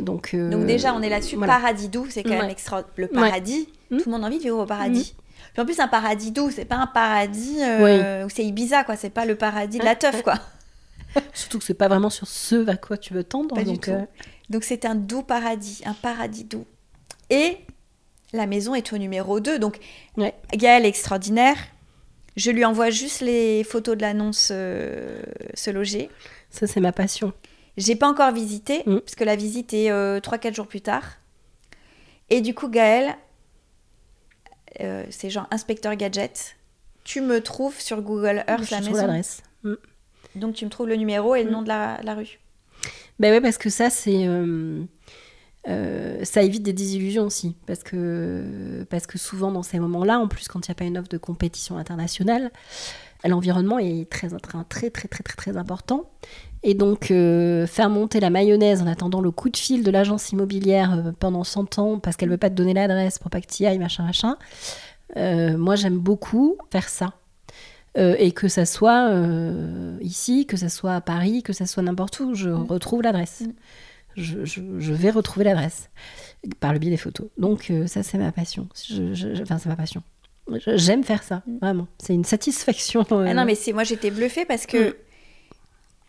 Donc, 0.00 0.34
euh, 0.34 0.50
Donc 0.50 0.66
déjà, 0.66 0.94
on 0.94 1.02
est 1.02 1.08
là-dessus. 1.10 1.36
voilà. 1.36 1.54
Paradis 1.54 1.88
doux, 1.88 2.06
c'est 2.08 2.22
quand 2.24 2.30
Ouais. 2.30 2.38
même 2.40 2.50
extra. 2.50 2.82
Le 2.96 3.06
paradis, 3.06 3.68
Mm. 3.90 3.98
tout 3.98 4.04
le 4.06 4.10
monde 4.12 4.24
a 4.24 4.26
envie 4.26 4.38
de 4.38 4.42
vivre 4.42 4.58
au 4.58 4.66
paradis. 4.66 5.14
Puis 5.52 5.62
en 5.62 5.64
plus, 5.64 5.78
un 5.80 5.88
paradis 5.88 6.32
doux, 6.32 6.50
c'est 6.50 6.64
pas 6.64 6.76
un 6.76 6.86
paradis 6.86 7.58
euh, 7.62 8.24
où 8.26 8.28
c'est 8.30 8.44
Ibiza, 8.44 8.84
quoi. 8.84 8.96
C'est 8.96 9.10
pas 9.10 9.24
le 9.24 9.36
paradis 9.36 9.78
de 9.78 9.84
la 9.84 9.94
teuf, 9.96 10.22
quoi. 10.22 10.34
Surtout 11.32 11.58
que 11.60 11.64
c'est 11.64 11.74
pas 11.74 11.86
vraiment 11.88 12.10
sur 12.10 12.26
ce 12.26 12.68
à 12.68 12.76
quoi 12.76 12.96
tu 12.96 13.14
veux 13.14 13.22
tendre. 13.22 13.54
Pas 13.54 13.62
du 13.62 13.72
donc, 13.74 13.82
tout. 13.82 13.90
euh, 13.92 14.04
Donc 14.50 14.64
c'est 14.64 14.84
un 14.84 14.96
doux 14.96 15.22
paradis, 15.22 15.80
un 15.86 15.94
paradis 15.94 16.42
doux. 16.44 16.66
Et 17.30 17.58
la 18.32 18.46
maison 18.46 18.74
est 18.74 18.92
au 18.92 18.98
numéro 18.98 19.38
2. 19.38 19.60
Donc 19.60 19.78
Ouais. 20.16 20.34
Gaëlle 20.52 20.84
est 20.84 20.88
extraordinaire. 20.88 21.56
Je 22.36 22.50
lui 22.50 22.64
envoie 22.64 22.90
juste 22.90 23.20
les 23.20 23.62
photos 23.62 23.96
de 23.96 24.02
l'annonce 24.02 24.48
euh, 24.50 25.22
se 25.54 25.70
loger. 25.70 26.10
ça, 26.50 26.66
c'est 26.66 26.80
ma 26.80 26.90
passion. 26.90 27.32
J'ai 27.76 27.94
pas 27.94 28.08
encore 28.08 28.32
visité, 28.32 28.82
Mm. 28.86 28.98
parce 28.98 29.14
que 29.14 29.22
la 29.24 29.36
visite 29.36 29.72
est 29.72 29.90
3-4 30.20 30.52
jours 30.54 30.66
plus 30.66 30.80
tard. 30.80 31.04
Et 32.30 32.40
du 32.40 32.54
coup, 32.54 32.68
Gaël, 32.68 33.14
euh, 34.80 35.04
c'est 35.10 35.30
genre 35.30 35.46
inspecteur 35.50 35.94
gadget. 35.96 36.56
Tu 37.04 37.20
me 37.20 37.40
trouves 37.40 37.80
sur 37.80 38.00
Google 38.02 38.44
Earth 38.48 38.64
Je 38.64 38.70
la 38.70 38.80
maison. 38.80 38.92
l'adresse. 38.94 39.42
Mm. 39.62 39.74
Donc 40.36 40.54
tu 40.54 40.64
me 40.64 40.70
trouves 40.70 40.88
le 40.88 40.96
numéro 40.96 41.34
et 41.34 41.42
le 41.44 41.50
Mm. 41.50 41.52
nom 41.52 41.62
de 41.62 41.68
la, 41.68 42.00
la 42.02 42.14
rue. 42.14 42.38
Ben 43.18 43.30
ouais, 43.32 43.40
parce 43.40 43.58
que 43.58 43.70
ça, 43.70 43.90
c'est. 43.90 44.26
euh, 44.26 44.82
euh, 45.68 46.24
ça 46.24 46.42
évite 46.42 46.62
des 46.62 46.72
désillusions 46.72 47.24
aussi. 47.24 47.56
Parce 47.66 47.82
que, 47.82 48.84
parce 48.90 49.06
que 49.06 49.16
souvent, 49.18 49.50
dans 49.52 49.62
ces 49.62 49.78
moments-là, 49.78 50.18
en 50.18 50.28
plus, 50.28 50.48
quand 50.48 50.66
il 50.66 50.70
n'y 50.70 50.72
a 50.72 50.74
pas 50.74 50.84
une 50.84 50.98
offre 50.98 51.08
de 51.08 51.16
compétition 51.18 51.78
internationale, 51.78 52.50
l'environnement 53.24 53.78
est 53.78 54.10
très, 54.10 54.28
très, 54.28 54.38
très, 54.64 54.90
très, 54.90 55.08
très, 55.08 55.22
très, 55.22 55.34
très 55.36 55.56
important. 55.56 56.10
Et 56.66 56.72
donc, 56.74 57.10
euh, 57.10 57.66
faire 57.66 57.90
monter 57.90 58.20
la 58.20 58.30
mayonnaise 58.30 58.80
en 58.82 58.86
attendant 58.86 59.20
le 59.20 59.30
coup 59.30 59.50
de 59.50 59.56
fil 59.56 59.84
de 59.84 59.90
l'agence 59.90 60.30
immobilière 60.32 60.94
euh, 60.94 61.12
pendant 61.18 61.44
100 61.44 61.78
ans 61.78 61.98
parce 61.98 62.16
qu'elle 62.16 62.30
veut 62.30 62.38
pas 62.38 62.48
te 62.50 62.54
donner 62.54 62.72
l'adresse 62.72 63.18
pour 63.18 63.30
pas 63.30 63.40
que 63.42 63.46
tu 63.46 63.64
ailles, 63.66 63.78
machin, 63.78 64.02
machin. 64.04 64.36
euh, 65.18 65.56
moi, 65.58 65.76
j'aime 65.76 65.98
beaucoup 65.98 66.56
faire 66.72 66.88
ça. 66.88 67.12
Et 67.96 68.32
que 68.32 68.48
ça 68.48 68.66
soit 68.66 69.08
ici, 70.00 70.46
que 70.46 70.56
ça 70.56 70.68
soit 70.68 70.94
à 70.96 71.00
Paris, 71.00 71.44
que 71.44 71.52
ça 71.52 71.64
soit 71.64 71.82
n'importe 71.84 72.18
où, 72.18 72.34
je 72.34 72.48
Mm. 72.50 72.64
retrouve 72.66 73.02
l'adresse. 73.02 73.42
Mm. 73.42 73.52
Je, 74.16 74.44
je- 74.44 74.60
je 74.80 74.92
vais 74.92 75.10
retrouver 75.10 75.44
l'adresse 75.44 75.90
par 76.58 76.72
le 76.72 76.80
biais 76.80 76.90
des 76.90 76.96
photos. 76.96 77.28
Donc 77.38 77.70
ça, 77.86 78.02
c'est 78.02 78.18
ma 78.18 78.32
passion. 78.32 78.66
Je- 78.88 79.42
enfin, 79.42 79.58
c'est 79.58 79.68
ma 79.68 79.76
passion. 79.76 80.02
J'aime 80.74 81.04
faire 81.04 81.22
ça, 81.22 81.42
Mm. 81.46 81.58
vraiment. 81.60 81.86
C'est 81.98 82.14
une 82.14 82.24
satisfaction. 82.24 83.06
Ah 83.10 83.32
non, 83.34 83.44
mais 83.44 83.54
c'est 83.54 83.72
moi 83.72 83.84
j'étais 83.84 84.10
bluffée 84.10 84.44
parce 84.44 84.66
que. 84.66 84.96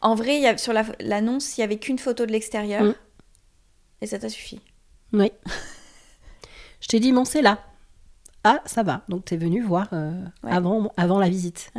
En 0.01 0.15
vrai, 0.15 0.35
il 0.37 0.41
y 0.43 0.47
a, 0.47 0.57
sur 0.57 0.73
la- 0.73 0.85
l'annonce, 0.99 1.57
il 1.57 1.61
y 1.61 1.63
avait 1.63 1.77
qu'une 1.77 1.99
photo 1.99 2.25
de 2.25 2.31
l'extérieur 2.31 2.83
Mm. 2.83 2.95
et 4.01 4.07
ça 4.07 4.19
t'a 4.19 4.29
suffi? 4.29 4.59
Oui. 5.13 5.31
je 6.81 6.87
t'ai 6.87 6.99
dit, 6.99 7.11
bon, 7.11 7.25
c'est 7.25 7.41
là. 7.41 7.63
Ah, 8.43 8.61
ça 8.65 8.83
va. 8.83 9.03
Donc, 9.09 9.25
tu 9.25 9.33
es 9.33 9.37
venu 9.37 9.61
voir 9.61 9.87
euh, 9.93 10.11
Ouais. 10.43 10.51
avant, 10.51 10.91
avant 10.97 11.19
la 11.19 11.29
visite. 11.29 11.71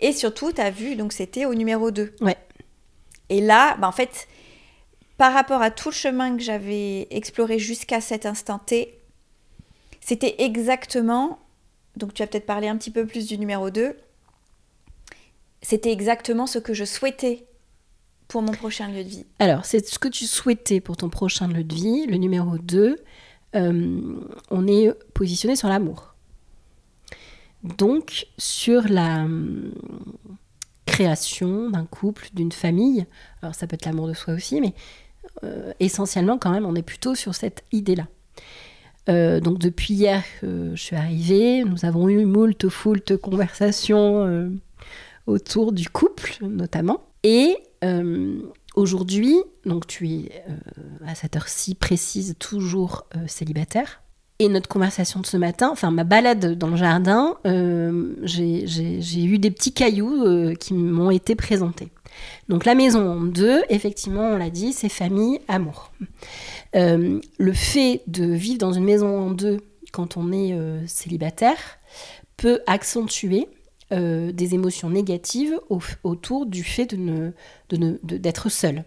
Et 0.00 0.12
surtout, 0.12 0.52
tu 0.52 0.60
as 0.60 0.70
vu, 0.70 0.94
donc 0.96 1.12
c'était 1.12 1.46
au 1.46 1.54
numéro 1.54 1.90
2. 1.90 2.14
Ouais. 2.20 2.36
Et 3.30 3.40
là, 3.40 3.76
bah, 3.78 3.88
en 3.88 3.92
fait, 3.92 4.28
par 5.16 5.32
rapport 5.32 5.62
à 5.62 5.70
tout 5.70 5.88
le 5.88 5.94
chemin 5.94 6.36
que 6.36 6.42
j'avais 6.42 7.06
exploré 7.10 7.58
jusqu'à 7.58 8.00
cet 8.00 8.26
instant 8.26 8.58
T, 8.58 9.00
c'était 10.00 10.36
exactement, 10.44 11.38
donc 11.96 12.14
tu 12.14 12.22
vas 12.22 12.26
peut-être 12.26 12.46
parler 12.46 12.68
un 12.68 12.76
petit 12.76 12.90
peu 12.90 13.04
plus 13.06 13.26
du 13.26 13.36
numéro 13.38 13.70
2, 13.70 13.96
c'était 15.62 15.92
exactement 15.92 16.46
ce 16.46 16.58
que 16.58 16.74
je 16.74 16.84
souhaitais 16.84 17.46
pour 18.28 18.42
mon 18.42 18.52
prochain 18.52 18.88
lieu 18.88 19.04
de 19.04 19.08
vie. 19.08 19.26
Alors, 19.38 19.64
c'est 19.64 19.86
ce 19.86 19.98
que 19.98 20.08
tu 20.08 20.26
souhaitais 20.26 20.80
pour 20.80 20.96
ton 20.96 21.08
prochain 21.08 21.48
lieu 21.48 21.64
de 21.64 21.74
vie. 21.74 22.06
Le 22.06 22.16
numéro 22.16 22.58
2, 22.58 22.96
euh, 23.56 24.16
on 24.50 24.66
est 24.66 24.92
positionné 25.14 25.56
sur 25.56 25.68
l'amour. 25.68 26.14
Donc, 27.64 28.26
sur 28.36 28.86
la 28.88 29.24
hum, 29.24 29.72
création 30.86 31.70
d'un 31.70 31.86
couple, 31.86 32.28
d'une 32.34 32.52
famille. 32.52 33.06
Alors, 33.42 33.54
ça 33.54 33.66
peut 33.66 33.74
être 33.74 33.86
l'amour 33.86 34.08
de 34.08 34.14
soi 34.14 34.34
aussi, 34.34 34.60
mais 34.60 34.74
euh, 35.44 35.72
essentiellement, 35.80 36.38
quand 36.38 36.50
même, 36.50 36.66
on 36.66 36.74
est 36.74 36.82
plutôt 36.82 37.14
sur 37.14 37.34
cette 37.34 37.64
idée-là. 37.72 38.06
Euh, 39.08 39.40
donc, 39.40 39.58
depuis 39.58 39.94
hier 39.94 40.22
je 40.42 40.74
suis 40.76 40.96
arrivée, 40.96 41.64
nous 41.64 41.84
avons 41.84 42.08
eu 42.08 42.24
moult, 42.26 42.68
foult 42.68 43.16
conversations 43.16 44.26
euh, 44.26 44.50
autour 45.28 45.72
du 45.72 45.88
couple, 45.88 46.38
notamment. 46.40 47.02
Et 47.22 47.56
euh, 47.84 48.40
aujourd'hui, 48.74 49.36
donc 49.66 49.86
tu 49.86 50.08
es 50.08 50.42
euh, 50.48 51.06
à 51.06 51.14
cette 51.14 51.36
heure-ci 51.36 51.74
précise 51.74 52.34
toujours 52.38 53.06
euh, 53.14 53.20
célibataire. 53.26 54.02
Et 54.40 54.48
notre 54.48 54.68
conversation 54.68 55.20
de 55.20 55.26
ce 55.26 55.36
matin, 55.36 55.68
enfin 55.70 55.90
ma 55.90 56.04
balade 56.04 56.56
dans 56.56 56.68
le 56.68 56.76
jardin, 56.76 57.36
j'ai 57.44 59.24
eu 59.24 59.38
des 59.38 59.50
petits 59.50 59.72
cailloux 59.72 60.54
qui 60.60 60.74
m'ont 60.74 61.10
été 61.10 61.34
présentés. 61.34 61.88
Donc 62.48 62.64
la 62.64 62.76
maison 62.76 63.04
en 63.04 63.22
deux, 63.22 63.62
effectivement, 63.68 64.30
on 64.30 64.36
l'a 64.36 64.50
dit, 64.50 64.72
c'est 64.72 64.88
famille, 64.88 65.40
amour. 65.48 65.90
Le 66.72 67.52
fait 67.52 68.02
de 68.06 68.26
vivre 68.26 68.58
dans 68.58 68.72
une 68.72 68.84
maison 68.84 69.22
en 69.22 69.32
deux 69.32 69.58
quand 69.90 70.16
on 70.16 70.30
est 70.30 70.56
célibataire 70.86 71.58
peut 72.36 72.60
accentuer 72.68 73.48
euh, 73.92 74.32
des 74.32 74.54
émotions 74.54 74.90
négatives 74.90 75.58
au- 75.70 75.80
autour 76.04 76.46
du 76.46 76.62
fait 76.62 76.86
de 76.86 76.96
ne, 77.76 77.98
d'être 78.02 78.48
seul. 78.48 78.84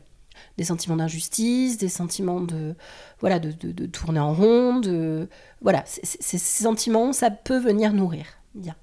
Des 0.57 0.63
sentiments 0.63 0.95
d'injustice, 0.95 1.77
des 1.77 1.89
sentiments 1.89 2.41
de, 2.41 2.75
voilà, 3.19 3.39
de, 3.39 3.51
tourner 3.85 4.19
en 4.19 4.33
rond, 4.33 4.79
de, 4.79 5.27
voilà, 5.61 5.83
ces 5.85 6.37
sentiments, 6.37 7.13
ça 7.13 7.29
peut 7.29 7.59
venir 7.59 7.93
nourrir. 7.93 8.25
Bien. 8.55 8.75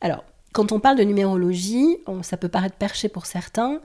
Alors, 0.00 0.24
quand 0.52 0.72
on 0.72 0.80
parle 0.80 0.98
de 0.98 1.04
numérologie, 1.04 1.98
ça 2.22 2.36
peut 2.36 2.48
paraître 2.48 2.76
perché 2.76 3.08
pour 3.08 3.26
certains, 3.26 3.80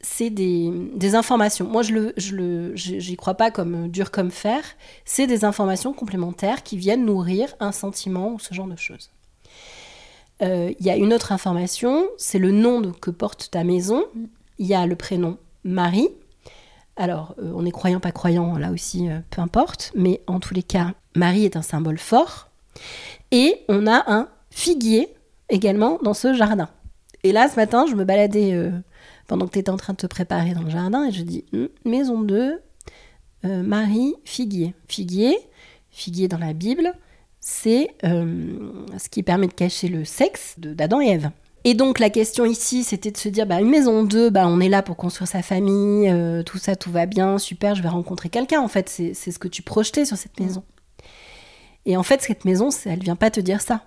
c'est 0.00 0.30
des, 0.30 0.70
des 0.94 1.14
informations. 1.14 1.66
Moi, 1.66 1.82
je 1.82 1.92
le, 1.92 2.12
je 2.16 2.36
le, 2.36 2.76
j'y 2.76 3.16
crois 3.16 3.34
pas 3.34 3.50
comme 3.50 3.88
dur 3.88 4.10
comme 4.10 4.30
fer. 4.30 4.60
C'est 5.04 5.26
des 5.26 5.44
informations 5.44 5.92
complémentaires 5.92 6.62
qui 6.62 6.76
viennent 6.76 7.04
nourrir 7.04 7.54
un 7.58 7.72
sentiment 7.72 8.34
ou 8.34 8.38
ce 8.38 8.54
genre 8.54 8.68
de 8.68 8.76
choses. 8.76 9.10
Euh, 10.42 10.72
Il 10.78 10.86
y 10.86 10.90
a 10.90 10.96
une 10.96 11.12
autre 11.12 11.32
information, 11.32 12.06
c'est 12.16 12.38
le 12.38 12.50
nom 12.50 12.92
que 12.92 13.10
porte 13.10 13.50
ta 13.50 13.64
maison. 13.64 14.04
Il 14.58 14.66
y 14.66 14.74
a 14.74 14.86
le 14.86 14.96
prénom 14.96 15.38
Marie. 15.64 16.08
Alors, 16.96 17.34
euh, 17.38 17.52
on 17.54 17.64
est 17.64 17.70
croyant, 17.70 18.00
pas 18.00 18.12
croyant, 18.12 18.58
là 18.58 18.72
aussi, 18.72 19.08
euh, 19.08 19.18
peu 19.30 19.40
importe. 19.40 19.92
Mais 19.94 20.20
en 20.26 20.40
tous 20.40 20.54
les 20.54 20.62
cas, 20.64 20.94
Marie 21.14 21.44
est 21.44 21.56
un 21.56 21.62
symbole 21.62 21.98
fort. 21.98 22.48
Et 23.30 23.60
on 23.68 23.86
a 23.86 24.04
un 24.12 24.28
figuier 24.50 25.08
également 25.48 25.98
dans 26.02 26.14
ce 26.14 26.34
jardin. 26.34 26.68
Et 27.24 27.32
là, 27.32 27.48
ce 27.48 27.56
matin, 27.56 27.86
je 27.88 27.94
me 27.94 28.04
baladais 28.04 28.52
euh, 28.52 28.70
pendant 29.26 29.46
que 29.46 29.52
tu 29.52 29.58
étais 29.58 29.70
en 29.70 29.76
train 29.76 29.92
de 29.92 29.98
te 29.98 30.06
préparer 30.06 30.54
dans 30.54 30.62
le 30.62 30.70
jardin 30.70 31.04
et 31.04 31.12
je 31.12 31.22
dis 31.22 31.44
Hum, 31.52 31.68
maison 31.84 32.22
2, 32.22 32.60
euh, 33.44 33.62
Marie, 33.62 34.14
figuier. 34.24 34.74
Figuier, 34.88 35.38
figuier 35.90 36.28
dans 36.28 36.38
la 36.38 36.52
Bible, 36.52 36.94
c'est 37.50 37.88
euh, 38.04 38.58
ce 38.98 39.08
qui 39.08 39.22
permet 39.22 39.46
de 39.46 39.54
cacher 39.54 39.88
le 39.88 40.04
sexe 40.04 40.56
d'Adam 40.58 41.00
et 41.00 41.08
Ève. 41.08 41.30
Et 41.64 41.72
donc 41.72 41.98
la 41.98 42.10
question 42.10 42.44
ici, 42.44 42.84
c'était 42.84 43.10
de 43.10 43.16
se 43.16 43.30
dire, 43.30 43.46
bah, 43.46 43.58
une 43.60 43.70
maison 43.70 44.04
2, 44.04 44.28
bah, 44.28 44.46
on 44.46 44.60
est 44.60 44.68
là 44.68 44.82
pour 44.82 44.96
construire 44.96 45.28
sa 45.28 45.40
famille, 45.40 46.10
euh, 46.10 46.42
tout 46.42 46.58
ça, 46.58 46.76
tout 46.76 46.90
va 46.90 47.06
bien, 47.06 47.38
super, 47.38 47.74
je 47.74 47.82
vais 47.82 47.88
rencontrer 47.88 48.28
quelqu'un. 48.28 48.60
En 48.60 48.68
fait, 48.68 48.88
c'est 48.90 49.14
ce 49.14 49.38
que 49.38 49.48
tu 49.48 49.62
projetais 49.62 50.04
sur 50.04 50.18
cette 50.18 50.38
maison. 50.38 50.62
Et 51.86 51.96
en 51.96 52.02
fait, 52.02 52.20
cette 52.20 52.44
maison, 52.44 52.68
elle 52.84 53.02
vient 53.02 53.16
pas 53.16 53.30
te 53.30 53.40
dire 53.40 53.62
ça. 53.62 53.82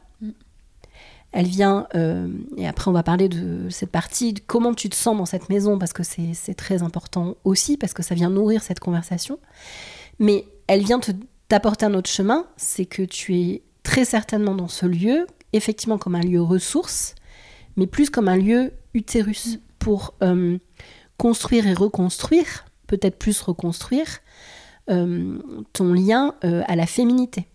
Elle 1.31 1.45
vient, 1.45 1.87
euh, 1.93 2.27
et 2.57 2.67
après 2.67 2.89
on 2.89 2.93
va 2.93 3.03
parler 3.03 3.29
de 3.29 3.69
cette 3.69 3.91
partie, 3.91 4.33
de 4.33 4.41
comment 4.45 4.73
tu 4.73 4.89
te 4.89 4.95
sens 4.95 5.15
dans 5.15 5.27
cette 5.27 5.49
maison, 5.49 5.77
parce 5.77 5.93
que 5.93 6.03
c'est 6.03 6.55
très 6.55 6.81
important 6.81 7.35
aussi, 7.45 7.77
parce 7.77 7.93
que 7.93 8.01
ça 8.03 8.15
vient 8.15 8.29
nourrir 8.31 8.63
cette 8.63 8.79
conversation. 8.79 9.37
Mais 10.19 10.45
elle 10.67 10.83
vient 10.83 10.99
te- 10.99 11.11
t'apporter 11.51 11.85
un 11.85 11.93
autre 11.95 12.09
chemin, 12.09 12.47
c'est 12.55 12.85
que 12.85 13.01
tu 13.01 13.35
es 13.35 13.61
très 13.83 14.05
certainement 14.05 14.55
dans 14.55 14.69
ce 14.69 14.85
lieu, 14.85 15.27
effectivement 15.51 15.97
comme 15.97 16.15
un 16.15 16.21
lieu 16.21 16.41
ressource, 16.41 17.13
mais 17.75 17.87
plus 17.87 18.09
comme 18.09 18.29
un 18.29 18.37
lieu 18.37 18.71
utérus 18.93 19.59
pour 19.77 20.13
euh, 20.23 20.57
construire 21.17 21.67
et 21.67 21.73
reconstruire, 21.73 22.63
peut-être 22.87 23.19
plus 23.19 23.41
reconstruire, 23.41 24.19
euh, 24.89 25.39
ton 25.73 25.91
lien 25.93 26.35
euh, 26.45 26.63
à 26.67 26.77
la 26.77 26.85
féminité. 26.85 27.47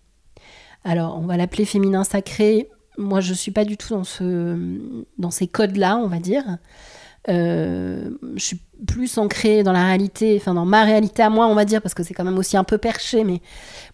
Alors, 0.83 1.17
on 1.17 1.25
va 1.25 1.35
l'appeler 1.35 1.65
féminin 1.65 2.03
sacré. 2.03 2.69
Moi, 2.99 3.19
je 3.19 3.33
suis 3.33 3.51
pas 3.51 3.65
du 3.65 3.77
tout 3.77 3.95
dans, 3.95 4.03
ce, 4.03 4.79
dans 5.17 5.31
ces 5.31 5.47
codes-là, 5.47 5.97
on 5.97 6.07
va 6.07 6.19
dire. 6.19 6.59
Euh, 7.29 8.11
je 8.35 8.43
suis 8.43 8.59
plus 8.85 9.17
ancrée 9.17 9.63
dans 9.63 9.73
la 9.73 9.85
réalité, 9.85 10.37
enfin 10.39 10.53
dans 10.53 10.65
ma 10.65 10.83
réalité 10.83 11.23
à 11.23 11.29
moi, 11.29 11.47
on 11.47 11.55
va 11.55 11.65
dire, 11.65 11.81
parce 11.81 11.93
que 11.93 12.03
c'est 12.03 12.13
quand 12.13 12.23
même 12.23 12.37
aussi 12.37 12.55
un 12.57 12.63
peu 12.63 12.77
perché, 12.77 13.23
mais 13.23 13.41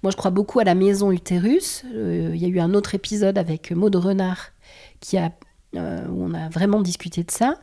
moi 0.04 0.12
je 0.12 0.18
crois 0.18 0.32
beaucoup 0.32 0.60
à 0.60 0.64
la 0.64 0.76
maison 0.76 1.12
utérus. 1.12 1.84
Euh, 1.94 2.32
Il 2.34 2.42
y 2.42 2.46
a 2.46 2.48
eu 2.48 2.60
un 2.60 2.74
autre 2.74 2.96
épisode 2.96 3.38
avec 3.38 3.72
Maud 3.72 3.96
Renard 3.96 4.52
qui 5.00 5.18
a, 5.18 5.32
euh, 5.76 6.06
où 6.10 6.24
on 6.24 6.34
a 6.34 6.50
vraiment 6.50 6.82
discuté 6.82 7.24
de 7.24 7.32
ça. 7.32 7.56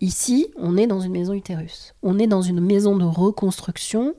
Ici, 0.00 0.48
on 0.56 0.76
est 0.76 0.86
dans 0.86 1.00
une 1.00 1.12
maison 1.12 1.32
utérus. 1.32 1.94
On 2.02 2.18
est 2.18 2.26
dans 2.26 2.42
une 2.42 2.60
maison 2.60 2.96
de 2.96 3.04
reconstruction, 3.04 4.14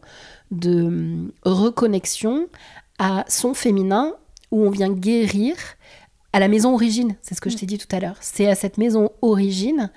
de 0.52 1.32
reconnexion 1.44 2.48
à 2.98 3.26
son 3.28 3.54
féminin, 3.54 4.14
où 4.52 4.64
on 4.64 4.70
vient 4.70 4.90
guérir 4.90 5.56
à 6.32 6.40
la 6.40 6.48
maison 6.48 6.74
origine. 6.74 7.16
C'est 7.22 7.36
ce 7.36 7.42
que 7.42 7.50
je 7.50 7.58
t'ai 7.58 7.66
dit 7.66 7.78
tout 7.78 7.94
à 7.94 8.00
l'heure. 8.00 8.18
C'est 8.22 8.48
à 8.48 8.56
cette 8.56 8.78
maison 8.78 9.10
origine 9.22 9.92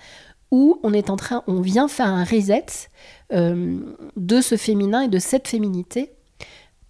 où 0.51 0.81
on 0.83 0.93
est 0.93 1.11
en 1.11 1.17
train, 1.17 1.43
on 1.47 1.61
vient 1.61 1.89
faire 1.89 2.07
un 2.09 2.25
reset 2.25 2.65
euh, 3.33 3.81
de 4.17 4.41
ce 4.41 4.57
féminin 4.57 5.03
et 5.03 5.09
de 5.09 5.19
cette 5.19 5.47
féminité 5.49 6.13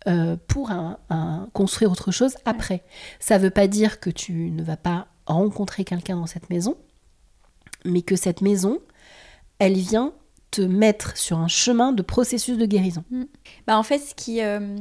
euh, 0.07 0.37
pour 0.47 0.71
un- 0.71 0.99
un- 1.11 1.49
construire 1.53 1.91
autre 1.91 2.13
chose 2.13 2.37
après. 2.45 2.83
Ça 3.19 3.37
ne 3.39 3.43
veut 3.43 3.51
pas 3.51 3.67
dire 3.67 3.99
que 4.01 4.11
tu 4.11 4.33
ne 4.51 4.63
vas 4.63 4.77
pas 4.77 5.09
rencontrer 5.27 5.85
quelqu'un 5.85 6.17
dans 6.17 6.27
cette 6.27 6.51
maison, 6.51 6.77
mais 7.85 8.03
que 8.03 8.17
cette 8.17 8.41
maison, 8.43 8.79
elle 9.59 9.77
vient 9.77 10.13
te 10.51 10.63
mettre 10.63 11.17
sur 11.19 11.39
un 11.39 11.49
chemin 11.49 11.93
de 11.93 12.01
processus 12.03 12.57
de 12.57 12.65
guérison. 12.65 13.05
Bah, 13.67 13.77
en 13.77 13.83
fait, 13.83 13.99
ce 13.99 14.15
qui. 14.15 14.41
euh, 14.41 14.77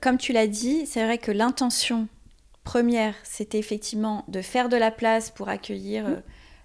comme 0.00 0.16
tu 0.18 0.32
l'as 0.32 0.46
dit, 0.46 0.86
c'est 0.86 1.04
vrai 1.04 1.18
que 1.18 1.30
l'intention 1.30 2.08
première, 2.64 3.14
c'était 3.24 3.58
effectivement 3.58 4.24
de 4.28 4.40
faire 4.40 4.68
de 4.68 4.76
la 4.76 4.90
place 4.90 5.30
pour 5.30 5.48
accueillir 5.48 6.06
euh, 6.06 6.16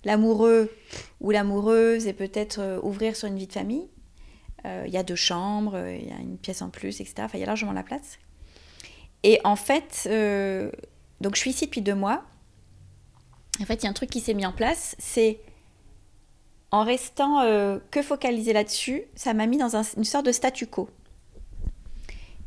l'amoureux 0.03 0.71
ou 1.19 1.31
l'amoureuse 1.31 2.07
et 2.07 2.13
peut-être 2.13 2.59
euh, 2.59 2.79
ouvrir 2.81 3.15
sur 3.15 3.27
une 3.27 3.37
vie 3.37 3.47
de 3.47 3.53
famille. 3.53 3.87
Il 4.63 4.93
y 4.93 4.97
a 4.97 5.01
deux 5.01 5.15
chambres, 5.15 5.75
il 5.75 6.07
y 6.07 6.11
a 6.11 6.19
une 6.19 6.37
pièce 6.37 6.61
en 6.61 6.69
plus, 6.69 7.01
etc. 7.01 7.15
Enfin, 7.21 7.39
il 7.39 7.39
y 7.39 7.43
a 7.43 7.47
largement 7.47 7.71
la 7.71 7.81
place. 7.81 8.19
Et 9.23 9.41
en 9.43 9.55
fait, 9.55 10.07
donc 11.19 11.33
je 11.33 11.39
suis 11.39 11.49
ici 11.49 11.65
depuis 11.65 11.81
deux 11.81 11.95
mois. 11.95 12.23
En 13.59 13.65
fait, 13.65 13.81
il 13.81 13.85
y 13.85 13.87
a 13.87 13.89
un 13.89 13.93
truc 13.93 14.11
qui 14.11 14.19
s'est 14.19 14.35
mis 14.35 14.45
en 14.45 14.51
place, 14.51 14.95
c'est 14.99 15.39
en 16.69 16.83
restant 16.83 17.41
que 17.89 18.03
focalisé 18.03 18.53
là-dessus, 18.53 19.05
ça 19.15 19.33
m'a 19.33 19.47
mis 19.47 19.57
dans 19.57 19.75
une 19.75 20.03
sorte 20.03 20.27
de 20.27 20.31
statu 20.31 20.67
quo. 20.67 20.91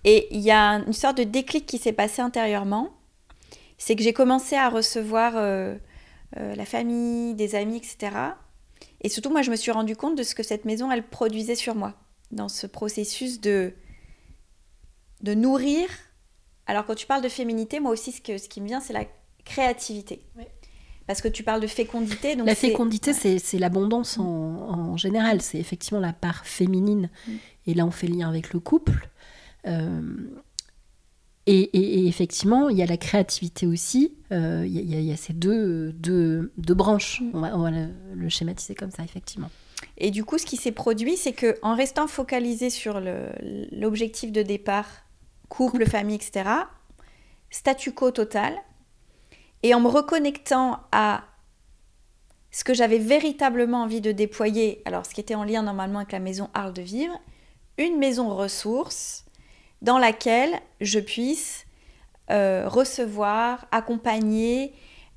Et 0.05 0.29
il 0.31 0.41
y 0.41 0.51
a 0.51 0.83
une 0.87 0.93
sorte 0.93 1.17
de 1.17 1.25
déclic 1.25 1.67
qui 1.67 1.79
s'est 1.79 1.93
passé 1.93 2.21
intérieurement. 2.23 2.91
C'est 3.79 3.97
que 3.97 4.03
j'ai 4.03 4.13
commencé 4.13 4.55
à 4.55 4.69
recevoir 4.69 5.33
euh, 5.37 5.77
euh, 6.37 6.55
la 6.55 6.65
famille, 6.65 7.35
des 7.35 7.55
amis, 7.55 7.77
etc. 7.77 8.17
Et 9.01 9.09
surtout, 9.09 9.31
moi, 9.31 9.43
je 9.43 9.51
me 9.51 9.57
suis 9.57 9.71
rendu 9.71 9.97
compte 9.97 10.17
de 10.17 10.23
ce 10.23 10.35
que 10.35 10.43
cette 10.43 10.65
maison, 10.65 10.91
elle 10.91 11.07
produisait 11.07 11.55
sur 11.55 11.75
moi, 11.75 11.95
dans 12.31 12.49
ce 12.49 12.67
processus 12.67 13.41
de, 13.41 13.73
de 15.23 15.35
nourrir. 15.35 15.89
Alors, 16.67 16.87
quand 16.87 16.95
tu 16.95 17.07
parles 17.07 17.23
de 17.23 17.29
féminité, 17.29 17.81
moi 17.81 17.93
aussi, 17.93 18.13
ce, 18.13 18.21
que, 18.21 18.39
ce 18.39 18.49
qui 18.49 18.61
me 18.61 18.67
vient, 18.67 18.81
c'est 18.81 18.93
la 18.93 19.05
créativité. 19.45 20.23
Parce 21.07 21.21
que 21.21 21.29
tu 21.29 21.43
parles 21.43 21.61
de 21.61 21.67
fécondité. 21.67 22.35
Donc 22.35 22.47
la 22.47 22.55
fécondité, 22.55 23.13
c'est 23.13 23.59
l'abondance 23.59 24.19
en, 24.19 24.97
général. 24.97 25.43
C'est 25.43 25.59
effectivement 25.59 26.01
la 26.01 26.15
part 26.15 26.47
féminine. 26.47 27.11
Mm. 27.27 27.33
Et 27.67 27.75
là, 27.75 27.87
on 27.87 27.91
fait 27.91 28.07
lien 28.07 28.29
avec 28.29 28.55
le 28.55 28.61
couple. 28.61 29.11
Euh, 29.67 30.01
et, 31.47 32.07
effectivement, 32.07 32.71
il 32.71 32.79
y 32.79 32.83
a 32.83 32.87
la 32.87 32.97
créativité 32.97 33.67
aussi. 33.67 34.15
Euh, 34.33 34.65
il, 34.67 35.01
y 35.05 35.13
a, 35.13 35.17
ces 35.17 35.35
deux, 35.35 35.93
deux, 35.93 36.51
branches. 36.57 37.23
On 37.35 37.41
va, 37.41 37.71
le, 37.71 38.29
schématiser 38.31 38.75
comme 38.75 38.91
ça, 38.91 39.03
effectivement. 39.05 39.51
Et 39.99 40.11
du 40.11 40.25
coup, 40.25 40.39
ce 40.39 40.47
qui 40.47 40.57
s'est 40.57 40.73
produit, 40.73 41.17
c'est 41.17 41.33
que 41.33 41.59
en 41.63 41.75
restant 41.75 42.07
focalisé 42.07 42.71
sur 42.71 43.01
l'objectif 43.73 44.33
de 44.33 44.43
départ, 44.43 44.89
couple, 45.51 45.87
famille, 45.87 46.17
etc., 46.17 46.49
statu 47.51 47.93
quo 47.93 48.11
total, 48.11 48.55
et 49.63 49.75
en 49.75 49.81
me 49.81 49.89
reconnectant 49.89 50.81
à 50.93 51.25
ce 52.51 52.65
que 52.65 52.73
j'avais 52.73 52.99
véritablement 52.99 53.83
envie 53.83 54.01
de 54.01 54.13
déployer, 54.13 54.81
alors 54.87 55.05
ce 55.05 55.13
qui 55.13 55.21
était 55.21 55.35
en 55.35 55.45
lien 55.45 55.63
normalement 55.63 55.99
avec 55.99 56.13
la 56.13 56.21
maison 56.21 56.49
Arles 56.55 56.73
de 56.73 56.83
Vivre, 56.83 57.21
une 57.77 57.99
maison 57.99 58.35
ressource 58.35 59.24
dans 59.85 59.99
laquelle 59.99 60.59
je 60.81 60.99
puisse 60.99 61.67
euh, 62.31 62.65
recevoir, 62.67 63.67
accompagner, 63.71 64.73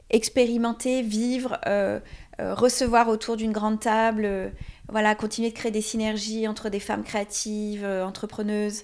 expérimenter, 0.10 1.02
vivre, 1.02 1.58
euh, 1.66 2.02
euh, 2.42 2.54
recevoir 2.54 3.08
autour 3.08 3.38
d'une 3.38 3.54
grande 3.54 3.80
table, 3.80 4.52
voilà, 4.90 5.16
continuer 5.16 5.52
de 5.52 5.56
créer 5.56 5.72
des 5.72 5.82
synergies 5.82 6.50
entre 6.50 6.68
des 6.68 6.82
femmes 6.82 7.04
créatives, 7.04 7.86
entrepreneuses, 7.86 8.84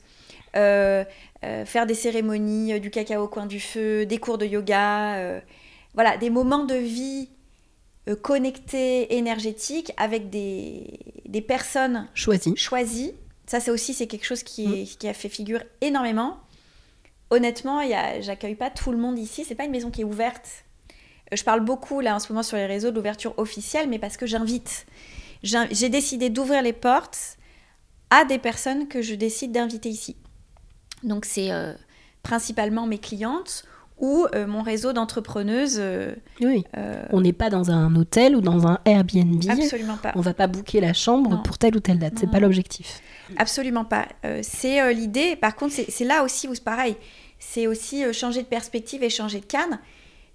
faire 0.54 1.86
des 1.86 1.94
cérémonies, 1.96 2.80
du 2.80 2.90
cacao 2.90 3.24
au 3.24 3.28
coin 3.28 3.46
du 3.46 3.60
feu, 3.60 4.06
des 4.06 4.20
cours 4.20 4.38
de 4.38 4.46
yoga, 4.46 5.42
voilà, 5.94 6.18
des 6.18 6.30
moments 6.30 6.66
de 6.66 6.76
vie 6.76 7.30
connectés, 8.22 9.16
énergétiques, 9.16 9.92
avec 9.98 10.30
des, 10.30 11.00
des 11.26 11.42
personnes 11.42 12.08
choisies. 12.14 12.56
choisies 12.56 13.14
ça, 13.54 13.60
c'est 13.60 13.70
aussi 13.70 13.94
c'est 13.94 14.08
quelque 14.08 14.26
chose 14.26 14.42
qui, 14.42 14.68
mm. 14.68 14.86
qui, 14.98 15.08
a 15.08 15.14
fait 15.14 15.30
figure 15.30 15.62
énormément. 15.80 16.40
Honnêtement, 17.30 17.82
j'accueille 18.20 18.56
pas 18.56 18.72
tout 18.72 18.92
le 18.92 18.98
monde 18.98 19.20
ici. 19.20 19.46
C'est 19.46 19.54
pas 19.54 19.66
une 19.66 19.72
maison 19.72 19.92
qui 19.92 20.02
est 20.02 20.06
ouverte. 20.06 20.66
Euh, 21.32 21.36
je 21.36 21.44
parle 21.44 21.60
beaucoup 21.60 22.00
là 22.00 22.16
en 22.16 22.20
ce 22.20 22.30
moment 22.32 22.42
sur 22.42 22.58
les 22.58 22.66
réseaux 22.66 22.90
d'ouverture 22.90 23.36
officielle, 23.38 23.90
mais 23.90 24.00
parce 24.00 24.18
que 24.18 24.26
j'invite. 24.26 24.88
J'ai 25.44 25.90
décidé 25.90 26.32
d'ouvrir 26.32 26.64
les 26.64 26.74
portes 26.74 27.38
à 28.10 28.26
des 28.26 28.40
personnes 28.40 28.88
que 28.88 29.04
je 29.04 29.14
décide 29.14 29.52
d'inviter 29.52 29.90
ici. 29.90 30.16
Donc 31.04 31.24
c'est 31.24 31.52
euh, 31.52 31.76
principalement 32.24 32.88
mes 32.88 32.98
clientes 32.98 33.66
ou 34.00 34.26
euh, 34.36 34.48
mon 34.48 34.62
réseau 34.62 34.92
d'entrepreneuses. 34.94 35.82
oui. 36.42 36.64
on 37.12 37.22
n'est 37.22 37.34
pas 37.34 37.50
dans 37.50 37.72
un 37.72 37.96
hôtel 37.96 38.36
ou 38.36 38.42
dans 38.42 38.68
un 38.68 38.80
Airbnb. 38.86 39.42
Absolument 39.50 39.98
pas. 39.98 40.12
On 40.16 40.22
va 40.22 40.34
pas 40.34 40.48
booker 40.48 40.82
la 40.82 40.94
chambre 40.94 41.42
pour 41.44 41.58
telle 41.58 41.76
ou 41.76 41.80
telle 41.80 42.00
date. 42.00 42.14
C'est 42.18 42.30
pas 42.30 42.40
l'objectif. 42.40 43.02
Absolument 43.38 43.86
pas. 43.86 44.08
Euh, 44.26 44.42
c'est 44.44 44.82
euh, 44.82 44.92
l'idée. 44.92 45.36
Par 45.36 45.56
contre, 45.56 45.76
c'est 45.88 46.06
là 46.06 46.24
aussi 46.24 46.48
où 46.48 46.56
c'est 46.56 46.64
pareil. 46.64 46.96
C'est 47.40 47.68
aussi 47.68 48.04
euh, 48.04 48.14
changer 48.14 48.42
de 48.42 48.48
perspective 48.48 49.04
et 49.04 49.10
changer 49.10 49.40
de 49.40 49.46
canne. 49.46 49.80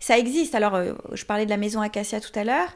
Ça 0.01 0.19
existe. 0.19 0.55
Alors, 0.55 0.81
je 1.13 1.25
parlais 1.25 1.45
de 1.45 1.51
la 1.51 1.57
maison 1.57 1.81
Acacia 1.81 2.21
tout 2.21 2.37
à 2.39 2.45
l'heure. 2.45 2.69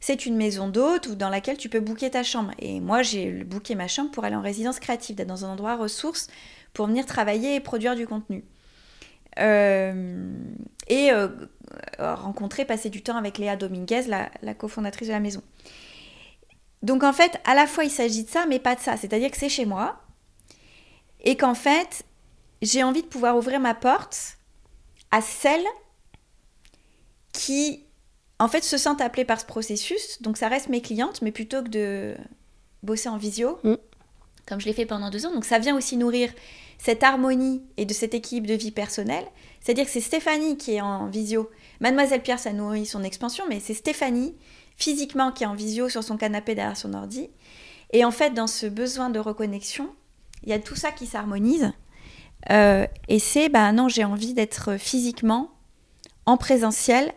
C'est 0.00 0.26
une 0.26 0.36
maison 0.36 0.68
d'hôte 0.68 1.12
dans 1.12 1.30
laquelle 1.30 1.56
tu 1.56 1.68
peux 1.68 1.80
booker 1.80 2.10
ta 2.10 2.22
chambre. 2.22 2.50
Et 2.58 2.80
moi, 2.80 3.02
j'ai 3.02 3.30
booké 3.44 3.74
ma 3.74 3.88
chambre 3.88 4.10
pour 4.10 4.24
aller 4.24 4.34
en 4.34 4.42
résidence 4.42 4.80
créative, 4.80 5.14
d'être 5.16 5.28
dans 5.28 5.44
un 5.44 5.50
endroit 5.50 5.76
ressource 5.76 6.26
pour 6.72 6.88
venir 6.88 7.06
travailler 7.06 7.54
et 7.54 7.60
produire 7.60 7.94
du 7.94 8.06
contenu. 8.06 8.44
Et 9.36 11.10
rencontrer, 11.98 12.64
passer 12.64 12.90
du 12.90 13.02
temps 13.02 13.16
avec 13.16 13.38
Léa 13.38 13.56
Dominguez, 13.56 14.02
la, 14.06 14.30
la 14.42 14.54
cofondatrice 14.54 15.08
de 15.08 15.12
la 15.12 15.20
maison. 15.20 15.42
Donc 16.82 17.02
en 17.02 17.12
fait, 17.12 17.40
à 17.44 17.54
la 17.54 17.66
fois 17.66 17.84
il 17.84 17.90
s'agit 17.90 18.24
de 18.24 18.30
ça, 18.30 18.44
mais 18.46 18.58
pas 18.58 18.74
de 18.74 18.80
ça. 18.80 18.96
C'est-à-dire 18.96 19.30
que 19.30 19.36
c'est 19.36 19.48
chez 19.48 19.64
moi 19.64 20.00
et 21.24 21.36
qu'en 21.36 21.54
fait, 21.54 22.04
j'ai 22.62 22.82
envie 22.82 23.02
de 23.02 23.06
pouvoir 23.06 23.36
ouvrir 23.36 23.58
ma 23.58 23.74
porte 23.74 24.38
à 25.10 25.20
celles 25.20 25.64
qui, 27.32 27.84
en 28.38 28.48
fait, 28.48 28.62
se 28.62 28.76
sentent 28.76 29.00
appelées 29.00 29.24
par 29.24 29.40
ce 29.40 29.46
processus. 29.46 30.20
Donc 30.22 30.36
ça 30.36 30.48
reste 30.48 30.68
mes 30.68 30.82
clientes, 30.82 31.22
mais 31.22 31.32
plutôt 31.32 31.62
que 31.62 31.68
de 31.68 32.14
bosser 32.82 33.08
en 33.08 33.16
visio, 33.16 33.58
mm. 33.64 33.74
comme 34.46 34.60
je 34.60 34.66
l'ai 34.66 34.74
fait 34.74 34.86
pendant 34.86 35.10
deux 35.10 35.24
ans. 35.26 35.32
Donc 35.32 35.44
ça 35.44 35.58
vient 35.58 35.76
aussi 35.76 35.96
nourrir 35.96 36.30
cette 36.78 37.02
harmonie 37.02 37.62
et 37.76 37.86
de 37.86 37.94
cette 37.94 38.14
équipe 38.14 38.46
de 38.46 38.54
vie 38.54 38.70
personnelle. 38.70 39.24
C'est-à-dire 39.60 39.84
que 39.84 39.90
c'est 39.90 40.00
Stéphanie 40.00 40.56
qui 40.56 40.74
est 40.74 40.80
en 40.80 41.06
visio. 41.06 41.50
Mademoiselle 41.80 42.22
Pierre, 42.22 42.38
ça 42.38 42.52
nourrit 42.52 42.86
son 42.86 43.02
expansion, 43.02 43.44
mais 43.48 43.60
c'est 43.60 43.74
Stéphanie 43.74 44.34
physiquement 44.76 45.32
qui 45.32 45.44
est 45.44 45.46
en 45.46 45.54
visio 45.54 45.88
sur 45.88 46.02
son 46.02 46.16
canapé 46.16 46.54
derrière 46.54 46.76
son 46.76 46.94
ordi. 46.94 47.30
Et 47.92 48.04
en 48.04 48.10
fait, 48.10 48.30
dans 48.30 48.46
ce 48.46 48.66
besoin 48.66 49.10
de 49.10 49.18
reconnexion, 49.18 49.94
il 50.42 50.50
y 50.50 50.52
a 50.52 50.58
tout 50.58 50.76
ça 50.76 50.90
qui 50.90 51.06
s'harmonise. 51.06 51.72
Euh, 52.50 52.86
et 53.08 53.18
c'est, 53.18 53.48
bah 53.48 53.72
non, 53.72 53.88
j'ai 53.88 54.04
envie 54.04 54.34
d'être 54.34 54.76
physiquement 54.76 55.50
en 56.26 56.36
présentiel 56.36 57.12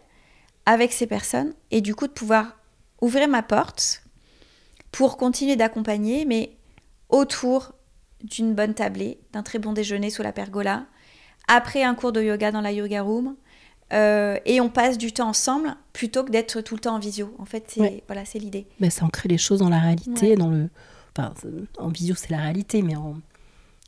avec 0.65 0.93
ces 0.93 1.07
personnes 1.07 1.53
et 1.71 1.81
du 1.81 1.95
coup 1.95 2.07
de 2.07 2.13
pouvoir 2.13 2.57
ouvrir 3.01 3.27
ma 3.27 3.41
porte 3.41 4.03
pour 4.91 5.17
continuer 5.17 5.55
d'accompagner, 5.55 6.25
mais 6.25 6.57
autour 7.09 7.73
d'une 8.23 8.53
bonne 8.53 8.73
tablée, 8.73 9.19
d'un 9.33 9.43
très 9.43 9.59
bon 9.59 9.73
déjeuner 9.73 10.09
sous 10.09 10.23
la 10.23 10.31
pergola, 10.31 10.85
après 11.47 11.83
un 11.83 11.95
cours 11.95 12.11
de 12.11 12.21
yoga 12.21 12.51
dans 12.51 12.61
la 12.61 12.71
yoga 12.71 13.01
room, 13.01 13.35
euh, 13.93 14.37
et 14.45 14.59
on 14.59 14.69
passe 14.69 14.97
du 14.97 15.13
temps 15.13 15.29
ensemble 15.29 15.75
plutôt 15.93 16.23
que 16.23 16.31
d'être 16.31 16.61
tout 16.61 16.75
le 16.75 16.81
temps 16.81 16.95
en 16.95 16.99
visio. 16.99 17.33
En 17.39 17.45
fait, 17.45 17.65
c'est 17.67 18.03
voilà, 18.07 18.25
c'est 18.25 18.39
l'idée. 18.39 18.67
Mais 18.79 18.89
ça 18.89 19.05
ancre 19.05 19.27
les 19.27 19.37
choses 19.37 19.59
dans 19.59 19.69
la 19.69 19.79
réalité, 19.79 20.35
dans 20.35 20.49
le. 20.49 20.69
Enfin, 21.15 21.33
en 21.77 21.87
visio, 21.87 22.13
c'est 22.15 22.29
la 22.29 22.37
réalité, 22.37 22.81
mais 22.81 22.95
en, 22.95 23.15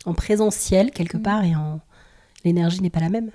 en 0.05 0.13
présentiel 0.13 0.91
quelque 0.91 1.17
mm. 1.17 1.21
part 1.21 1.43
et 1.43 1.55
en 1.55 1.81
l'énergie 2.45 2.81
n'est 2.81 2.89
pas 2.89 3.01
la 3.01 3.09
même. 3.09 3.31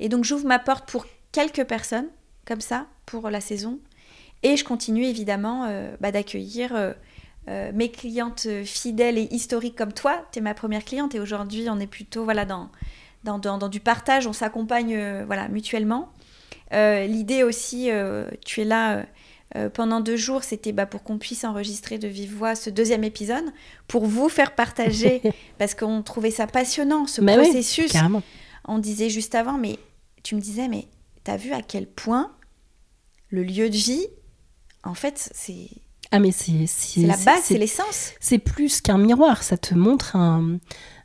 Et 0.00 0.08
donc 0.08 0.24
j'ouvre 0.24 0.46
ma 0.46 0.58
porte 0.58 0.90
pour 0.90 1.06
quelques 1.30 1.64
personnes 1.64 2.08
comme 2.44 2.60
ça 2.60 2.86
pour 3.06 3.30
la 3.30 3.40
saison, 3.40 3.78
et 4.42 4.56
je 4.56 4.64
continue 4.64 5.04
évidemment 5.04 5.66
euh, 5.68 5.94
bah, 6.00 6.10
d'accueillir. 6.10 6.74
Euh, 6.74 6.92
mes 7.46 7.90
clientes 7.90 8.46
fidèles 8.64 9.18
et 9.18 9.28
historiques 9.30 9.76
comme 9.76 9.92
toi, 9.92 10.24
tu 10.32 10.38
es 10.38 10.42
ma 10.42 10.54
première 10.54 10.84
cliente 10.84 11.14
et 11.14 11.20
aujourd'hui 11.20 11.66
on 11.68 11.80
est 11.80 11.86
plutôt 11.86 12.24
voilà 12.24 12.44
dans 12.44 12.70
dans, 13.24 13.68
du 13.68 13.80
partage, 13.80 14.26
on 14.26 14.32
s'accompagne 14.32 14.94
euh, 14.96 15.24
voilà, 15.26 15.48
mutuellement. 15.48 16.12
Euh, 16.72 17.06
l'idée 17.06 17.42
aussi, 17.42 17.90
euh, 17.90 18.28
tu 18.44 18.60
es 18.60 18.64
là 18.64 19.06
pendant 19.74 20.00
deux 20.00 20.16
jours, 20.16 20.44
c'était 20.44 20.72
bah, 20.72 20.86
pour 20.86 21.02
qu'on 21.02 21.18
puisse 21.18 21.44
enregistrer 21.44 21.98
de 21.98 22.08
vive 22.08 22.34
voix 22.34 22.54
ce 22.54 22.70
deuxième 22.70 23.04
épisode, 23.04 23.44
pour 23.86 24.06
vous 24.06 24.30
faire 24.30 24.54
partager, 24.54 25.20
parce 25.58 25.74
qu'on 25.74 26.02
trouvait 26.02 26.30
ça 26.30 26.46
passionnant, 26.46 27.06
ce 27.06 27.20
processus. 27.20 27.92
on 28.66 28.78
disait 28.78 29.10
juste 29.10 29.34
avant, 29.34 29.58
mais 29.58 29.78
tu 30.22 30.36
me 30.36 30.40
disais, 30.40 30.68
mais 30.68 30.88
t'as 31.22 31.36
vu 31.36 31.52
à 31.52 31.60
quel 31.60 31.86
point 31.86 32.34
le 33.28 33.42
lieu 33.42 33.68
de 33.68 33.76
vie, 33.76 34.06
en 34.84 34.94
fait, 34.94 35.30
c'est... 35.34 35.68
Ah 36.12 36.20
mais 36.20 36.30
c'est... 36.30 36.66
la 36.98 37.16
base, 37.16 37.42
c'est 37.44 37.58
l'essence. 37.58 38.12
C'est 38.20 38.38
plus 38.38 38.80
qu'un 38.80 38.98
miroir, 38.98 39.42
ça 39.42 39.56
te 39.56 39.74
montre 39.74 40.14
un 40.14 40.58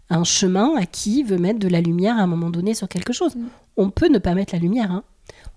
un 0.09 0.23
chemin 0.23 0.75
à 0.75 0.85
qui 0.85 1.23
veut 1.23 1.37
mettre 1.37 1.59
de 1.59 1.67
la 1.67 1.81
lumière 1.81 2.17
à 2.17 2.21
un 2.21 2.27
moment 2.27 2.49
donné 2.49 2.73
sur 2.73 2.87
quelque 2.87 3.13
chose. 3.13 3.35
Mm. 3.35 3.47
On 3.77 3.89
peut 3.89 4.07
ne 4.07 4.19
pas 4.19 4.33
mettre 4.33 4.53
la 4.53 4.59
lumière, 4.59 4.91
hein. 4.91 5.03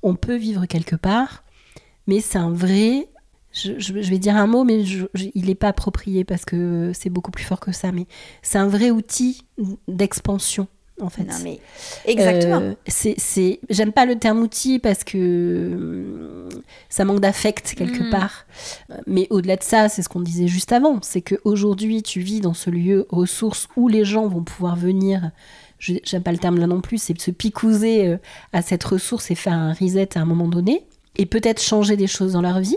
on 0.03 0.15
peut 0.15 0.37
vivre 0.37 0.67
quelque 0.67 0.97
part, 0.97 1.45
mais 2.07 2.21
c'est 2.21 2.39
un 2.39 2.53
vrai... 2.53 3.09
Je, 3.53 3.93
vais 3.93 4.19
dire 4.19 4.37
un 4.37 4.47
mot, 4.47 4.63
mais 4.63 4.85
il 4.85 5.47
n'est 5.47 5.57
pas 5.57 5.69
approprié 5.69 6.23
parce 6.23 6.45
que 6.45 6.93
c'est 6.95 7.11
beaucoup 7.11 7.33
plus 7.33 7.43
fort 7.43 7.59
que 7.59 7.73
ça, 7.73 7.91
mais 7.91 8.07
c'est 8.43 8.59
un 8.59 8.69
vrai 8.69 8.93
outil 8.93 9.43
d'expansion. 9.89 10.69
En 11.03 11.11
fait. 11.11 11.25
Non, 11.25 11.35
mais 11.43 11.61
exactement. 12.07 12.61
Euh, 12.61 12.75
c'est, 12.87 13.61
j'aime 13.69 13.93
pas 13.93 14.07
le 14.07 14.19
terme 14.19 14.41
outil 14.41 14.79
parce 14.79 15.05
que 15.05 15.71
hum, 15.75 16.49
ça 16.89 17.05
manque 17.05 17.21
d'affect 17.21 17.75
quelque 17.75 18.03
Mm. 18.05 18.11
part. 18.11 18.47
Euh, 18.91 18.97
Mais 19.07 19.27
au-delà 19.31 19.57
de 19.57 19.63
ça, 19.63 19.89
c'est 19.89 20.03
ce 20.03 20.09
qu'on 20.09 20.21
disait 20.21 20.49
juste 20.49 20.73
avant, 20.73 20.99
c'est 21.03 21.23
qu'aujourd'hui, 21.23 22.03
tu 22.03 22.21
vis 22.21 22.41
dans 22.41 22.55
ce 22.55 22.71
lieu 22.71 23.07
ressource 23.11 23.69
où 23.77 23.89
les 23.89 24.05
gens 24.05 24.27
vont 24.27 24.43
pouvoir 24.43 24.77
venir. 24.77 25.31
J'aime 25.79 26.23
pas 26.23 26.33
le 26.33 26.39
terme 26.39 26.59
là 26.59 26.67
non 26.67 26.83
plus, 26.83 26.99
c'est 26.99 27.15
de 27.15 27.21
se 27.21 27.31
picouser 27.31 28.07
euh, 28.07 28.17
à 28.53 28.61
cette 28.61 28.85
ressource 28.85 29.31
et 29.31 29.35
faire 29.35 29.55
un 29.55 29.73
reset 29.73 30.19
à 30.19 30.21
un 30.21 30.27
moment 30.27 30.47
donné 30.49 30.85
et 31.17 31.25
peut-être 31.25 31.63
changer 31.63 31.97
des 31.97 32.07
choses 32.07 32.33
dans 32.35 32.43
leur 32.43 32.61
vie. 32.61 32.77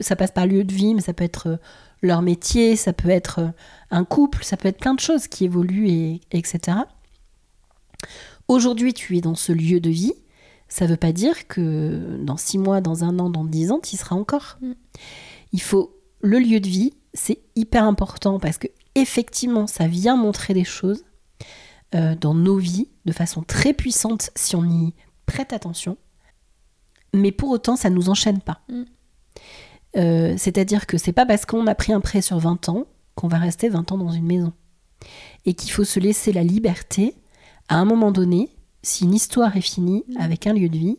Ça 0.00 0.16
passe 0.16 0.30
par 0.30 0.46
lieu 0.46 0.64
de 0.64 0.72
vie, 0.72 0.94
mais 0.94 1.02
ça 1.02 1.12
peut 1.12 1.24
être 1.24 1.48
euh, 1.48 1.56
leur 2.00 2.22
métier, 2.22 2.76
ça 2.76 2.92
peut 2.94 3.10
être 3.10 3.40
euh, 3.40 3.48
un 3.90 4.04
couple, 4.04 4.44
ça 4.44 4.56
peut 4.56 4.68
être 4.68 4.78
plein 4.78 4.94
de 4.94 5.00
choses 5.00 5.26
qui 5.26 5.44
évoluent 5.44 5.88
et 5.88 6.20
etc. 6.32 6.78
Aujourd'hui, 8.48 8.94
tu 8.94 9.16
es 9.16 9.20
dans 9.20 9.34
ce 9.34 9.52
lieu 9.52 9.80
de 9.80 9.90
vie. 9.90 10.14
Ça 10.68 10.84
ne 10.84 10.90
veut 10.90 10.96
pas 10.96 11.12
dire 11.12 11.46
que 11.48 12.18
dans 12.22 12.36
six 12.36 12.58
mois, 12.58 12.80
dans 12.80 13.04
un 13.04 13.18
an, 13.18 13.30
dans 13.30 13.44
dix 13.44 13.70
ans, 13.70 13.80
tu 13.82 13.94
y 13.94 13.98
seras 13.98 14.16
encore. 14.16 14.58
Mm. 14.60 14.72
Il 15.52 15.62
faut 15.62 15.98
le 16.20 16.38
lieu 16.38 16.60
de 16.60 16.68
vie, 16.68 16.94
c'est 17.14 17.40
hyper 17.56 17.84
important 17.84 18.38
parce 18.38 18.58
que 18.58 18.68
effectivement, 18.94 19.66
ça 19.66 19.86
vient 19.86 20.16
montrer 20.16 20.52
des 20.54 20.64
choses 20.64 21.04
euh, 21.94 22.14
dans 22.16 22.34
nos 22.34 22.58
vies 22.58 22.88
de 23.06 23.12
façon 23.12 23.42
très 23.42 23.72
puissante 23.72 24.30
si 24.34 24.56
on 24.56 24.64
y 24.64 24.94
prête 25.26 25.52
attention. 25.52 25.96
Mais 27.14 27.32
pour 27.32 27.50
autant, 27.50 27.76
ça 27.76 27.88
ne 27.88 27.94
nous 27.94 28.10
enchaîne 28.10 28.40
pas. 28.40 28.60
Mm. 28.68 28.82
Euh, 29.96 30.34
C'est-à-dire 30.36 30.86
que 30.86 30.98
c'est 30.98 31.12
pas 31.12 31.24
parce 31.24 31.46
qu'on 31.46 31.66
a 31.66 31.74
pris 31.74 31.92
un 31.92 32.00
prêt 32.00 32.20
sur 32.20 32.38
20 32.38 32.68
ans 32.68 32.86
qu'on 33.14 33.28
va 33.28 33.38
rester 33.38 33.68
20 33.68 33.92
ans 33.92 33.98
dans 33.98 34.12
une 34.12 34.26
maison. 34.26 34.52
Et 35.46 35.54
qu'il 35.54 35.72
faut 35.72 35.84
se 35.84 35.98
laisser 35.98 36.32
la 36.32 36.42
liberté, 36.42 37.14
à 37.68 37.76
un 37.76 37.84
moment 37.84 38.10
donné, 38.12 38.50
si 38.82 39.04
une 39.04 39.14
histoire 39.14 39.56
est 39.56 39.60
finie 39.62 40.04
Mm. 40.08 40.16
avec 40.20 40.46
un 40.46 40.52
lieu 40.52 40.68
de 40.68 40.76
vie, 40.78 40.98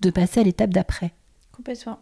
de 0.00 0.10
passer 0.10 0.40
à 0.40 0.42
l'étape 0.42 0.70
d'après. 0.70 1.12
Complètement. 1.52 1.98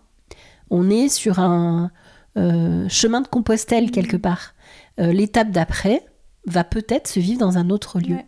On 0.70 0.90
est 0.90 1.08
sur 1.08 1.38
un 1.38 1.90
euh, 2.36 2.88
chemin 2.88 3.20
de 3.20 3.28
Compostelle 3.28 3.86
Mm. 3.86 3.90
quelque 3.90 4.16
part. 4.16 4.54
Euh, 4.98 5.12
l'étape 5.12 5.50
d'après 5.50 6.04
va 6.46 6.64
peut-être 6.64 7.06
se 7.08 7.20
vivre 7.20 7.38
dans 7.38 7.58
un 7.58 7.70
autre 7.70 8.00
lieu. 8.00 8.16
Ouais. 8.16 8.26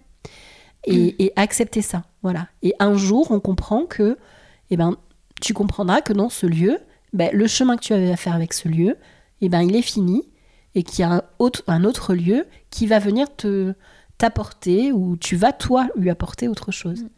Et, 0.86 1.24
et 1.24 1.32
accepter 1.36 1.80
ça. 1.80 2.04
Voilà. 2.22 2.48
Et 2.62 2.74
un 2.78 2.94
jour, 2.94 3.30
on 3.30 3.40
comprend 3.40 3.86
que, 3.86 4.18
eh 4.70 4.76
ben, 4.76 4.96
tu 5.40 5.54
comprendras 5.54 6.02
que 6.02 6.12
dans 6.12 6.28
ce 6.28 6.46
lieu, 6.46 6.78
ben, 7.14 7.30
le 7.32 7.46
chemin 7.46 7.76
que 7.76 7.82
tu 7.82 7.94
avais 7.94 8.12
à 8.12 8.16
faire 8.16 8.34
avec 8.34 8.52
ce 8.52 8.68
lieu, 8.68 8.98
eh 9.40 9.48
ben, 9.48 9.62
il 9.62 9.74
est 9.76 9.82
fini 9.82 10.24
et 10.74 10.82
qu'il 10.82 11.00
y 11.00 11.02
a 11.04 11.10
un 11.10 11.22
autre, 11.38 11.62
un 11.68 11.84
autre 11.84 12.12
lieu 12.14 12.46
qui 12.68 12.86
va 12.86 12.98
venir 12.98 13.34
te 13.34 13.72
t'apporter 14.24 14.90
ou 14.90 15.18
tu 15.18 15.36
vas 15.36 15.52
toi 15.52 15.86
lui 15.96 16.08
apporter 16.08 16.48
autre 16.48 16.72
chose. 16.72 17.02
Mm. 17.02 17.08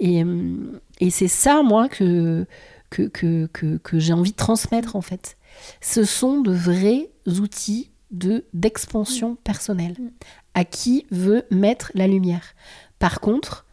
Et, 0.00 0.22
hum, 0.22 0.80
et 1.00 1.08
c'est 1.08 1.28
ça, 1.28 1.62
moi, 1.62 1.88
que, 1.88 2.46
que, 2.90 3.08
que, 3.08 3.46
que, 3.46 3.78
que 3.78 3.98
j'ai 3.98 4.12
envie 4.12 4.32
de 4.32 4.36
transmettre, 4.36 4.96
en 4.96 5.00
fait. 5.00 5.38
Ce 5.80 6.04
sont 6.04 6.42
de 6.42 6.52
vrais 6.52 7.08
outils 7.26 7.90
de 8.10 8.44
d'expansion 8.52 9.36
personnelle 9.42 9.96
Mm. 9.98 10.08
à 10.54 10.64
qui 10.64 11.06
veut 11.10 11.44
mettre 11.50 11.90
la 11.94 12.06
lumière. 12.06 12.54
Par 12.98 13.20
contre, 13.20 13.64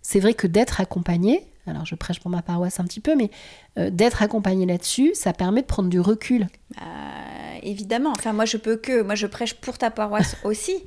c'est 0.00 0.20
vrai 0.20 0.34
que 0.34 0.46
d'être 0.46 0.80
accompagné, 0.80 1.44
alors 1.66 1.86
je 1.86 1.94
prêche 1.96 2.20
pour 2.20 2.30
ma 2.30 2.42
paroisse 2.42 2.80
un 2.80 2.84
petit 2.84 3.00
peu, 3.00 3.14
mais 3.16 3.30
euh, 3.78 3.90
d'être 3.90 4.22
accompagné 4.22 4.64
là-dessus, 4.66 5.12
ça 5.14 5.32
permet 5.32 5.62
de 5.62 5.66
prendre 5.66 5.88
du 5.88 6.00
recul. 6.00 6.46
Euh, 6.80 7.58
évidemment. 7.62 8.10
Enfin, 8.10 8.32
moi, 8.32 8.44
je 8.44 8.56
peux 8.56 8.76
que. 8.76 9.02
Moi, 9.02 9.14
je 9.14 9.26
prêche 9.26 9.54
pour 9.54 9.76
ta 9.78 9.90
paroisse 9.90 10.36
aussi. 10.44 10.84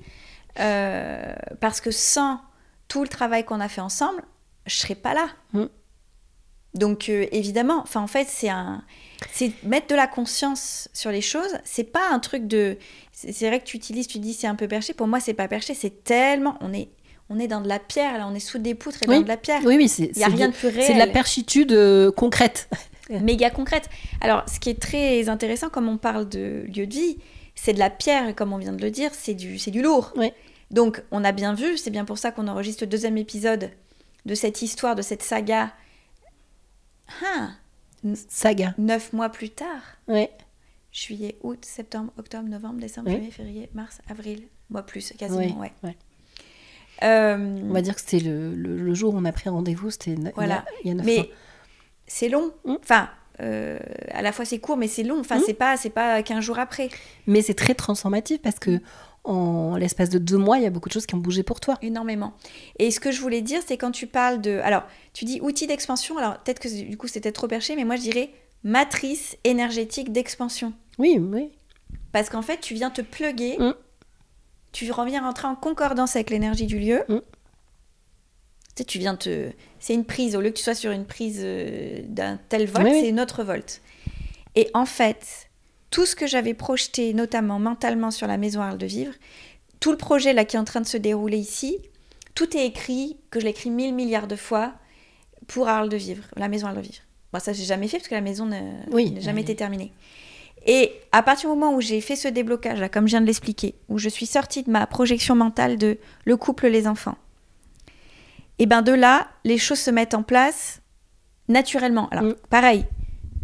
Euh, 0.60 1.34
parce 1.60 1.82
que 1.82 1.92
sans 1.92 2.40
tout 2.88 3.02
le 3.02 3.10
travail 3.10 3.44
qu'on 3.44 3.60
a 3.60 3.68
fait 3.68 3.82
ensemble, 3.82 4.22
je 4.66 4.76
serais 4.76 4.96
pas 4.96 5.14
là. 5.14 5.28
Mm. 5.54 5.66
Donc, 6.76 7.08
euh, 7.08 7.26
évidemment, 7.32 7.80
enfin, 7.82 8.02
en 8.02 8.08
fait, 8.08 8.28
c'est 8.30 8.50
un. 8.50 8.84
C'est 9.32 9.52
mettre 9.64 9.88
de 9.88 9.96
la 9.96 10.08
conscience 10.08 10.90
sur 10.94 11.10
les 11.10 11.22
choses. 11.22 11.58
C'est 11.64 11.86
pas 11.86 12.10
un 12.12 12.20
truc 12.20 12.48
de. 12.48 12.78
C'est 13.14 13.48
vrai 13.48 13.60
que 13.62 13.66
tu 13.66 13.78
utilises, 13.78 14.08
tu 14.08 14.20
dis 14.20 14.34
c'est 14.34 14.48
un 14.48 14.56
peu 14.56 14.68
perché. 14.68 14.94
Pour 14.94 15.08
moi, 15.08 15.22
c'est 15.22 15.34
pas 15.34 15.48
perché. 15.48 15.74
C'est 15.74 16.04
tellement. 16.04 16.58
On 16.60 16.74
est, 16.74 16.90
on 17.30 17.40
est 17.40 17.48
dans 17.48 17.62
de 17.62 17.70
la 17.70 17.80
pierre, 17.80 18.18
là. 18.18 18.28
On 18.30 18.36
est 18.36 18.42
sous 18.42 18.58
des 18.58 18.76
poutres 18.76 19.02
et 19.04 19.08
Oui. 19.08 19.16
dans 19.16 19.22
de 19.24 19.28
la 19.30 19.38
pierre. 19.38 19.62
Oui, 19.64 19.78
oui, 19.78 19.88
c'est 19.88 20.12
Il 20.14 20.18
n'y 20.18 20.24
a 20.24 20.28
rien 20.28 20.48
de, 20.50 20.52
de 20.54 20.58
plus 20.58 20.68
réel. 20.68 20.84
c'est 20.86 20.94
de 20.96 21.00
la 21.00 21.08
perchitude 21.08 21.72
euh, 21.72 22.12
concrète. 22.12 22.70
méga 23.10 23.50
concrète. 23.50 23.90
Alors, 24.20 24.44
ce 24.50 24.60
qui 24.60 24.70
est 24.70 24.82
très 24.82 25.30
intéressant, 25.30 25.70
comme 25.70 25.88
on 25.88 25.98
parle 25.98 26.28
de 26.28 26.66
lieu 26.76 26.88
de 26.88 26.94
vie, 26.94 27.18
c'est 27.56 27.72
de 27.72 27.80
la 27.80 27.90
pierre, 27.90 28.36
comme 28.36 28.52
on 28.52 28.58
vient 28.58 28.74
de 28.74 28.82
le 28.82 28.92
dire, 28.92 29.12
c'est 29.14 29.34
du, 29.34 29.60
c'est 29.60 29.72
du 29.72 29.82
lourd. 29.82 30.12
Ouais. 30.18 30.34
Donc, 30.72 31.04
on 31.12 31.24
a 31.24 31.32
bien 31.32 31.54
vu, 31.54 31.78
c'est 31.78 31.92
bien 31.92 32.06
pour 32.06 32.18
ça 32.18 32.32
qu'on 32.32 32.48
enregistre 32.48 32.84
le 32.84 32.88
deuxième 32.90 33.18
épisode 33.18 33.72
de 34.26 34.36
cette 34.36 34.62
histoire, 34.62 34.96
de 34.96 35.02
cette 35.02 35.22
saga. 35.24 35.72
Ah, 37.24 37.50
Saga. 38.30 38.74
neuf 38.78 39.14
mois 39.14 39.30
plus 39.30 39.50
tard, 39.50 39.82
Ouais. 40.08 40.32
juillet, 40.92 41.38
août, 41.44 41.64
septembre, 41.66 42.12
octobre, 42.18 42.48
novembre, 42.50 42.80
décembre, 42.80 43.08
Ouais. 43.10 43.16
janvier, 43.16 43.32
février, 43.32 43.70
mars, 43.74 44.00
avril, 44.10 44.48
mois 44.70 44.84
plus, 44.84 45.14
quasiment, 45.18 45.60
ouais. 45.60 45.72
ouais. 45.84 45.96
Euh, 47.04 47.38
On 47.70 47.74
va 47.74 47.82
dire 47.82 47.94
que 47.96 48.02
c'était 48.02 48.20
le, 48.22 48.54
le- 48.56 48.78
le 48.78 48.94
jour 48.94 49.14
où 49.14 49.18
on 49.18 49.26
a 49.26 49.32
pris 49.32 49.50
rendez-vous, 49.50 49.92
c'était 49.92 50.12
il 50.12 50.24
y 50.24 50.28
a- 50.28 50.32
Voilà. 50.36 50.66
il 50.84 50.88
y 50.88 50.92
a 50.92 50.94
neuf 50.94 51.06
mais 51.06 51.18
mois. 51.18 51.26
c'est 52.08 52.30
long. 52.30 52.54
Mm. 52.64 52.76
Enfin, 52.82 53.10
euh, 53.42 53.78
à 54.12 54.22
la 54.22 54.32
fois 54.32 54.46
c'est 54.46 54.60
court, 54.60 54.78
mais 54.78 54.88
c'est 54.88 55.04
long. 55.04 55.20
Enfin, 55.20 55.38
Mm. 55.40 55.44
c'est 55.46 55.54
pas, 55.54 55.76
c'est 55.78 55.90
pas 55.90 56.24
15 56.24 56.44
jours 56.44 56.58
après. 56.58 56.90
Mais 57.28 57.42
c'est 57.42 57.54
très 57.54 57.76
transformatif 57.76 58.42
parce 58.42 58.60
que 58.60 58.80
en 59.26 59.76
l'espace 59.76 60.10
de 60.10 60.18
deux 60.20 60.38
mois, 60.38 60.58
il 60.58 60.64
y 60.64 60.68
a 60.68 60.70
beaucoup 60.70 60.88
de 60.90 60.94
choses 60.94 61.06
qui 61.06 61.16
ont 61.16 61.20
bougé 61.20 61.44
pour 61.44 61.60
toi. 61.60 61.78
Énormément. 61.82 62.34
Et 62.80 62.92
ce 62.92 63.00
que 63.00 63.12
je 63.12 63.20
voulais 63.22 63.42
dire, 63.42 63.62
c'est 63.66 63.78
quand 63.78 63.92
tu 63.92 64.08
parles 64.08 64.40
de... 64.42 64.60
Alors, 64.64 64.84
tu 65.14 65.26
dis 65.26 65.40
outil 65.42 65.68
d'expansion, 65.68 66.18
alors 66.18 66.38
peut-être 66.40 66.60
que 66.60 66.68
du 66.68 66.96
coup 66.98 67.08
c'était 67.08 67.32
trop 67.32 67.48
perché, 67.48 67.76
mais 67.76 67.84
moi 67.86 67.96
je 67.96 68.02
dirais 68.02 68.30
matrice 68.64 69.38
énergétique 69.44 70.12
d'expansion. 70.12 70.74
Oui, 70.98 71.18
oui. 71.20 71.50
Parce 72.12 72.30
qu'en 72.30 72.42
fait, 72.42 72.60
tu 72.62 72.74
viens 72.74 72.90
te 72.90 73.02
pluguer, 73.02 73.58
Mm. 73.60 73.74
tu 74.72 74.92
reviens 74.92 75.22
rentrer 75.22 75.48
en 75.48 75.56
concordance 75.56 76.16
avec 76.16 76.30
l'énergie 76.30 76.66
du 76.66 76.80
lieu. 76.80 77.04
Mm. 77.10 77.18
Tu 77.18 77.24
sais, 78.78 78.84
tu 78.86 79.00
viens 79.00 79.16
te... 79.16 79.52
C'est 79.80 79.94
une 79.94 80.06
prise, 80.06 80.36
au 80.36 80.42
lieu 80.42 80.50
que 80.50 80.58
tu 80.58 80.64
sois 80.64 80.76
sur 80.76 80.92
une 80.92 81.06
prise 81.06 81.40
euh, 81.44 82.02
d'un 82.08 82.38
tel 82.50 82.68
volt, 82.68 82.86
Oui, 82.86 82.92
oui. 82.94 83.00
c'est 83.02 83.10
une 83.10 83.20
autre 83.20 83.44
volt. 83.44 83.82
Et 84.56 84.70
en 84.74 84.86
fait, 84.86 85.45
tout 85.92 86.06
ce 86.06 86.16
que 86.16 86.28
j'avais 86.28 86.54
projeté, 86.54 87.14
notamment 87.14 87.60
mentalement 87.60 88.12
sur 88.12 88.28
la 88.28 88.38
maison 88.38 88.62
Arles 88.62 88.78
de 88.78 88.86
Vivre, 88.86 89.14
tout 89.80 89.92
le 89.92 89.98
projet 89.98 90.34
là 90.34 90.46
qui 90.46 90.56
est 90.56 90.60
en 90.60 90.64
train 90.66 90.82
de 90.82 90.88
se 90.88 90.98
dérouler 90.98 91.38
ici, 91.38 91.78
tout 92.34 92.56
est 92.58 92.66
écrit, 92.66 93.18
que 93.32 93.40
je 93.40 93.46
l'ai 93.46 93.52
écrit 93.52 93.70
mille 93.70 93.94
milliards 93.94 94.28
de 94.28 94.36
fois, 94.36 94.74
pour 95.48 95.68
Arles 95.70 95.90
de 95.90 95.98
Vivre, 95.98 96.24
la 96.36 96.48
maison 96.50 96.68
Arles 96.68 96.78
de 96.78 96.82
Vivre. 96.82 97.02
Bon, 97.32 97.40
ça, 97.40 97.54
j'ai 97.54 97.64
jamais 97.66 97.88
fait 97.88 97.98
parce 97.98 98.08
que 98.10 98.16
la 98.16 98.22
maison 98.22 98.46
n'a 98.46 98.62
Oui, 98.92 99.16
jamais 99.20 99.42
été 99.42 99.56
terminée. 99.56 99.92
Et 100.66 100.92
à 101.12 101.22
partir 101.22 101.50
du 101.50 101.56
moment 101.56 101.76
où 101.76 101.82
j'ai 101.82 102.02
fait 102.02 102.16
ce 102.16 102.28
déblocage, 102.28 102.80
là, 102.80 102.90
comme 102.90 103.06
je 103.06 103.12
viens 103.12 103.22
de 103.22 103.28
l'expliquer, 103.28 103.76
où 103.88 104.00
je 104.00 104.10
suis 104.10 104.26
sortie 104.26 104.64
de 104.64 104.72
ma 104.72 104.88
projection 104.88 105.36
mentale 105.36 105.78
de 105.78 105.98
le 106.26 106.38
couple, 106.38 106.68
les 106.68 106.88
enfants, 106.88 107.18
et 108.58 108.66
ben 108.66 108.82
de 108.82 108.92
là, 108.94 109.28
les 109.44 109.58
choses 109.58 109.80
se 109.80 109.92
mettent 109.92 110.14
en 110.16 110.24
place 110.24 110.82
naturellement. 111.48 112.10
Alors, 112.10 112.24
Mm. 112.24 112.36
pareil, 112.50 112.86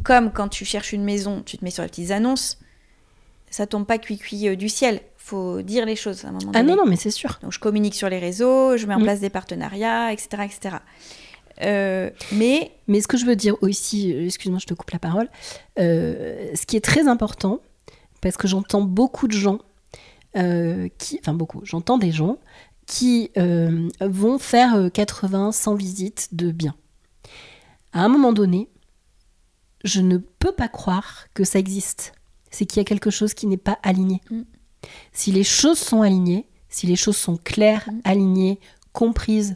comme 0.04 0.32
quand 0.32 0.48
tu 0.50 0.66
cherches 0.66 0.94
une 0.94 1.04
maison, 1.04 1.42
tu 1.46 1.58
te 1.58 1.64
mets 1.64 1.72
sur 1.72 1.84
les 1.84 1.90
petites 1.90 2.12
annonces, 2.12 2.60
ça 3.50 3.68
tombe 3.68 3.86
pas 3.86 3.98
cuit-cuit 3.98 4.48
euh, 4.50 4.56
du 4.56 4.70
ciel. 4.70 5.02
Faut 5.18 5.62
dire 5.62 5.86
les 5.86 5.96
choses 5.96 6.26
à 6.26 6.30
un 6.30 6.32
moment 6.32 6.52
Ah 6.54 6.62
donné. 6.64 6.72
non, 6.76 6.84
non, 6.84 6.90
mais 6.90 6.96
c'est 6.96 7.12
sûr. 7.12 7.40
Donc 7.44 7.52
je 7.52 7.60
communique 7.60 7.96
sur 7.96 8.10
les 8.10 8.20
réseaux, 8.20 8.76
je 8.78 8.86
mets 8.88 8.96
en 8.96 9.00
Mm. 9.00 9.04
place 9.04 9.20
des 9.20 9.30
partenariats, 9.30 10.12
etc. 10.12 10.44
etc. 10.46 10.76
Euh, 11.62 12.10
mais 12.32 12.72
Mais 12.88 13.02
ce 13.02 13.08
que 13.08 13.18
je 13.18 13.26
veux 13.26 13.36
dire 13.36 13.56
aussi, 13.62 14.14
euh, 14.14 14.26
excuse-moi, 14.26 14.60
je 14.60 14.66
te 14.66 14.74
coupe 14.74 14.90
la 14.92 15.00
parole, 15.00 15.30
euh, 15.80 16.50
ce 16.56 16.66
qui 16.66 16.76
est 16.76 16.82
très 16.84 17.08
important, 17.08 17.60
parce 18.22 18.36
que 18.38 18.48
j'entends 18.48 18.82
beaucoup 18.82 19.28
de 19.28 19.34
gens 19.34 19.60
euh, 20.38 20.88
qui, 20.98 21.20
enfin 21.22 21.34
beaucoup, 21.34 21.62
j'entends 21.64 21.98
des 21.98 22.12
gens 22.12 22.38
qui 22.88 23.32
vont 23.36 24.38
faire 24.40 24.76
euh, 24.76 24.90
80, 24.90 25.52
100 25.52 25.76
visites 25.76 26.30
de 26.36 26.52
biens. 26.52 26.76
À 27.94 28.04
un 28.04 28.08
moment 28.10 28.34
donné, 28.34 28.68
je 29.84 30.02
ne 30.02 30.18
peux 30.18 30.52
pas 30.52 30.68
croire 30.68 31.26
que 31.34 31.44
ça 31.44 31.60
existe. 31.60 32.14
C'est 32.50 32.66
qu'il 32.66 32.78
y 32.80 32.82
a 32.82 32.86
quelque 32.86 33.10
chose 33.10 33.34
qui 33.34 33.48
n'est 33.48 33.58
pas 33.58 33.80
aligné. 33.84 34.22
Mm. 34.30 34.42
Si 35.14 35.32
les 35.32 35.44
choses 35.44 35.80
sont 35.80 36.02
alignées, 36.02 36.48
si 36.70 36.88
les 36.88 36.96
choses 36.96 37.18
sont 37.18 37.38
claires, 37.38 37.88
Mm. 37.92 38.00
alignées, 38.04 38.60
comprises, 38.94 39.56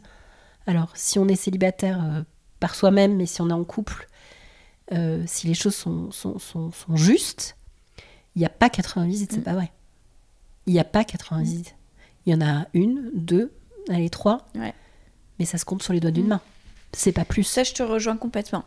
alors 0.67 0.91
si 0.95 1.19
on 1.19 1.28
est 1.28 1.36
célibataire 1.36 2.03
euh, 2.03 2.21
par 2.59 2.73
soi-même, 2.76 3.15
mais 3.17 3.26
si 3.26 3.41
on 3.41 3.49
est 3.49 3.53
en 3.53 3.63
couple, 3.65 4.07
euh, 4.93 5.23
si 5.28 5.47
les 5.47 5.53
choses 5.53 5.76
sont, 5.76 6.11
sont, 6.11 6.39
sont, 6.39 6.71
sont 6.71 6.95
justes, 6.95 7.57
il 8.36 8.39
n'y 8.39 8.45
a 8.45 8.49
pas 8.49 8.69
80 8.69 9.05
visites, 9.05 9.32
c'est 9.34 9.39
Mm. 9.39 9.43
pas 9.43 9.53
vrai. 9.53 9.71
Il 10.67 10.73
n'y 10.73 10.80
a 10.80 10.84
pas 10.84 11.03
80 11.03 11.41
visites. 11.41 11.76
Il 12.26 12.34
y 12.34 12.36
en 12.36 12.41
a 12.41 12.65
une, 12.73 13.11
deux, 13.13 13.51
allez, 13.89 14.09
trois, 14.09 14.47
Ouais. 14.55 14.73
mais 15.38 15.45
ça 15.45 15.57
se 15.57 15.65
compte 15.65 15.84
sur 15.84 15.93
les 15.93 15.99
doigts 15.99 16.11
d'une 16.11 16.28
main. 16.28 16.41
C'est 16.93 17.11
pas 17.11 17.26
plus. 17.26 17.43
ça, 17.43 17.63
je 17.63 17.73
te 17.73 17.84
rejoins 17.84 18.15
complètement. 18.17 18.63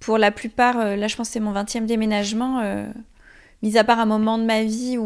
Pour 0.00 0.18
la 0.18 0.30
plupart, 0.30 0.78
euh, 0.78 0.96
là, 0.96 1.08
je 1.08 1.16
pense 1.16 1.28
que 1.28 1.32
c'est 1.34 1.40
mon 1.40 1.52
20e 1.52 1.86
déménagement. 1.86 2.60
euh, 2.62 2.86
mis 3.62 3.78
à 3.78 3.84
part 3.84 3.98
un 3.98 4.06
moment 4.06 4.36
de 4.36 4.44
ma 4.44 4.62
vie 4.64 4.98
où, 4.98 5.02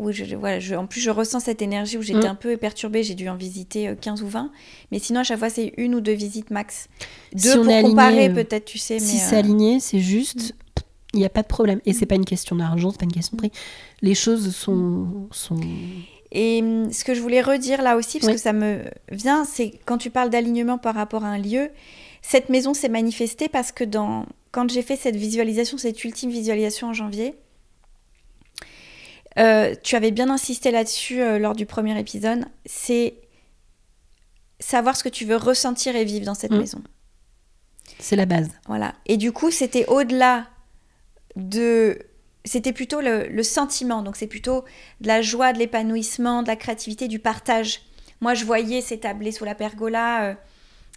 où 0.00 0.10
je, 0.10 0.34
voilà, 0.34 0.58
je- 0.58 0.74
en 0.74 0.86
plus 0.86 1.00
je 1.00 1.10
ressens 1.10 1.38
cette 1.40 1.62
énergie 1.62 1.96
où 1.96 2.02
j'étais 2.02 2.26
Mm. 2.26 2.32
un 2.32 2.34
peu 2.34 2.56
perturbée, 2.56 3.04
j'ai 3.04 3.14
dû 3.14 3.28
en 3.28 3.36
visiter 3.36 3.88
euh, 3.88 3.94
15 3.94 4.20
ou 4.24 4.26
20, 4.26 4.50
mais 4.90 4.98
sinon 4.98 5.20
à 5.20 5.22
chaque 5.22 5.38
fois 5.38 5.48
c'est 5.48 5.72
une 5.76 5.94
ou 5.94 6.00
deux 6.00 6.12
visites 6.12 6.50
max. 6.50 6.88
Si 7.36 7.44
Deux 7.44 7.60
on 7.60 7.62
pour 7.62 7.72
est 7.72 7.82
comparer 7.82 8.28
euh, 8.28 8.34
peut-être, 8.34 8.64
tu 8.64 8.78
sais, 8.78 8.94
mais... 8.94 9.00
Si 9.00 9.16
euh, 9.18 9.20
c'est 9.22 9.36
aligné, 9.36 9.78
c'est 9.78 10.00
juste, 10.00 10.54
il 11.14 11.20
n'y 11.20 11.24
a 11.24 11.28
pas 11.30 11.42
de 11.42 11.46
problème. 11.46 11.80
Et 11.86 11.92
c'est 11.92 12.04
pas 12.04 12.16
une 12.16 12.24
question 12.24 12.56
d'argent, 12.56 12.90
c'est 12.90 12.98
pas 12.98 13.04
une 13.04 13.12
question 13.12 13.36
de 13.36 13.38
prix. 13.42 13.52
Les 14.02 14.16
choses 14.16 14.52
sont. 14.54 15.28
sont... 15.30 15.60
Et 16.32 16.64
ce 16.90 17.04
que 17.04 17.14
je 17.14 17.20
voulais 17.20 17.42
redire 17.42 17.80
là 17.80 17.96
aussi, 17.96 18.18
parce 18.18 18.26
Oui. 18.28 18.34
que 18.34 18.40
ça 18.40 18.52
me 18.52 18.80
vient, 19.12 19.44
c'est 19.44 19.72
quand 19.86 19.98
tu 19.98 20.10
parles 20.10 20.30
d'alignement 20.30 20.78
par 20.78 20.96
rapport 20.96 21.24
à 21.24 21.28
un 21.28 21.38
lieu, 21.38 21.68
cette 22.22 22.48
maison 22.48 22.72
s'est 22.72 22.88
manifestée 22.88 23.48
parce 23.48 23.72
que 23.72 23.84
dans, 23.84 24.26
quand 24.52 24.70
j'ai 24.70 24.82
fait 24.82 24.96
cette 24.96 25.16
visualisation, 25.16 25.76
cette 25.76 26.02
ultime 26.04 26.30
visualisation 26.30 26.88
en 26.88 26.92
janvier, 26.92 27.34
euh, 29.38 29.74
tu 29.82 29.96
avais 29.96 30.10
bien 30.10 30.28
insisté 30.30 30.70
là-dessus 30.70 31.20
euh, 31.22 31.38
lors 31.38 31.54
du 31.54 31.64
premier 31.66 31.98
épisode, 31.98 32.44
c'est 32.66 33.14
savoir 34.60 34.96
ce 34.96 35.02
que 35.02 35.08
tu 35.08 35.24
veux 35.24 35.36
ressentir 35.36 35.96
et 35.96 36.04
vivre 36.04 36.26
dans 36.26 36.34
cette 36.34 36.52
Mm. 36.52 36.58
maison. 36.58 36.82
C'est 37.98 38.16
la 38.16 38.26
base. 38.26 38.48
Voilà. 38.66 38.94
Et 39.06 39.16
du 39.16 39.32
coup, 39.32 39.50
c'était 39.50 39.86
au-delà 39.86 40.48
de. 41.36 41.98
C'était 42.44 42.72
plutôt 42.72 43.00
le, 43.00 43.28
le 43.28 43.42
sentiment. 43.42 44.02
Donc, 44.02 44.16
c'est 44.16 44.26
plutôt 44.26 44.64
de 45.00 45.06
la 45.06 45.22
joie, 45.22 45.52
de 45.52 45.58
l'épanouissement, 45.58 46.42
de 46.42 46.48
la 46.48 46.56
créativité, 46.56 47.06
du 47.08 47.18
partage. 47.20 47.82
Moi, 48.20 48.34
je 48.34 48.44
voyais 48.44 48.80
ces 48.80 48.98
tablés 48.98 49.32
sous 49.32 49.44
la 49.44 49.54
pergola. 49.54 50.24
euh, 50.30 50.34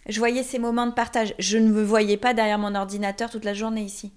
je 0.08 0.18
voyais 0.18 0.42
ces 0.42 0.58
moments 0.58 0.86
de 0.86 0.92
partage. 0.92 1.34
Je 1.38 1.58
ne 1.58 1.68
me 1.70 1.82
voyais 1.82 2.16
pas 2.16 2.34
derrière 2.34 2.58
mon 2.58 2.74
ordinateur 2.74 3.30
toute 3.30 3.44
la 3.44 3.54
journée 3.54 3.82
ici. 3.82 4.12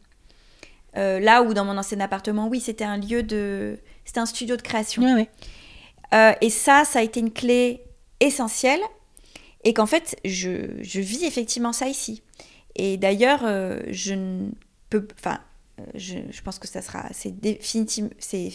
Euh, 0.97 1.19
là 1.19 1.43
où 1.43 1.53
dans 1.53 1.65
mon 1.65 1.77
ancien 1.77 1.99
appartement, 1.99 2.47
oui, 2.47 2.59
c'était 2.59 2.83
un 2.83 2.97
lieu 2.97 3.23
de. 3.23 3.79
C'était 4.05 4.19
un 4.19 4.25
studio 4.25 4.55
de 4.55 4.61
création. 4.61 5.03
Euh, 6.13 6.33
et 6.41 6.49
ça, 6.49 6.83
ça 6.85 6.99
a 6.99 7.01
été 7.01 7.19
une 7.19 7.31
clé 7.31 7.83
essentielle. 8.19 8.81
Et 9.63 9.73
qu'en 9.73 9.85
fait, 9.85 10.17
je, 10.23 10.81
je 10.81 11.01
vis 11.01 11.25
effectivement 11.25 11.73
ça 11.73 11.87
ici. 11.87 12.23
Et 12.75 12.97
d'ailleurs, 12.97 13.41
euh, 13.43 13.81
je 13.89 14.13
ne 14.13 14.49
peux. 14.89 15.07
Enfin, 15.17 15.39
je, 15.95 16.15
je 16.31 16.41
pense 16.41 16.59
que 16.59 16.67
ça 16.67 16.81
sera. 16.81 17.07
C'est 17.11 17.33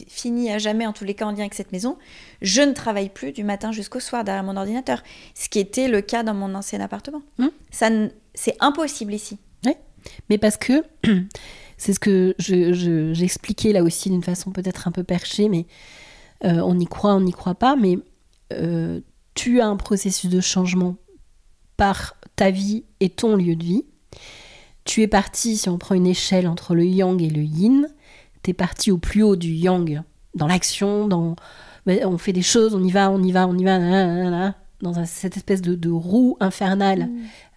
fini 0.09 0.51
à 0.51 0.59
jamais, 0.59 0.87
en 0.87 0.93
tous 0.93 1.05
les 1.05 1.15
cas, 1.15 1.27
en 1.27 1.31
lien 1.31 1.41
avec 1.41 1.55
cette 1.55 1.73
maison. 1.73 1.97
Je 2.43 2.63
ne 2.63 2.73
travaille 2.73 3.09
plus 3.09 3.33
du 3.33 3.45
matin 3.45 3.73
jusqu'au 3.73 4.01
soir 4.01 4.25
derrière 4.25 4.45
mon 4.45 4.57
ordinateur. 4.57 5.03
Ce 5.35 5.49
qui 5.49 5.59
était 5.59 5.89
le 5.89 6.01
cas 6.01 6.23
dans 6.23 6.35
mon 6.35 6.55
ancien 6.55 6.81
appartement. 6.81 7.23
Hmm. 7.39 7.49
Ça, 7.71 7.91
c'est 8.35 8.57
impossible 8.61 9.15
ici. 9.15 9.39
Mais 10.29 10.37
parce 10.37 10.59
que 10.59 10.85
c'est 11.79 11.95
ce 11.95 11.99
que 12.01 12.35
je- 12.39 12.75
je- 12.75 13.15
j'expliquais 13.15 13.73
là 13.73 13.83
aussi 13.83 14.11
d'une 14.11 14.23
façon 14.23 14.51
peut-être 14.53 14.87
un 14.87 14.93
peu 14.93 15.03
perchée, 15.03 15.49
mais 15.49 15.65
euh, 16.45 16.61
on 16.63 16.79
y 16.79 16.85
croit, 16.85 17.15
on 17.15 17.23
n'y 17.23 17.33
croit 17.33 17.55
pas, 17.55 17.75
mais 17.75 17.97
euh, 18.53 19.01
tu 19.35 19.63
as 19.63 19.67
un 19.67 19.77
processus 19.77 20.29
de 20.29 20.41
changement 20.43 20.97
par 21.79 22.17
ta 22.37 22.51
vie 22.51 22.85
et 23.01 23.09
ton 23.09 23.35
lieu 23.37 23.57
de 23.57 23.65
vie. 23.65 23.85
Tu 24.85 25.03
es 25.03 25.09
parti, 25.09 25.57
si 25.57 25.69
on 25.69 25.79
prend 25.79 25.95
une 25.95 26.07
échelle 26.07 26.47
entre 26.47 26.75
le 26.75 26.85
yang 26.85 27.21
et 27.23 27.31
le 27.31 27.43
yin, 27.43 27.89
tu 28.43 28.51
es 28.51 28.55
parti 28.55 28.91
au 28.91 28.99
plus 28.99 29.23
haut 29.23 29.37
du 29.37 29.53
yang, 29.53 30.03
dans 30.35 30.47
l'action, 30.47 31.09
dans 31.09 31.37
ben, 31.87 32.05
on 32.07 32.19
fait 32.19 32.33
des 32.33 32.43
choses, 32.43 32.75
on 32.75 32.83
y 32.83 32.91
va, 32.91 33.11
on 33.11 33.23
y 33.23 33.33
va, 33.33 33.47
on 33.47 33.57
y 33.57 33.65
va, 33.65 34.55
dans 34.81 35.05
cette 35.07 35.37
espèce 35.37 35.63
de, 35.63 35.75
de 35.75 35.91
roue 35.91 36.37
infernale. 36.41 37.09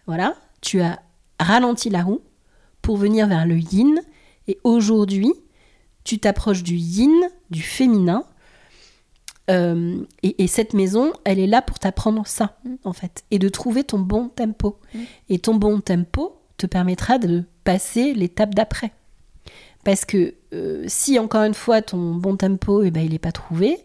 Voilà, 0.06 0.36
tu 0.62 0.82
as 0.82 1.00
ralenti 1.40 1.90
la 1.90 2.04
roue 2.04 2.22
pour 2.82 2.98
venir 2.98 3.28
vers 3.28 3.46
le 3.46 3.58
yin. 3.58 4.00
Et 4.48 4.58
aujourd'hui, 4.64 5.34
tu 6.06 6.20
t'approches 6.20 6.64
du 6.64 6.76
yin, 6.76 7.14
du 7.50 7.62
féminin. 7.62 8.24
Euh, 9.50 9.98
et, 10.24 10.44
et 10.44 10.48
cette 10.48 10.74
maison, 10.74 11.14
elle 11.24 11.40
est 11.40 11.48
là 11.48 11.62
pour 11.62 11.80
t'apprendre 11.80 12.26
ça, 12.28 12.58
Mm. 12.66 12.76
en 12.84 12.94
fait, 12.94 13.24
et 13.32 13.40
de 13.40 13.48
trouver 13.50 13.84
ton 13.86 14.00
bon 14.00 14.28
tempo. 14.30 14.78
Mm. 14.94 15.00
Et 15.30 15.40
ton 15.40 15.56
bon 15.56 15.80
tempo 15.80 16.37
te 16.58 16.66
permettra 16.66 17.18
de 17.20 17.44
passer 17.64 18.14
l'étape 18.14 18.54
d'après. 18.56 18.92
Parce 19.84 20.06
que 20.06 20.34
euh, 20.54 20.84
si, 20.88 21.18
encore 21.20 21.44
une 21.44 21.54
fois, 21.54 21.82
ton 21.82 22.16
bon 22.16 22.36
tempo, 22.36 22.84
eh 22.84 22.92
ben, 22.92 23.02
il 23.06 23.12
n'est 23.12 23.20
pas 23.20 23.32
trouvé, 23.32 23.78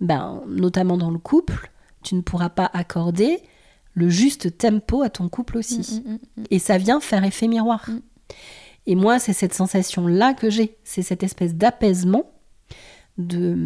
ben, 0.00 0.42
notamment 0.46 0.96
dans 0.96 1.10
le 1.10 1.18
couple, 1.18 1.70
tu 2.02 2.14
ne 2.14 2.20
pourras 2.20 2.48
pas 2.50 2.70
accorder 2.74 3.38
le 3.94 4.08
juste 4.08 4.56
tempo 4.56 5.02
à 5.02 5.10
ton 5.10 5.28
couple 5.28 5.58
aussi. 5.58 6.02
Mm, 6.04 6.10
mm, 6.12 6.18
mm. 6.36 6.44
Et 6.50 6.58
ça 6.58 6.78
vient 6.78 7.00
faire 7.00 7.24
effet 7.24 7.48
miroir. 7.48 7.88
Et 8.86 8.94
moi, 8.94 9.18
c'est 9.18 9.32
cette 9.32 9.54
sensation-là 9.54 10.34
que 10.34 10.50
j'ai. 10.50 10.76
C'est 10.84 11.02
cette 11.02 11.22
espèce 11.22 11.54
d'apaisement, 11.54 12.30
de, 13.18 13.56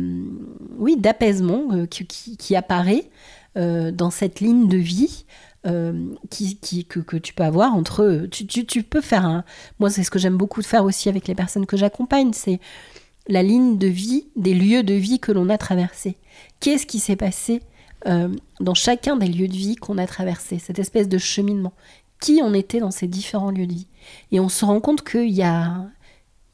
oui, 0.79 0.97
d'apaisement 0.97 1.73
euh, 1.73 1.87
qui, 1.87 2.07
qui- 2.07 2.37
qui 2.37 2.57
apparaît 2.57 3.09
euh, 3.57 3.91
dans 3.91 4.11
cette 4.11 4.41
ligne 4.41 4.69
de 4.69 4.77
vie 4.77 5.25
euh, 5.67 6.15
qui, 6.31 6.85
que, 6.85 7.17
tu 7.17 7.35
peux 7.35 7.43
avoir 7.43 7.75
entre. 7.75 8.27
Tu, 8.31 8.47
tu- 8.47 8.83
peux 8.83 9.01
faire 9.01 9.25
un. 9.25 9.45
Moi, 9.79 9.91
c'est 9.91 10.05
ce 10.05 10.11
que 10.11 10.19
j'aime 10.19 10.37
beaucoup 10.37 10.61
de 10.61 10.67
faire 10.67 10.85
aussi 10.85 11.09
avec 11.09 11.27
les 11.27 11.35
personnes 11.35 11.67
que 11.67 11.77
j'accompagne, 11.77 12.33
c'est 12.33 12.61
la 13.29 13.43
ligne 13.43 13.77
de 13.77 13.89
vie 13.89 14.27
des 14.37 14.55
lieux 14.55 14.83
de 14.83 14.95
vie 14.95 15.19
que 15.19 15.33
l'on 15.33 15.49
a 15.49 15.59
traversés. 15.59 16.17
Qu'est-ce 16.61 16.87
qui 16.87 17.01
s'est 17.01 17.17
passé 17.17 17.63
euh, 18.07 18.29
dans 18.61 18.75
chacun 18.75 19.17
des 19.17 19.27
lieux 19.27 19.49
de 19.49 19.55
vie 19.55 19.77
qu'on 19.77 19.99
a 19.99 20.07
traversés 20.07 20.59
Cette 20.59 20.79
espèce 20.79 21.09
de 21.09 21.19
cheminement? 21.19 21.73
Qui 22.21 22.41
on 22.43 22.55
était 22.55 22.81
dans 22.81 22.93
ces 22.93 23.09
différents 23.09 23.51
lieux 23.51 23.67
de 23.67 23.73
vie? 23.73 23.89
Et 24.31 24.41
on 24.41 24.49
se 24.49 24.65
rend 24.65 24.81
compte 24.81 25.03
qu'il 25.03 25.31
y 25.31 25.43
a, 25.43 25.85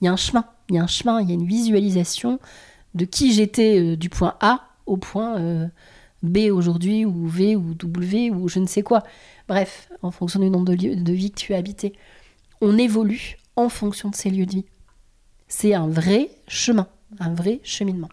un 0.03 0.17
chemin. 0.17 0.47
Il 0.71 0.77
y 0.77 0.79
a 0.79 0.83
un 0.83 0.87
chemin, 0.87 1.21
il 1.21 1.29
y 1.29 1.33
a 1.33 1.35
une 1.35 1.47
visualisation 1.47 2.41
de 2.95 3.05
qui 3.05 3.33
j'étais 3.33 3.79
euh, 3.79 3.97
du 3.97 4.09
point 4.09 4.37
A 4.41 4.69
au 4.87 4.97
point 4.97 5.39
B 6.23 6.51
aujourd'hui, 6.53 7.05
ou 7.05 7.27
V, 7.27 7.57
ou 7.57 7.75
W, 7.75 8.31
ou 8.31 8.49
je 8.49 8.59
ne 8.59 8.67
sais 8.67 8.83
quoi. 8.83 9.03
Bref, 9.49 9.91
en 10.03 10.11
fonction 10.11 10.41
du 10.41 10.51
nombre 10.51 10.67
de 10.67 10.75
lieux 10.75 10.97
de 10.97 11.13
vie 11.13 11.31
que 11.31 11.41
tu 11.41 11.55
as 11.55 11.59
habité. 11.59 11.93
On 12.61 12.79
évolue 12.79 13.39
en 13.57 13.69
fonction 13.69 14.09
de 14.09 14.15
ces 14.15 14.31
lieux 14.31 14.47
de 14.47 14.53
vie. 14.53 14.65
C'est 15.49 15.75
un 15.75 15.89
vrai 15.89 16.31
chemin, 16.49 16.89
un 17.19 17.35
vrai 17.35 17.61
cheminement. 17.63 18.09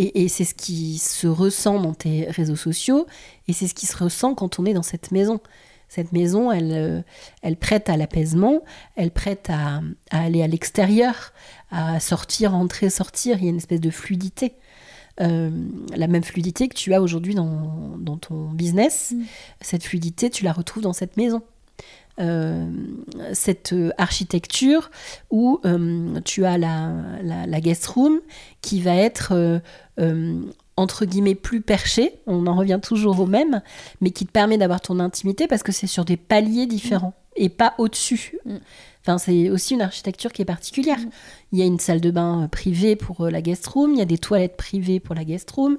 Et, 0.00 0.28
c'est 0.28 0.44
ce 0.44 0.54
qui 0.54 0.98
se 0.98 1.26
ressent 1.26 1.80
dans 1.80 1.92
tes 1.92 2.30
réseaux 2.30 2.54
sociaux, 2.54 3.08
et 3.48 3.52
c'est 3.52 3.66
ce 3.66 3.74
qui 3.74 3.86
se 3.86 3.96
ressent 3.96 4.32
quand 4.36 4.60
on 4.60 4.64
est 4.64 4.72
dans 4.72 4.84
cette 4.84 5.10
maison. 5.10 5.40
Cette 5.88 6.12
maison, 6.12 6.52
elle, 6.52 6.72
euh, 6.72 7.02
elle 7.42 7.56
prête 7.56 7.88
à 7.88 7.96
l'apaisement, 7.96 8.62
elle 8.94 9.10
prête 9.10 9.50
à, 9.50 9.80
à 10.12 10.22
aller 10.22 10.42
à 10.42 10.46
l'extérieur, 10.46 11.32
à 11.72 11.98
sortir, 11.98 12.54
entrer, 12.54 12.90
sortir. 12.90 13.38
Il 13.38 13.44
y 13.44 13.46
a 13.48 13.50
une 13.50 13.56
espèce 13.56 13.80
de 13.80 13.90
fluidité. 13.90 14.54
Euh, 15.20 15.50
la 15.96 16.06
même 16.06 16.22
fluidité 16.22 16.68
que 16.68 16.74
tu 16.74 16.94
as 16.94 17.02
aujourd'hui 17.02 17.34
dans, 17.34 17.96
dans 17.98 18.16
ton 18.16 18.50
business, 18.50 19.12
Mm. 19.14 19.22
cette 19.60 19.84
fluidité, 19.84 20.30
tu 20.30 20.44
la 20.44 20.52
retrouves 20.52 20.82
dans 20.82 20.92
cette 20.92 21.16
maison. 21.16 21.42
Euh, 22.20 22.68
cette 23.32 23.72
euh, 23.72 23.90
architecture 23.96 24.90
où 25.30 25.60
euh, 25.64 26.20
tu 26.24 26.44
as 26.44 26.58
la, 26.58 26.90
la, 27.22 27.46
la 27.46 27.60
guest 27.60 27.86
room 27.86 28.18
qui 28.60 28.80
va 28.80 28.96
être 28.96 29.60
entre 30.78 31.04
guillemets 31.04 31.34
plus 31.34 31.60
perchée, 31.60 32.14
on 32.26 32.46
en 32.46 32.54
revient 32.54 32.78
toujours 32.80 33.18
au 33.20 33.26
même, 33.26 33.62
mais 34.00 34.10
qui 34.10 34.24
te 34.24 34.30
permet 34.30 34.58
d'avoir 34.58 34.80
ton 34.80 35.00
intimité 35.00 35.48
parce 35.48 35.64
que 35.64 35.72
c'est 35.72 35.88
sur 35.88 36.04
des 36.04 36.16
paliers 36.16 36.66
différents 36.66 37.14
et 37.34 37.48
pas 37.48 37.74
au-dessus. 37.78 38.38
Mm. 38.44 38.56
Enfin, 39.02 39.18
c'est 39.18 39.50
aussi 39.50 39.74
une 39.74 39.82
architecture 39.82 40.32
qui 40.32 40.42
est 40.42 40.46
particulière. 40.46 40.98
Mm. 40.98 41.10
Il 41.52 41.58
y 41.58 41.62
a 41.62 41.64
une 41.64 41.80
salle 41.80 42.00
de 42.00 42.12
bain 42.12 42.44
euh, 42.44 42.48
privée 42.48 42.94
pour 42.94 43.26
euh, 43.26 43.30
la 43.30 43.42
guest 43.42 43.66
room, 43.66 43.92
il 43.92 43.98
y 43.98 44.02
a 44.02 44.06
des 44.06 44.18
toilettes 44.18 44.56
privées 44.56 45.00
pour 45.00 45.16
la 45.16 45.24
guest 45.24 45.50
room. 45.50 45.78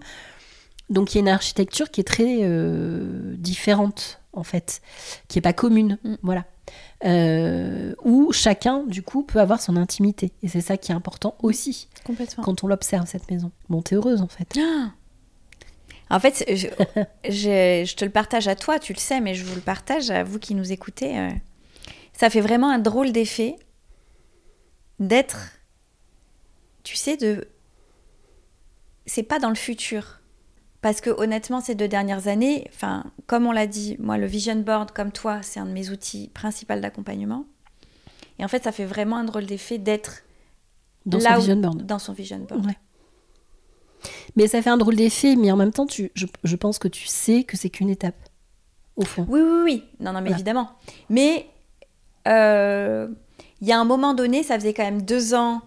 Donc 0.90 1.14
il 1.14 1.18
y 1.18 1.20
a 1.20 1.22
une 1.22 1.30
architecture 1.30 1.90
qui 1.92 2.02
est 2.02 2.06
très 2.06 2.40
euh, 2.42 3.36
différente 3.38 4.19
en 4.34 4.44
fait, 4.44 4.82
qui 5.28 5.40
est 5.40 5.42
pas 5.42 5.54
commune, 5.54 5.98
Mm. 6.04 6.16
voilà. 6.22 6.46
Euh, 7.06 7.96
où 8.04 8.32
chacun 8.32 8.84
du 8.86 9.02
coup 9.02 9.24
peut 9.24 9.40
avoir 9.40 9.60
son 9.60 9.76
intimité 9.76 10.32
et 10.44 10.48
c'est 10.48 10.62
ça 10.62 10.78
qui 10.78 10.92
est 10.92 10.96
important 10.96 11.36
aussi 11.42 11.88
Complètement. 12.04 12.44
quand 12.44 12.64
on 12.64 12.68
l'observe 12.68 13.08
cette 13.08 13.32
maison. 13.32 13.52
Bon, 13.70 13.82
t'es 13.82 13.96
heureuse 13.96 14.22
en 14.22 14.28
fait. 14.28 14.58
Ah. 14.60 14.92
En 16.12 16.20
fait, 16.20 16.44
je, 16.48 16.68
je- 17.26 17.84
je 17.86 17.96
te 17.96 18.04
le 18.04 18.10
partage 18.12 18.48
à 18.48 18.56
toi, 18.56 18.80
tu 18.80 18.94
le 18.94 18.98
sais, 19.00 19.22
mais 19.22 19.36
je 19.36 19.46
vous 19.46 19.54
le 19.54 19.62
partage 19.62 20.10
à 20.10 20.24
vous 20.24 20.40
qui 20.40 20.56
nous 20.56 20.72
écoutez. 20.72 21.18
euh. 21.20 21.30
Ça 22.14 22.32
fait 22.32 22.42
vraiment 22.42 22.70
un 22.72 22.80
drôle 22.80 23.12
d'effet 23.12 23.56
d'être, 25.00 25.52
tu 26.84 26.96
sais, 26.96 27.16
de... 27.16 27.48
C'est 29.06 29.22
pas 29.24 29.38
dans 29.40 29.50
le 29.50 29.56
futur. 29.56 30.19
Parce 30.82 31.02
que 31.02 31.10
honnêtement, 31.10 31.60
ces 31.60 31.76
deux 31.76 31.88
dernières 31.90 32.28
années, 32.28 32.66
enfin, 32.74 33.04
comme 33.28 33.46
on 33.46 33.52
l'a 33.52 33.68
dit, 33.68 33.98
moi, 34.00 34.18
le 34.18 34.26
vision 34.28 34.56
board, 34.56 34.92
comme 34.92 35.12
toi, 35.12 35.42
c'est 35.42 35.60
un 35.60 35.66
de 35.66 35.72
mes 35.72 35.90
outils 35.90 36.30
principaux 36.34 36.80
d'accompagnement. 36.80 37.46
Et 38.40 38.46
en 38.46 38.48
fait, 38.48 38.64
ça 38.64 38.72
fait 38.72 38.86
vraiment 38.86 39.18
un 39.18 39.26
drôle 39.26 39.46
d'effet 39.46 39.78
d'être 39.78 40.24
Dans 41.06 41.18
là 41.18 41.32
son 41.32 41.36
où- 41.36 41.40
vision 41.40 41.56
board. 41.58 41.86
dans 41.86 42.00
son 42.00 42.14
vision 42.14 42.40
board. 42.40 42.66
Ouais. 42.66 42.78
Mais 44.38 44.48
ça 44.48 44.62
fait 44.62 44.70
un 44.70 44.78
drôle 44.78 44.96
d'effet, 44.96 45.36
mais 45.36 45.52
en 45.52 45.58
même 45.58 45.72
temps, 45.74 45.86
tu, 45.86 46.12
je, 46.16 46.26
je 46.46 46.56
pense 46.56 46.80
que 46.80 46.88
tu 46.88 47.08
sais 47.08 47.44
que 47.44 47.58
c'est 47.58 47.70
qu'une 47.70 47.90
étape, 47.90 48.16
au 48.96 49.04
fond. 49.04 49.26
Oui, 49.28 49.42
oui, 49.42 49.62
oui. 49.66 49.84
Non, 50.00 50.14
non, 50.14 50.20
mais 50.22 50.30
Voilà. 50.30 50.36
évidemment. 50.38 50.70
Mais 51.10 51.48
euh, 52.28 53.10
il 53.60 53.68
y 53.68 53.74
a 53.74 53.80
un 53.80 53.84
moment 53.84 54.14
donné, 54.14 54.44
ça 54.44 54.56
faisait 54.56 54.74
quand 54.74 54.84
même 54.86 55.02
deux 55.02 55.34
ans, 55.34 55.62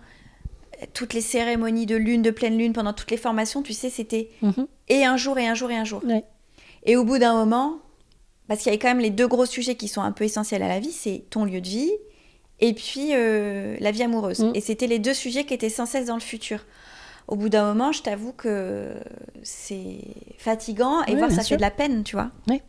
toutes 0.92 1.14
les 1.14 1.20
cérémonies 1.20 1.86
de 1.86 1.96
lune, 1.96 2.22
de 2.22 2.30
pleine 2.30 2.56
lune, 2.58 2.72
pendant 2.72 2.92
toutes 2.92 3.10
les 3.10 3.16
formations, 3.16 3.62
tu 3.62 3.72
sais, 3.72 3.90
c'était 3.90 4.28
Mhm. 4.42 4.66
et 4.88 5.04
un 5.04 5.16
jour 5.16 5.38
et 5.38 5.46
un 5.46 5.54
jour 5.54 5.70
et 5.70 5.76
un 5.76 5.84
jour. 5.84 6.02
Ouais. 6.04 6.24
Et 6.84 6.96
au 6.96 7.04
bout 7.04 7.18
d'un 7.18 7.34
moment, 7.34 7.78
parce 8.48 8.60
qu'il 8.60 8.70
y 8.70 8.74
avait 8.74 8.78
quand 8.78 8.88
même 8.88 9.00
les 9.00 9.10
deux 9.10 9.28
gros 9.28 9.46
sujets 9.46 9.74
qui 9.76 9.88
sont 9.88 10.02
un 10.02 10.12
peu 10.12 10.24
essentiels 10.24 10.62
à 10.62 10.68
la 10.68 10.80
vie, 10.80 10.92
c'est 10.92 11.24
ton 11.30 11.44
lieu 11.44 11.60
de 11.60 11.68
vie 11.68 11.92
et 12.60 12.72
puis 12.74 13.10
euh, 13.12 13.76
la 13.80 13.90
vie 13.92 14.02
amoureuse. 14.02 14.40
Mm. 14.40 14.52
Et 14.54 14.60
c'était 14.60 14.86
les 14.88 14.98
deux 14.98 15.14
sujets 15.14 15.44
qui 15.44 15.54
étaient 15.54 15.68
sans 15.70 15.86
cesse 15.86 16.06
dans 16.06 16.14
le 16.16 16.20
futur. 16.20 16.64
Au 17.28 17.36
bout 17.36 17.48
d'un 17.48 17.64
moment, 17.66 17.92
je 17.92 18.02
t'avoue 18.02 18.32
que 18.32 18.90
c'est 19.42 19.98
fatigant 20.38 21.02
et 21.04 21.14
voir 21.16 21.30
ça 21.30 21.42
sûr. 21.42 21.50
fait 21.50 21.56
de 21.56 21.60
la 21.62 21.70
peine, 21.70 22.02
tu 22.04 22.16
vois. 22.16 22.30
Ouais. 22.48 22.60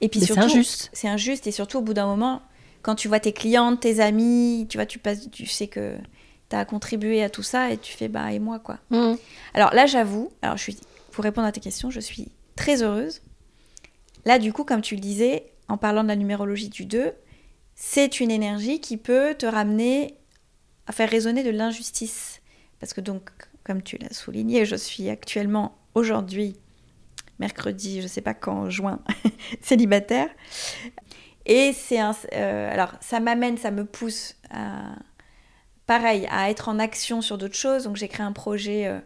Et 0.00 0.08
puis 0.08 0.20
Mais 0.20 0.26
c'est 0.26 0.32
surtout, 0.32 0.48
injuste. 0.50 0.90
c'est 0.92 1.08
injuste 1.08 1.46
et 1.46 1.50
surtout 1.52 1.78
au 1.78 1.82
bout 1.82 1.94
d'un 1.94 2.06
moment, 2.06 2.42
quand 2.82 2.94
tu 2.94 3.08
vois 3.08 3.20
tes 3.20 3.32
clientes, 3.32 3.80
tes 3.80 4.00
amis, 4.00 4.66
tu 4.68 4.78
vois, 4.78 4.86
tu 4.86 4.98
passes, 4.98 5.30
tu 5.30 5.46
sais 5.46 5.66
que 5.68 5.96
as 6.54 6.64
contribué 6.64 7.22
à 7.22 7.30
tout 7.30 7.42
ça 7.42 7.70
et 7.70 7.78
tu 7.78 7.92
fais 7.92 8.08
bah 8.08 8.32
et 8.32 8.38
moi 8.38 8.58
quoi. 8.58 8.78
Mhm. 8.90 9.16
Alors 9.54 9.74
là, 9.74 9.86
j'avoue, 9.86 10.30
alors 10.42 10.56
je 10.56 10.62
suis, 10.62 10.78
pour 11.12 11.24
répondre 11.24 11.46
à 11.46 11.52
tes 11.52 11.60
questions, 11.60 11.90
je 11.90 12.00
suis 12.00 12.28
très 12.56 12.82
heureuse. 12.82 13.22
Là, 14.24 14.38
du 14.38 14.52
coup, 14.52 14.64
comme 14.64 14.80
tu 14.80 14.94
le 14.94 15.00
disais, 15.00 15.52
en 15.68 15.76
parlant 15.76 16.02
de 16.02 16.08
la 16.08 16.16
numérologie 16.16 16.68
du 16.68 16.84
2, 16.86 17.12
c'est 17.74 18.20
une 18.20 18.30
énergie 18.30 18.80
qui 18.80 18.96
peut 18.96 19.34
te 19.34 19.46
ramener 19.46 20.18
à 20.86 20.92
faire 20.92 21.10
résonner 21.10 21.42
de 21.42 21.50
l'injustice. 21.50 22.40
Parce 22.80 22.94
que 22.94 23.00
donc, 23.00 23.30
comme 23.64 23.82
tu 23.82 23.96
l'as 23.98 24.12
souligné, 24.12 24.64
je 24.64 24.76
suis 24.76 25.08
actuellement, 25.08 25.76
aujourd'hui, 25.94 26.56
mercredi, 27.38 28.02
je 28.02 28.06
sais 28.06 28.20
pas 28.20 28.34
quand, 28.34 28.70
juin, 28.70 29.00
célibataire. 29.60 30.28
Et 31.46 31.72
c'est 31.72 31.98
un... 31.98 32.14
euh, 32.32 32.72
alors, 32.72 32.92
ça 33.00 33.20
m'amène, 33.20 33.58
ça 33.58 33.70
me 33.70 33.84
pousse 33.84 34.36
à... 34.50 34.94
Pareil, 35.86 36.26
à 36.30 36.50
être 36.50 36.68
en 36.68 36.78
action 36.78 37.20
sur 37.20 37.36
d'autres 37.38 37.54
choses. 37.56 37.84
Donc, 37.84 37.96
j'ai 37.96 38.08
créé 38.08 38.24
un 38.24 38.32
projet 38.32 38.86
euh, 38.86 38.98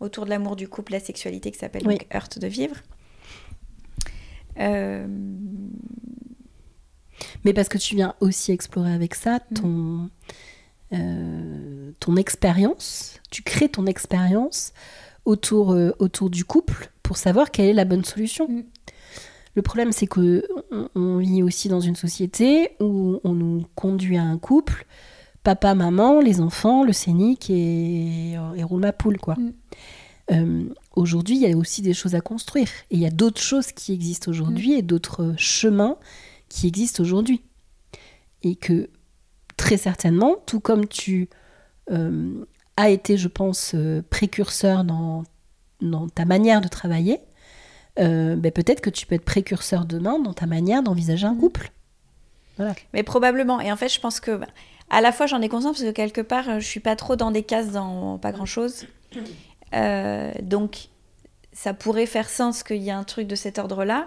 autour 0.00 0.24
de 0.24 0.30
l'amour 0.30 0.54
du 0.56 0.68
couple, 0.68 0.92
la 0.92 1.00
sexualité, 1.00 1.50
qui 1.50 1.58
s'appelle 1.58 1.82
Oui. 1.86 1.94
donc 1.98 2.06
Heurte 2.14 2.38
de 2.38 2.46
vivre. 2.46 2.76
Euh, 4.58 5.06
Mais 7.44 7.52
parce 7.52 7.68
que 7.68 7.78
tu 7.78 7.94
viens 7.96 8.14
aussi 8.20 8.52
explorer 8.52 8.92
avec 8.92 9.14
ça 9.14 9.40
Mm. 9.50 9.54
ton, 9.54 10.10
euh, 10.92 11.92
ton 12.00 12.16
expérience. 12.16 13.18
Tu 13.30 13.42
crées 13.42 13.68
ton 13.68 13.86
expérience 13.86 14.72
autour, 15.24 15.76
autour 15.98 16.30
du 16.30 16.44
couple 16.44 16.90
pour 17.02 17.16
savoir 17.16 17.50
quelle 17.50 17.66
est 17.68 17.72
la 17.74 17.84
bonne 17.84 18.04
solution. 18.04 18.48
Mm. 18.48 18.64
Le 19.54 19.62
problème, 19.62 19.92
c'est 19.92 20.06
que 20.06 20.46
on, 20.70 20.88
on 20.94 21.16
vit 21.18 21.42
aussi 21.42 21.68
dans 21.68 21.80
une 21.80 21.96
société 21.96 22.70
où 22.80 23.20
on 23.24 23.32
nous 23.34 23.66
conduit 23.74 24.16
à 24.16 24.22
un 24.22 24.38
couple, 24.38 24.86
papa, 25.42 25.74
maman, 25.74 26.20
les 26.20 26.40
enfants, 26.40 26.84
le 26.84 26.92
scénic 26.92 27.50
et, 27.50 28.32
et 28.32 28.62
roule 28.62 28.80
ma 28.80 28.92
poule, 28.92 29.18
quoi. 29.18 29.34
Mm. 29.34 29.52
Euh, 30.30 30.64
aujourd'hui, 30.94 31.36
il 31.36 31.42
y 31.42 31.52
a 31.52 31.56
aussi 31.56 31.82
des 31.82 31.94
choses 31.94 32.14
à 32.14 32.20
construire. 32.20 32.68
Et 32.90 32.96
il 32.96 33.00
y 33.00 33.06
a 33.06 33.10
d'autres 33.10 33.40
choses 33.40 33.72
qui 33.72 33.92
existent 33.92 34.30
aujourd'hui 34.30 34.74
et 34.74 34.82
d'autres 34.82 35.34
chemins 35.36 35.96
qui 36.48 36.66
existent 36.66 37.02
aujourd'hui. 37.02 37.42
Et 38.42 38.56
que 38.56 38.88
très 39.56 39.76
certainement, 39.76 40.36
tout 40.46 40.60
comme 40.60 40.86
tu 40.86 41.28
euh, 41.90 42.44
as 42.76 42.90
été, 42.90 43.16
je 43.16 43.28
pense, 43.28 43.72
euh, 43.74 44.02
précurseur 44.10 44.84
dans, 44.84 45.24
dans 45.80 46.08
ta 46.08 46.24
manière 46.24 46.60
de 46.60 46.68
travailler, 46.68 47.20
euh, 47.98 48.36
ben 48.36 48.50
peut-être 48.50 48.80
que 48.80 48.90
tu 48.90 49.06
peux 49.06 49.16
être 49.16 49.24
précurseur 49.24 49.84
demain 49.84 50.18
dans 50.18 50.32
ta 50.32 50.46
manière 50.46 50.82
d'envisager 50.82 51.26
un 51.26 51.36
couple. 51.36 51.70
Mais 52.92 53.02
probablement. 53.02 53.60
Et 53.60 53.72
en 53.72 53.76
fait, 53.76 53.88
je 53.88 53.98
pense 53.98 54.20
que 54.20 54.36
bah, 54.36 54.46
à 54.92 55.00
la 55.00 55.10
fois 55.10 55.26
j'en 55.26 55.40
ai 55.42 55.48
conscience 55.48 55.72
parce 55.78 55.84
que 55.90 55.90
quelque 55.94 56.20
part, 56.20 56.48
euh, 56.48 56.60
je 56.60 56.66
suis 56.66 56.78
pas 56.80 56.94
trop 56.94 57.16
dans 57.16 57.32
des 57.32 57.42
cases 57.42 57.70
dans 57.70 58.18
pas 58.18 58.30
grand 58.30 58.46
chose. 58.46 58.86
donc, 60.42 60.76
ça 61.52 61.74
pourrait 61.74 62.06
faire 62.06 62.28
sens 62.30 62.62
qu'il 62.62 62.76
y 62.78 62.88
ait 62.88 62.92
un 62.92 63.04
truc 63.04 63.26
de 63.26 63.34
cet 63.34 63.58
ordre-là. 63.58 64.06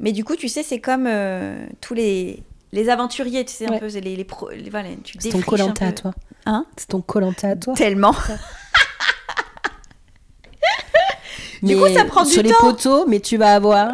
Mais 0.00 0.12
du 0.12 0.24
coup, 0.24 0.36
tu 0.36 0.48
sais, 0.48 0.62
c'est 0.62 0.80
comme 0.80 1.06
euh, 1.08 1.66
tous 1.80 1.92
les, 1.94 2.42
les 2.72 2.88
aventuriers, 2.88 3.44
tu 3.44 3.52
sais, 3.52 3.66
un 3.66 3.78
peu, 3.78 3.88
c'est 3.88 4.00
les, 4.00 4.14
les, 4.14 4.24
pro- 4.24 4.50
les- 4.50 4.70
voilà, 4.70 4.90
tu 5.02 5.18
C'est 5.20 5.30
ton 5.30 5.38
défriches 5.38 5.60
un 5.60 5.64
colanta 5.72 5.86
à 5.86 5.92
toi. 5.92 6.14
Hein? 6.46 6.64
C'est 6.76 6.86
ton 6.88 7.00
colanta 7.00 7.48
à 7.48 7.56
toi. 7.56 7.74
Tellement. 7.74 8.14
Du 11.62 11.76
coup, 11.76 11.88
ça 11.88 12.04
prend 12.04 12.22
du 12.22 12.30
sur 12.30 12.42
les 12.44 12.50
temps. 12.50 12.60
poteaux, 12.60 13.06
mais 13.08 13.18
tu 13.18 13.36
vas 13.36 13.54
avoir, 13.54 13.92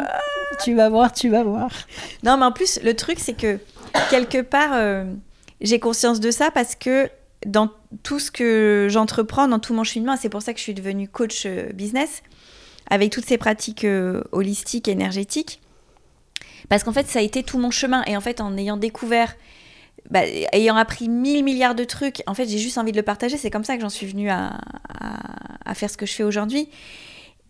tu 0.63 0.75
vas 0.75 0.87
voir, 0.89 1.11
tu 1.11 1.29
vas 1.29 1.43
voir. 1.43 1.71
Non, 2.23 2.37
mais 2.37 2.45
en 2.45 2.51
plus, 2.51 2.79
le 2.83 2.95
truc, 2.95 3.17
c'est 3.19 3.33
que 3.33 3.57
quelque 4.11 4.41
part, 4.43 4.69
euh, 4.73 5.03
j'ai 5.65 5.79
conscience 5.79 6.19
de 6.19 6.31
ça 6.31 6.51
parce 6.51 6.75
que 6.75 7.09
dans 7.45 7.69
tout 8.03 8.19
ce 8.19 8.31
que 8.31 8.87
j'entreprends, 8.89 9.47
dans 9.47 9.59
tout 9.59 9.73
mon 9.73 9.83
cheminement, 9.83 10.15
c'est 10.15 10.29
pour 10.29 10.41
ça 10.41 10.53
que 10.53 10.59
je 10.59 10.63
suis 10.63 10.73
devenue 10.73 11.07
coach 11.07 11.45
euh, 11.45 11.71
business, 11.73 12.23
avec 12.89 13.11
toutes 13.11 13.25
ces 13.25 13.37
pratiques 13.37 13.83
euh, 13.83 14.23
holistiques, 14.31 14.87
énergétiques. 14.87 15.61
Parce 16.69 16.83
qu'en 16.83 16.93
fait, 16.93 17.07
ça 17.07 17.19
a 17.19 17.21
été 17.21 17.43
tout 17.43 17.57
mon 17.57 17.71
chemin. 17.71 18.03
Et 18.05 18.15
en 18.15 18.21
fait, 18.21 18.41
en 18.41 18.57
ayant 18.57 18.77
découvert, 18.77 19.35
bah, 20.09 20.21
ayant 20.53 20.75
appris 20.75 21.09
mille 21.09 21.43
milliards 21.43 21.75
de 21.75 21.83
trucs, 21.83 22.23
en 22.27 22.33
fait, 22.33 22.47
j'ai 22.47 22.57
juste 22.57 22.77
envie 22.77 22.91
de 22.91 22.97
le 22.97 23.03
partager. 23.03 23.37
C'est 23.37 23.51
comme 23.51 23.63
ça 23.63 23.75
que 23.75 23.81
j'en 23.81 23.89
suis 23.89 24.07
venue 24.07 24.29
à, 24.29 24.59
faire 25.73 25.89
ce 25.89 25.97
que 25.97 26.05
je 26.05 26.13
fais 26.13 26.23
aujourd'hui. 26.23 26.69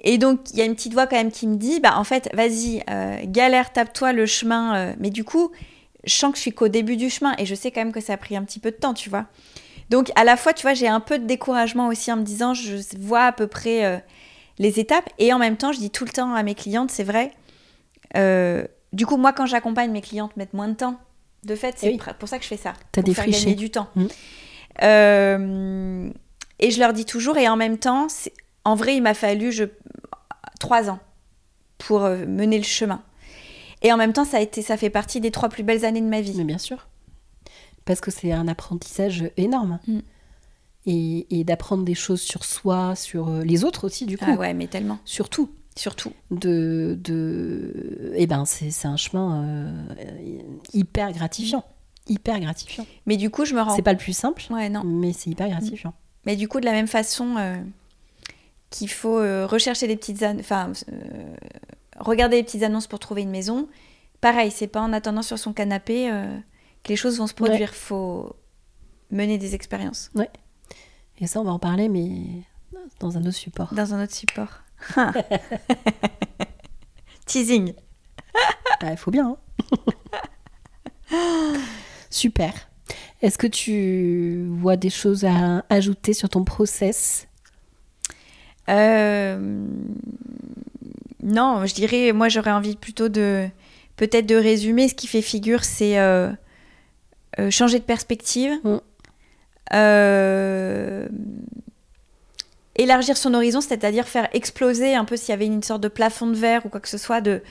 Et 0.01 0.17
donc, 0.17 0.39
il 0.51 0.59
y 0.59 0.61
a 0.61 0.65
une 0.65 0.75
petite 0.75 0.93
voix 0.93 1.07
quand 1.07 1.15
même 1.15 1.31
qui 1.31 1.47
me 1.47 1.55
dit, 1.55 1.79
bah 1.79 1.97
en 1.97 2.03
fait, 2.03 2.29
vas-y, 2.33 2.83
euh, 2.89 3.19
galère, 3.25 3.71
tape-toi 3.71 4.13
le 4.13 4.25
chemin. 4.25 4.95
mais 4.99 5.09
du 5.09 5.23
coup, 5.23 5.51
je 6.05 6.13
sens 6.13 6.31
que 6.31 6.37
je 6.37 6.41
suis 6.41 6.51
qu'au 6.53 6.67
début 6.67 6.97
du 6.97 7.09
chemin 7.09 7.33
et 7.37 7.45
je 7.45 7.55
sais 7.55 7.71
quand 7.71 7.81
même 7.81 7.91
que 7.91 8.01
ça 8.01 8.13
a 8.13 8.17
pris 8.17 8.35
un 8.35 8.43
petit 8.43 8.59
peu 8.59 8.71
de 8.71 8.75
temps, 8.77 8.93
tu 8.93 9.09
vois. 9.09 9.25
Donc, 9.89 10.11
à 10.15 10.23
la 10.23 10.35
fois, 10.37 10.53
tu 10.53 10.63
vois, 10.63 10.73
j'ai 10.73 10.87
un 10.87 10.99
peu 10.99 11.19
de 11.19 11.25
découragement 11.25 11.87
aussi 11.87 12.11
en 12.11 12.17
me 12.17 12.23
disant, 12.23 12.53
je 12.53 12.77
vois 12.99 13.25
à 13.25 13.31
peu 13.31 13.45
près 13.47 13.85
euh, 13.85 13.97
les 14.57 14.79
étapes. 14.79 15.09
Et 15.19 15.31
en 15.33 15.37
même 15.39 15.57
temps, 15.57 15.71
je 15.71 15.77
dis 15.79 15.91
tout 15.91 16.05
le 16.05 16.11
temps 16.11 16.33
à 16.33 16.41
mes 16.43 16.55
clientes, 16.55 16.89
c'est 16.91 17.03
vrai. 17.03 17.31
euh, 18.17 18.65
du 18.93 19.05
coup, 19.05 19.17
moi, 19.17 19.33
quand 19.33 19.45
j'accompagne 19.45 19.91
mes 19.91 20.01
clientes, 20.01 20.35
mettre 20.37 20.55
moins 20.55 20.69
de 20.69 20.73
temps. 20.75 20.97
De 21.43 21.55
fait, 21.55 21.75
c'est 21.77 21.87
Eh 21.87 21.89
oui. 21.91 21.99
pour 22.17 22.27
ça 22.29 22.37
que 22.37 22.43
je 22.43 22.49
fais 22.49 22.57
ça. 22.57 22.73
T'as 22.91 23.01
défriché. 23.03 23.39
gagner 23.43 23.55
du 23.55 23.69
temps. 23.69 23.87
Mm. 23.95 24.05
Euh, 24.83 26.09
et 26.59 26.71
je 26.71 26.79
leur 26.79 26.93
dis 26.93 27.05
toujours, 27.05 27.37
et 27.37 27.47
en 27.47 27.55
même 27.57 27.77
temps, 27.77 28.07
en 28.63 28.75
vrai, 28.75 28.95
il 28.95 29.01
m'a 29.01 29.13
fallu 29.13 29.51
je, 29.51 29.65
trois 30.59 30.89
ans 30.89 30.99
pour 31.77 32.01
mener 32.01 32.57
le 32.57 32.63
chemin. 32.63 33.03
Et 33.85 33.93
en 33.93 33.97
même 33.97 34.13
temps, 34.13 34.25
ça, 34.25 34.37
a 34.37 34.39
été, 34.41 34.63
ça 34.63 34.77
fait 34.77 34.89
partie 34.89 35.21
des 35.21 35.29
trois 35.29 35.47
plus 35.47 35.61
belles 35.61 35.85
années 35.85 36.01
de 36.01 36.07
ma 36.07 36.19
vie. 36.19 36.33
Mais 36.37 36.43
bien 36.43 36.57
sûr. 36.57 36.87
Parce 37.85 38.01
que 38.01 38.09
c'est 38.09 38.31
un 38.31 38.47
apprentissage 38.47 39.29
énorme. 39.37 39.77
Mm. 39.87 39.99
Et, 40.87 41.39
et 41.39 41.43
d'apprendre 41.43 41.83
des 41.83 41.93
choses 41.93 42.21
sur 42.21 42.45
soi, 42.45 42.95
sur 42.95 43.29
euh, 43.29 43.43
les 43.43 43.63
autres 43.63 43.85
aussi, 43.85 44.07
du 44.07 44.17
coup. 44.17 44.25
Ah 44.27 44.33
ouais, 44.33 44.55
mais 44.55 44.65
tellement. 44.65 44.97
Surtout. 45.05 45.51
Surtout. 45.75 46.13
De, 46.31 46.97
de... 46.99 48.11
Eh 48.15 48.25
ben, 48.25 48.43
c'est 48.45 48.87
un 48.87 48.97
chemin 48.97 49.43
euh, 49.43 49.85
hyper 50.73 51.11
gratifiant. 51.11 51.63
Hyper 52.07 52.39
gratifiant. 52.39 52.87
Mais 53.05 53.17
du 53.17 53.29
coup, 53.29 53.45
je 53.45 53.53
me 53.53 53.61
rends. 53.61 53.75
C'est 53.75 53.83
pas 53.83 53.93
le 53.93 53.99
plus 53.99 54.17
simple, 54.17 54.41
Ouais, 54.49 54.67
non. 54.67 54.81
mais 54.83 55.13
c'est 55.13 55.29
hyper 55.29 55.47
gratifiant. 55.47 55.93
Mais 56.25 56.35
du 56.35 56.47
coup, 56.47 56.59
de 56.59 56.65
la 56.65 56.71
même 56.71 56.87
façon 56.87 57.35
euh, 57.37 57.55
qu'il 58.71 58.89
faut 58.89 59.17
rechercher 59.47 59.85
des 59.85 59.95
petites 59.95 60.23
enfin, 60.23 60.71
euh, 60.91 61.35
regarder 61.99 62.37
les 62.37 62.43
petites 62.43 62.63
annonces 62.63 62.87
pour 62.87 62.99
trouver 62.99 63.21
une 63.23 63.29
maison, 63.31 63.67
pareil, 64.21 64.51
c'est 64.51 64.67
pas 64.67 64.81
en 64.81 64.93
attendant 64.93 65.21
sur 65.21 65.37
son 65.39 65.53
canapé 65.53 66.09
euh, 66.11 66.37
que 66.83 66.89
les 66.89 66.95
choses 66.95 67.17
vont 67.17 67.27
se 67.27 67.33
produire. 67.33 67.73
Faut 67.73 68.35
mener 69.11 69.37
des 69.37 69.55
expériences 69.55 70.11
Et 71.19 71.27
ça, 71.27 71.39
on 71.39 71.43
va 71.43 71.51
en 71.51 71.59
parler, 71.59 71.89
mais 71.89 72.43
dans 72.99 73.17
un 73.17 73.21
autre 73.21 73.31
support. 73.37 73.73
dans 73.73 73.93
un 73.93 74.03
autre 74.03 74.13
support. 74.13 74.61
Teasing. 77.25 77.73
Ah, 78.81 78.91
Il 78.91 78.97
faut 78.97 79.11
bien. 79.11 79.37
hein. 81.11 81.57
Super. 82.09 82.51
Est-ce 83.21 83.37
que 83.37 83.47
tu 83.47 84.45
vois 84.51 84.75
des 84.75 84.89
choses 84.89 85.23
à 85.23 85.63
ajouter 85.69 86.11
sur 86.13 86.27
ton 86.27 86.43
process? 86.43 87.27
Euh, 88.67 89.65
non, 91.23 91.65
je 91.65 91.73
dirais, 91.73 92.11
moi 92.11 92.29
j'aurais 92.29 92.51
envie 92.51 92.75
plutôt 92.75 93.09
de 93.09 93.47
peut-être 93.95 94.25
de 94.25 94.35
résumer. 94.35 94.87
Ce 94.87 94.95
qui 94.95 95.07
fait 95.07 95.21
figure, 95.21 95.63
c'est 95.63 95.99
euh, 95.99 96.31
euh, 97.39 97.49
changer 97.51 97.79
de 97.79 97.83
perspective, 97.83 98.51
Mm. 98.63 98.77
Euh, 99.73 101.07
élargir 102.75 103.17
son 103.17 103.33
horizon, 103.33 103.61
c'est-à-dire 103.61 104.07
faire 104.07 104.29
exploser 104.31 104.93
un 104.93 105.05
peu 105.05 105.17
s'il 105.17 105.29
y 105.29 105.33
avait 105.33 105.47
une 105.47 105.63
sorte 105.63 105.81
de 105.81 105.87
plafond 105.87 106.27
de 106.27 106.35
verre 106.35 106.65
ou 106.65 106.69
quoi 106.69 106.79
que 106.79 106.87
ce 106.87 106.99
soit, 106.99 107.19
de, 107.19 107.41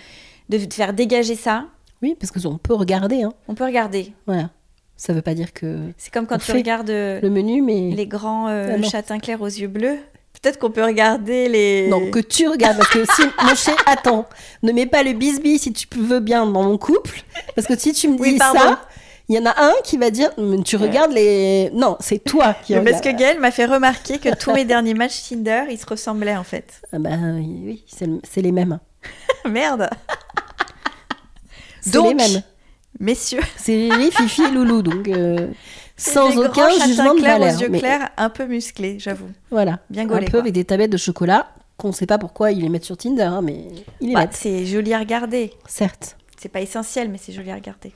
de 0.49 0.59
faire 0.73 0.93
dégager 0.93 1.35
ça. 1.35 1.67
Oui, 2.03 2.17
parce 2.19 2.31
qu'on 2.31 2.59
peut 2.59 2.75
regarder. 2.75 3.23
Hein. 3.23 3.33
On 3.49 3.55
peut 3.55 3.65
regarder. 3.65 4.13
Voilà. 4.27 4.51
Ça 4.97 5.13
veut 5.13 5.23
pas 5.23 5.35
dire 5.35 5.53
que 5.53 5.77
C'est 5.97 6.13
comme 6.13 6.27
quand 6.27 6.39
tu 6.39 6.53
regardes 6.53 6.89
le 6.89 7.29
menu, 7.29 7.63
mais 7.63 7.91
les 7.91 8.07
grands 8.07 8.47
euh, 8.49 8.77
Ah 8.79 8.83
châtains 8.83 9.19
clairs 9.19 9.43
aux 9.43 9.47
yeux 9.47 9.67
bleus. 9.67 9.99
Peut-être 10.45 10.59
qu'on 10.59 10.71
peut 10.71 10.85
regarder 10.85 11.49
les. 11.49 11.89
non 11.89 12.11
que 12.11 12.19
tu 12.19 12.47
regardes. 12.47 12.77
Parce 12.77 12.91
que 12.91 13.05
si 13.17 13.23
mon 13.47 13.55
chéri, 13.55 13.79
attends, 13.87 14.27
ne 14.63 14.73
mets 14.73 14.85
pas 14.87 15.03
le 15.03 15.15
bisbis 15.15 15.59
si 15.59 15.73
tu 15.73 15.87
veux 15.97 16.21
bien 16.21 16.45
dans 16.45 16.63
mon 16.63 16.77
couple, 16.77 17.23
parce 17.57 17.67
que 17.67 17.79
si 17.79 17.95
tu 17.95 18.09
me 18.09 18.17
dis 18.17 18.21
Oui, 18.23 18.39
ça, 18.39 18.83
Il 19.27 19.35
y 19.37 19.39
en 19.39 19.47
a 19.47 19.55
un 19.59 19.73
qui 19.85 19.97
va 19.97 20.11
dire 20.11 20.31
Tu 20.67 20.77
regardes 20.77 21.13
les. 21.13 21.71
Non, 21.73 21.97
c'est 21.99 22.23
toi 22.23 22.55
qui 22.63 22.75
Mais 22.75 22.83
Parce 22.83 22.99
regardes. 22.99 23.17
que 23.17 23.23
Gaël 23.23 23.41
m'a 23.41 23.51
fait 23.51 23.65
remarquer 23.65 24.19
que 24.19 24.35
tous 24.37 24.53
mes 24.53 24.67
derniers 24.67 24.93
matchs 24.93 25.23
Tinder, 25.31 25.63
ils 25.71 25.79
se 25.79 25.87
ressemblaient 25.87 26.37
en 26.37 26.45
fait. 26.45 26.83
Ah 26.93 26.99
bah 26.99 27.11
oui, 27.37 27.61
oui, 27.65 27.85
c'est 27.87 28.07
le- 28.07 28.21
c'est 28.31 28.43
les 28.43 28.53
mêmes. 28.53 28.79
Merde 29.49 29.89
C'est 31.81 31.93
Donc, 31.93 32.09
les 32.09 32.15
mêmes. 32.15 32.43
Messieurs, 33.01 33.41
C'est 33.57 33.89
les 33.89 34.11
Fifi 34.11 34.43
et 34.43 34.51
Loulou, 34.51 34.83
donc 34.83 35.09
euh, 35.09 35.49
sans 35.97 36.37
aucun 36.39 36.69
jugement 36.87 37.15
de 37.15 37.21
valeur. 37.21 37.55
aux 37.57 37.61
yeux 37.61 37.69
mais 37.69 37.79
clairs, 37.79 38.11
un 38.17 38.31
peu 38.31 38.47
musclés, 38.47 38.99
j'avoue. 38.99 39.29
Voilà, 39.51 39.81
Bien 39.91 40.03
un 40.05 40.07
gaulés, 40.07 40.25
peu 40.27 40.33
quoi. 40.33 40.41
avec 40.41 40.53
des 40.53 40.65
tablettes 40.65 40.91
de 40.93 40.97
chocolat 40.97 41.49
qu'on 41.77 41.89
ne 41.89 41.93
sait 41.93 42.07
pas 42.07 42.19
pourquoi 42.19 42.53
ils 42.53 42.61
les 42.63 42.69
mettent 42.69 42.85
sur 42.85 42.97
Tinder, 42.97 43.23
hein, 43.23 43.41
mais 43.43 43.67
ils 44.01 44.09
les 44.09 44.15
Bah, 44.15 44.21
mettent, 44.21 44.35
c'est 44.35 44.65
joli 44.67 44.93
à 44.95 44.99
regarder. 44.99 45.53
certes. 45.67 46.17
C'est 46.39 46.49
pas 46.49 46.61
essentiel, 46.61 47.09
mais 47.11 47.19
c'est 47.19 47.33
joli 47.33 47.51
à 47.51 47.55
regarder. 47.55 47.93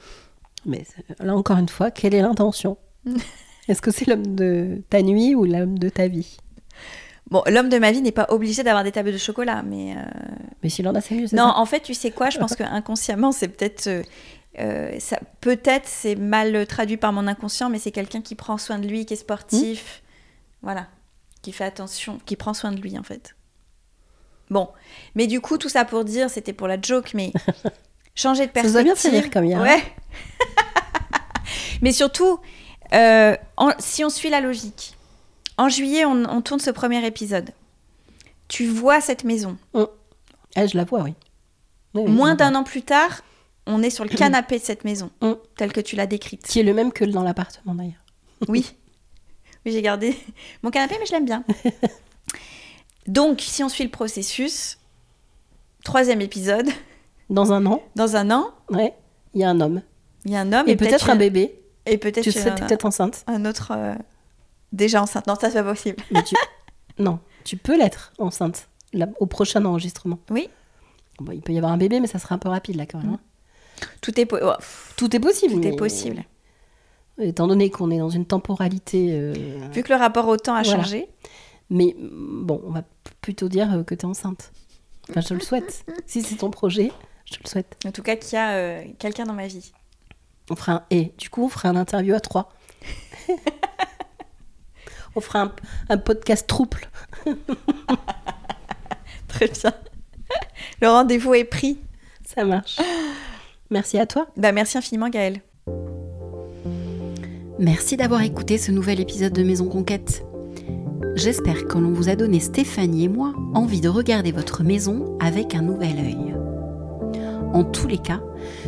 Mais 0.66 0.84
c'est- 0.84 1.24
là 1.24 1.34
encore 1.36 1.58
une 1.58 1.68
fois, 1.68 1.90
quelle 1.90 2.14
est 2.14 2.22
l'intention? 2.22 2.76
Est-ce 3.68 3.82
que 3.82 3.90
c'est 3.90 4.06
l'homme 4.08 4.34
de 4.34 4.82
ta 4.90 5.02
nuit 5.02 5.34
ou 5.34 5.44
l'homme 5.44 5.78
de 5.78 5.88
ta 5.88 6.08
vie? 6.08 6.38
Bon, 7.30 7.42
l'homme 7.46 7.68
de 7.68 7.78
ma 7.78 7.92
vie 7.92 8.00
n'est 8.00 8.10
pas 8.12 8.26
obligé 8.30 8.62
d'avoir 8.62 8.82
des 8.84 8.90
tablettes 8.92 9.14
de 9.14 9.18
chocolat, 9.20 9.62
mais... 9.62 9.94
euh, 9.94 10.00
Mais 10.62 10.70
s'il 10.70 10.88
en 10.88 10.94
a, 10.94 11.00
c'est 11.02 11.14
mieux, 11.14 11.26
Non, 11.32 11.48
ça? 11.52 11.58
en 11.58 11.66
fait, 11.66 11.80
tu 11.80 11.92
sais 11.92 12.10
quoi? 12.10 12.30
Je 12.30 12.38
pense 12.38 12.56
que 12.56 12.62
inconsciemment, 12.62 13.32
c'est 13.32 13.48
peut-être... 13.48 13.86
euh, 13.86 14.02
euh, 14.60 14.98
ça, 15.00 15.18
peut-être 15.40 15.86
c'est 15.86 16.14
mal 16.16 16.66
traduit 16.66 16.96
par 16.96 17.12
mon 17.12 17.26
inconscient, 17.26 17.70
mais 17.70 17.78
c'est 17.78 17.92
quelqu'un 17.92 18.22
qui 18.22 18.34
prend 18.34 18.58
soin 18.58 18.78
de 18.78 18.86
lui, 18.88 19.06
qui 19.06 19.14
est 19.14 19.18
sportif, 19.18 20.02
voilà, 20.62 20.86
qui 21.42 21.52
fait 21.52 21.64
attention, 21.64 22.18
qui 22.26 22.36
prend 22.36 22.54
soin 22.54 22.72
de 22.72 22.80
lui 22.80 22.98
en 22.98 23.02
fait. 23.02 23.34
Bon, 24.50 24.68
mais 25.14 25.26
du 25.26 25.40
coup, 25.40 25.58
tout 25.58 25.68
ça 25.68 25.84
pour 25.84 26.04
dire, 26.04 26.30
c'était 26.30 26.54
pour 26.54 26.68
la 26.68 26.80
joke, 26.80 27.12
mais 27.14 27.32
changer 28.14 28.46
de 28.46 28.48
Ça 28.48 28.52
perspective. 28.62 28.80
a 28.80 28.82
bien 28.82 28.96
fait 28.96 29.08
rire 29.10 29.30
comme 29.30 29.44
hier, 29.44 29.60
hein. 29.60 29.64
Ouais. 29.64 29.82
mais 31.82 31.92
surtout, 31.92 32.38
euh, 32.94 33.36
en- 33.56 33.72
si 33.78 34.04
on 34.04 34.10
suit 34.10 34.30
la 34.30 34.40
logique, 34.40 34.96
en 35.56 35.68
juillet, 35.68 36.04
on, 36.04 36.24
on 36.28 36.40
tourne 36.40 36.60
ce 36.60 36.70
premier 36.70 37.04
épisode. 37.06 37.50
Tu 38.48 38.66
vois 38.66 39.00
cette 39.00 39.24
maison. 39.24 39.56
Ah, 40.56 40.66
je 40.66 40.76
la 40.76 40.84
vois, 40.84 41.02
oui. 41.02 41.14
Moins 41.94 42.34
d'un 42.34 42.54
an 42.54 42.64
plus 42.64 42.82
tard, 42.82 43.22
on 43.68 43.82
est 43.82 43.90
sur 43.90 44.04
le 44.04 44.10
canapé 44.10 44.58
de 44.58 44.64
cette 44.64 44.84
maison, 44.84 45.10
Mm. 45.20 45.32
telle 45.56 45.72
que 45.72 45.80
tu 45.80 45.94
l'as 45.94 46.06
décrite. 46.06 46.42
Qui 46.46 46.60
est 46.60 46.62
le 46.64 46.74
même 46.74 46.92
que 46.92 47.04
dans 47.04 47.22
l'appartement 47.22 47.74
d'ailleurs. 47.74 48.04
Oui. 48.48 48.74
Oui, 49.66 49.72
j'ai 49.72 49.82
gardé 49.82 50.16
mon 50.62 50.70
canapé, 50.70 50.96
mais 50.98 51.06
je 51.06 51.12
l'aime 51.12 51.24
bien. 51.24 51.44
Donc, 53.06 53.40
si 53.40 53.62
on 53.62 53.68
suit 53.68 53.84
le 53.84 53.90
processus, 53.90 54.78
troisième 55.84 56.20
épisode, 56.20 56.68
Dans 57.30 57.52
un 57.52 57.64
an, 57.66 57.82
dans 57.96 58.16
un 58.16 58.30
an, 58.30 58.50
ouais, 58.70 58.94
il 59.34 59.40
y 59.40 59.44
a 59.44 59.50
un 59.50 59.60
homme. 59.60 59.82
il 60.24 60.32
y 60.32 60.36
a 60.36 60.40
un 60.40 60.52
homme 60.52 60.68
Et, 60.68 60.76
peut-être 60.76 61.10
un 61.10 61.16
bébé. 61.16 61.60
Et 61.86 61.98
peut-être 61.98 62.22
Tu 62.24 62.32
serais 62.32 62.54
peut-être 62.54 62.84
enceinte. 62.84 63.24
un 63.26 63.44
autre 63.46 63.72
euh, 63.74 63.94
déjà 64.72 65.02
enceinte. 65.02 65.26
Non, 65.26 65.34
ça 65.36 65.50
c'est 65.50 65.62
pas 65.62 65.70
possible. 65.70 66.02
Mais 66.10 66.22
tu... 66.22 66.34
non, 66.98 67.18
tu 67.44 67.56
peux 67.56 67.76
l'être 67.78 68.12
enceinte 68.18 68.68
là, 68.92 69.06
au 69.20 69.26
prochain 69.26 69.64
enregistrement. 69.64 70.18
Oui. 70.30 70.48
Bon, 71.18 71.32
il 71.32 71.40
peut 71.42 71.52
y 71.52 71.58
avoir 71.58 71.72
un 71.72 71.78
bébé, 71.78 72.00
mais 72.00 72.06
ça 72.06 72.18
sera 72.18 72.34
un 72.34 72.38
peu 72.38 72.48
rapide 72.48 72.76
là 72.76 72.86
quand 72.86 72.98
même. 72.98 73.14
hein. 73.14 73.20
Tout 74.00 74.18
est, 74.20 74.26
po- 74.26 74.38
oh, 74.42 74.52
Tout 74.96 75.14
est 75.14 75.20
possible. 75.20 75.54
tout 75.54 75.66
est 75.66 75.70
mais- 75.70 75.76
possible. 75.76 76.24
Étant 77.20 77.48
donné 77.48 77.68
qu'on 77.70 77.90
est 77.90 77.98
dans 77.98 78.10
une 78.10 78.26
temporalité. 78.26 79.08
euh, 79.10 79.32
Vu 79.72 79.82
que 79.82 79.92
le 79.92 79.98
rapport 79.98 80.28
au 80.28 80.36
temps 80.36 80.54
a 80.54 80.62
Voilà. 80.62 80.82
changé, 80.84 81.08
Mais 81.70 81.96
mm, 81.98 82.46
bon, 82.46 82.60
on 82.64 82.70
va 82.70 82.82
plutôt 83.20 83.48
dire 83.48 83.72
euh, 83.74 83.82
que 83.82 83.94
tu 83.94 84.02
es 84.02 84.08
enceinte. 84.08 84.52
Enfin, 85.10 85.20
je 85.20 85.34
le 85.34 85.40
souhaite. 85.40 85.84
si 86.06 86.22
c'est 86.22 86.36
ton 86.36 86.50
projet, 86.50 86.92
je 87.24 87.36
le 87.42 87.48
souhaite. 87.48 87.76
en 87.86 87.90
tout 87.92 88.02
cas, 88.02 88.14
qu'il 88.16 88.34
y 88.34 88.36
a 88.36 88.50
euh, 88.52 88.84
quelqu'un 89.00 89.24
dans 89.24 89.32
ma 89.34 89.48
vie. 89.48 89.72
On 90.50 90.54
fera 90.56 90.72
un 90.72 90.82
et 90.90 91.12
du 91.18 91.28
coup, 91.28 91.44
on 91.44 91.48
fera 91.48 91.68
un 91.70 91.76
interview 91.76 92.14
à 92.14 92.20
trois. 92.20 92.52
on 95.16 95.20
fera 95.20 95.40
un, 95.42 95.52
un 95.88 95.98
podcast 95.98 96.46
trouble. 96.46 96.88
Très 99.28 99.48
bien. 99.48 99.72
le 100.80 100.88
rendez-vous 100.88 101.34
est 101.34 101.44
pris. 101.44 101.78
Ça 102.24 102.44
marche. 102.44 102.78
Merci 103.70 103.98
à 103.98 104.06
toi. 104.06 104.26
Bah, 104.36 104.52
merci 104.52 104.78
infiniment, 104.78 105.08
Gaëlle. 105.08 105.42
Merci 107.58 107.96
d'avoir 107.96 108.22
écouté 108.22 108.56
ce 108.56 108.70
nouvel 108.70 109.00
épisode 109.00 109.32
de 109.32 109.42
Maison 109.42 109.68
Conquête. 109.68 110.24
J'espère 111.16 111.66
que 111.66 111.78
l'on 111.78 111.90
vous 111.90 112.08
a 112.08 112.14
donné, 112.14 112.38
Stéphanie 112.38 113.04
et 113.04 113.08
moi, 113.08 113.34
envie 113.52 113.80
de 113.80 113.88
regarder 113.88 114.30
votre 114.30 114.62
maison 114.62 115.18
avec 115.18 115.56
un 115.56 115.62
nouvel 115.62 115.98
œil. 115.98 116.34
En 117.52 117.64
tous 117.64 117.88
les 117.88 117.98
cas, 117.98 118.22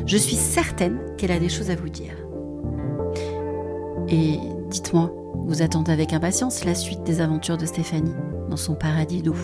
je 0.06 0.16
suis 0.16 0.34
certaine 0.34 0.98
qu'elle 1.16 1.30
a 1.30 1.38
des 1.38 1.48
choses 1.48 1.70
à 1.70 1.76
vous 1.76 1.88
dire. 1.88 2.14
Et 4.08 4.38
dites-moi, 4.68 5.14
vous 5.46 5.62
attendez 5.62 5.92
avec 5.92 6.12
impatience 6.12 6.64
la 6.64 6.74
suite 6.74 7.04
des 7.04 7.20
aventures 7.20 7.56
de 7.58 7.66
Stéphanie 7.66 8.14
dans 8.48 8.56
son 8.56 8.74
paradis 8.74 9.22
doux. 9.22 9.38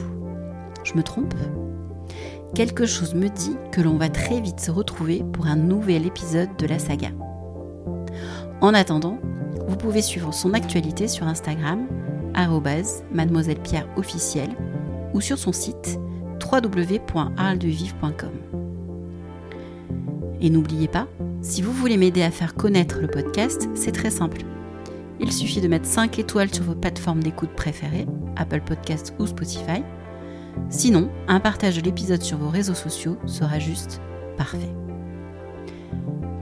Je 0.83 0.95
me 0.95 1.03
trompe? 1.03 1.35
Quelque 2.57 2.87
chose 2.87 3.15
me 3.15 3.29
dit 3.29 3.55
que 3.71 3.83
l'on 3.83 3.99
va 3.99 4.09
très 4.09 4.41
vite 4.41 4.61
se 4.61 4.71
retrouver 4.71 5.23
pour 5.35 5.47
un 5.47 5.57
nouvel 5.57 6.07
épisode 6.07 6.49
de 6.57 6.67
la 6.67 6.79
saga. 6.79 7.11
En 8.63 8.73
attendant, 8.73 9.19
vous 9.69 9.77
pouvez 9.77 10.01
suivre 10.01 10.33
son 10.33 10.55
actualité 10.55 11.07
sur 11.07 11.27
Instagram, 11.27 11.87
mademoiselle 13.13 13.59
ou 15.13 15.21
sur 15.21 15.37
son 15.37 15.53
site 15.53 16.01
www.arledevive.com. 16.51 18.33
Et 20.41 20.49
n'oubliez 20.49 20.89
pas, 20.89 21.09
si 21.43 21.61
vous 21.61 21.73
voulez 21.73 21.99
m'aider 21.99 22.23
à 22.23 22.31
faire 22.31 22.55
connaître 22.55 23.01
le 23.03 23.09
podcast, 23.09 23.69
c'est 23.75 23.93
très 23.93 24.09
simple. 24.09 24.41
Il 25.21 25.31
suffit 25.31 25.61
de 25.61 25.69
mettre 25.69 25.87
5 25.87 26.19
étoiles 26.19 26.55
sur 26.55 26.65
vos 26.65 26.75
plateformes 26.75 27.23
d'écoute 27.23 27.53
préférées, 27.55 28.07
Apple 28.37 28.63
Podcasts 28.63 29.13
ou 29.19 29.27
Spotify. 29.27 29.83
Sinon, 30.69 31.11
un 31.29 31.41
partage 31.41 31.77
de 31.77 31.83
l'épisode 31.83 32.23
sur 32.23 32.39
vos 32.39 32.49
réseaux 32.49 32.75
sociaux 32.75 33.19
sera 33.27 33.59
juste 33.59 34.01
parfait. 34.37 34.75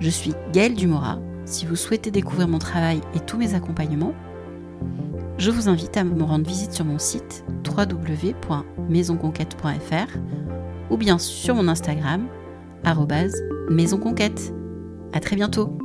Je 0.01 0.11
suis 0.11 0.35
Gaëlle 0.53 0.75
Dumora. 0.75 1.19
Si 1.45 1.67
vous 1.67 1.77
souhaitez 1.77 2.11
découvrir 2.11 2.49
mon 2.49 2.59
travail 2.59 3.01
et 3.15 3.21
tous 3.21 3.37
mes 3.37 3.55
accompagnements, 3.55 4.15
je 5.39 5.51
vous 5.51 5.69
invite 5.69 5.97
à 5.97 6.05
me 6.05 6.23
rendre 6.23 6.47
visite 6.47 6.73
sur 6.73 6.85
mon 6.85 6.99
site 6.99 7.45
www.maisonconquête.fr 7.67 10.19
ou 10.91 10.97
bien 10.97 11.19
sur 11.19 11.55
mon 11.55 11.69
Instagram, 11.69 12.27
maisonconquête. 13.71 14.53
À 15.13 15.21
très 15.21 15.37
bientôt! 15.37 15.84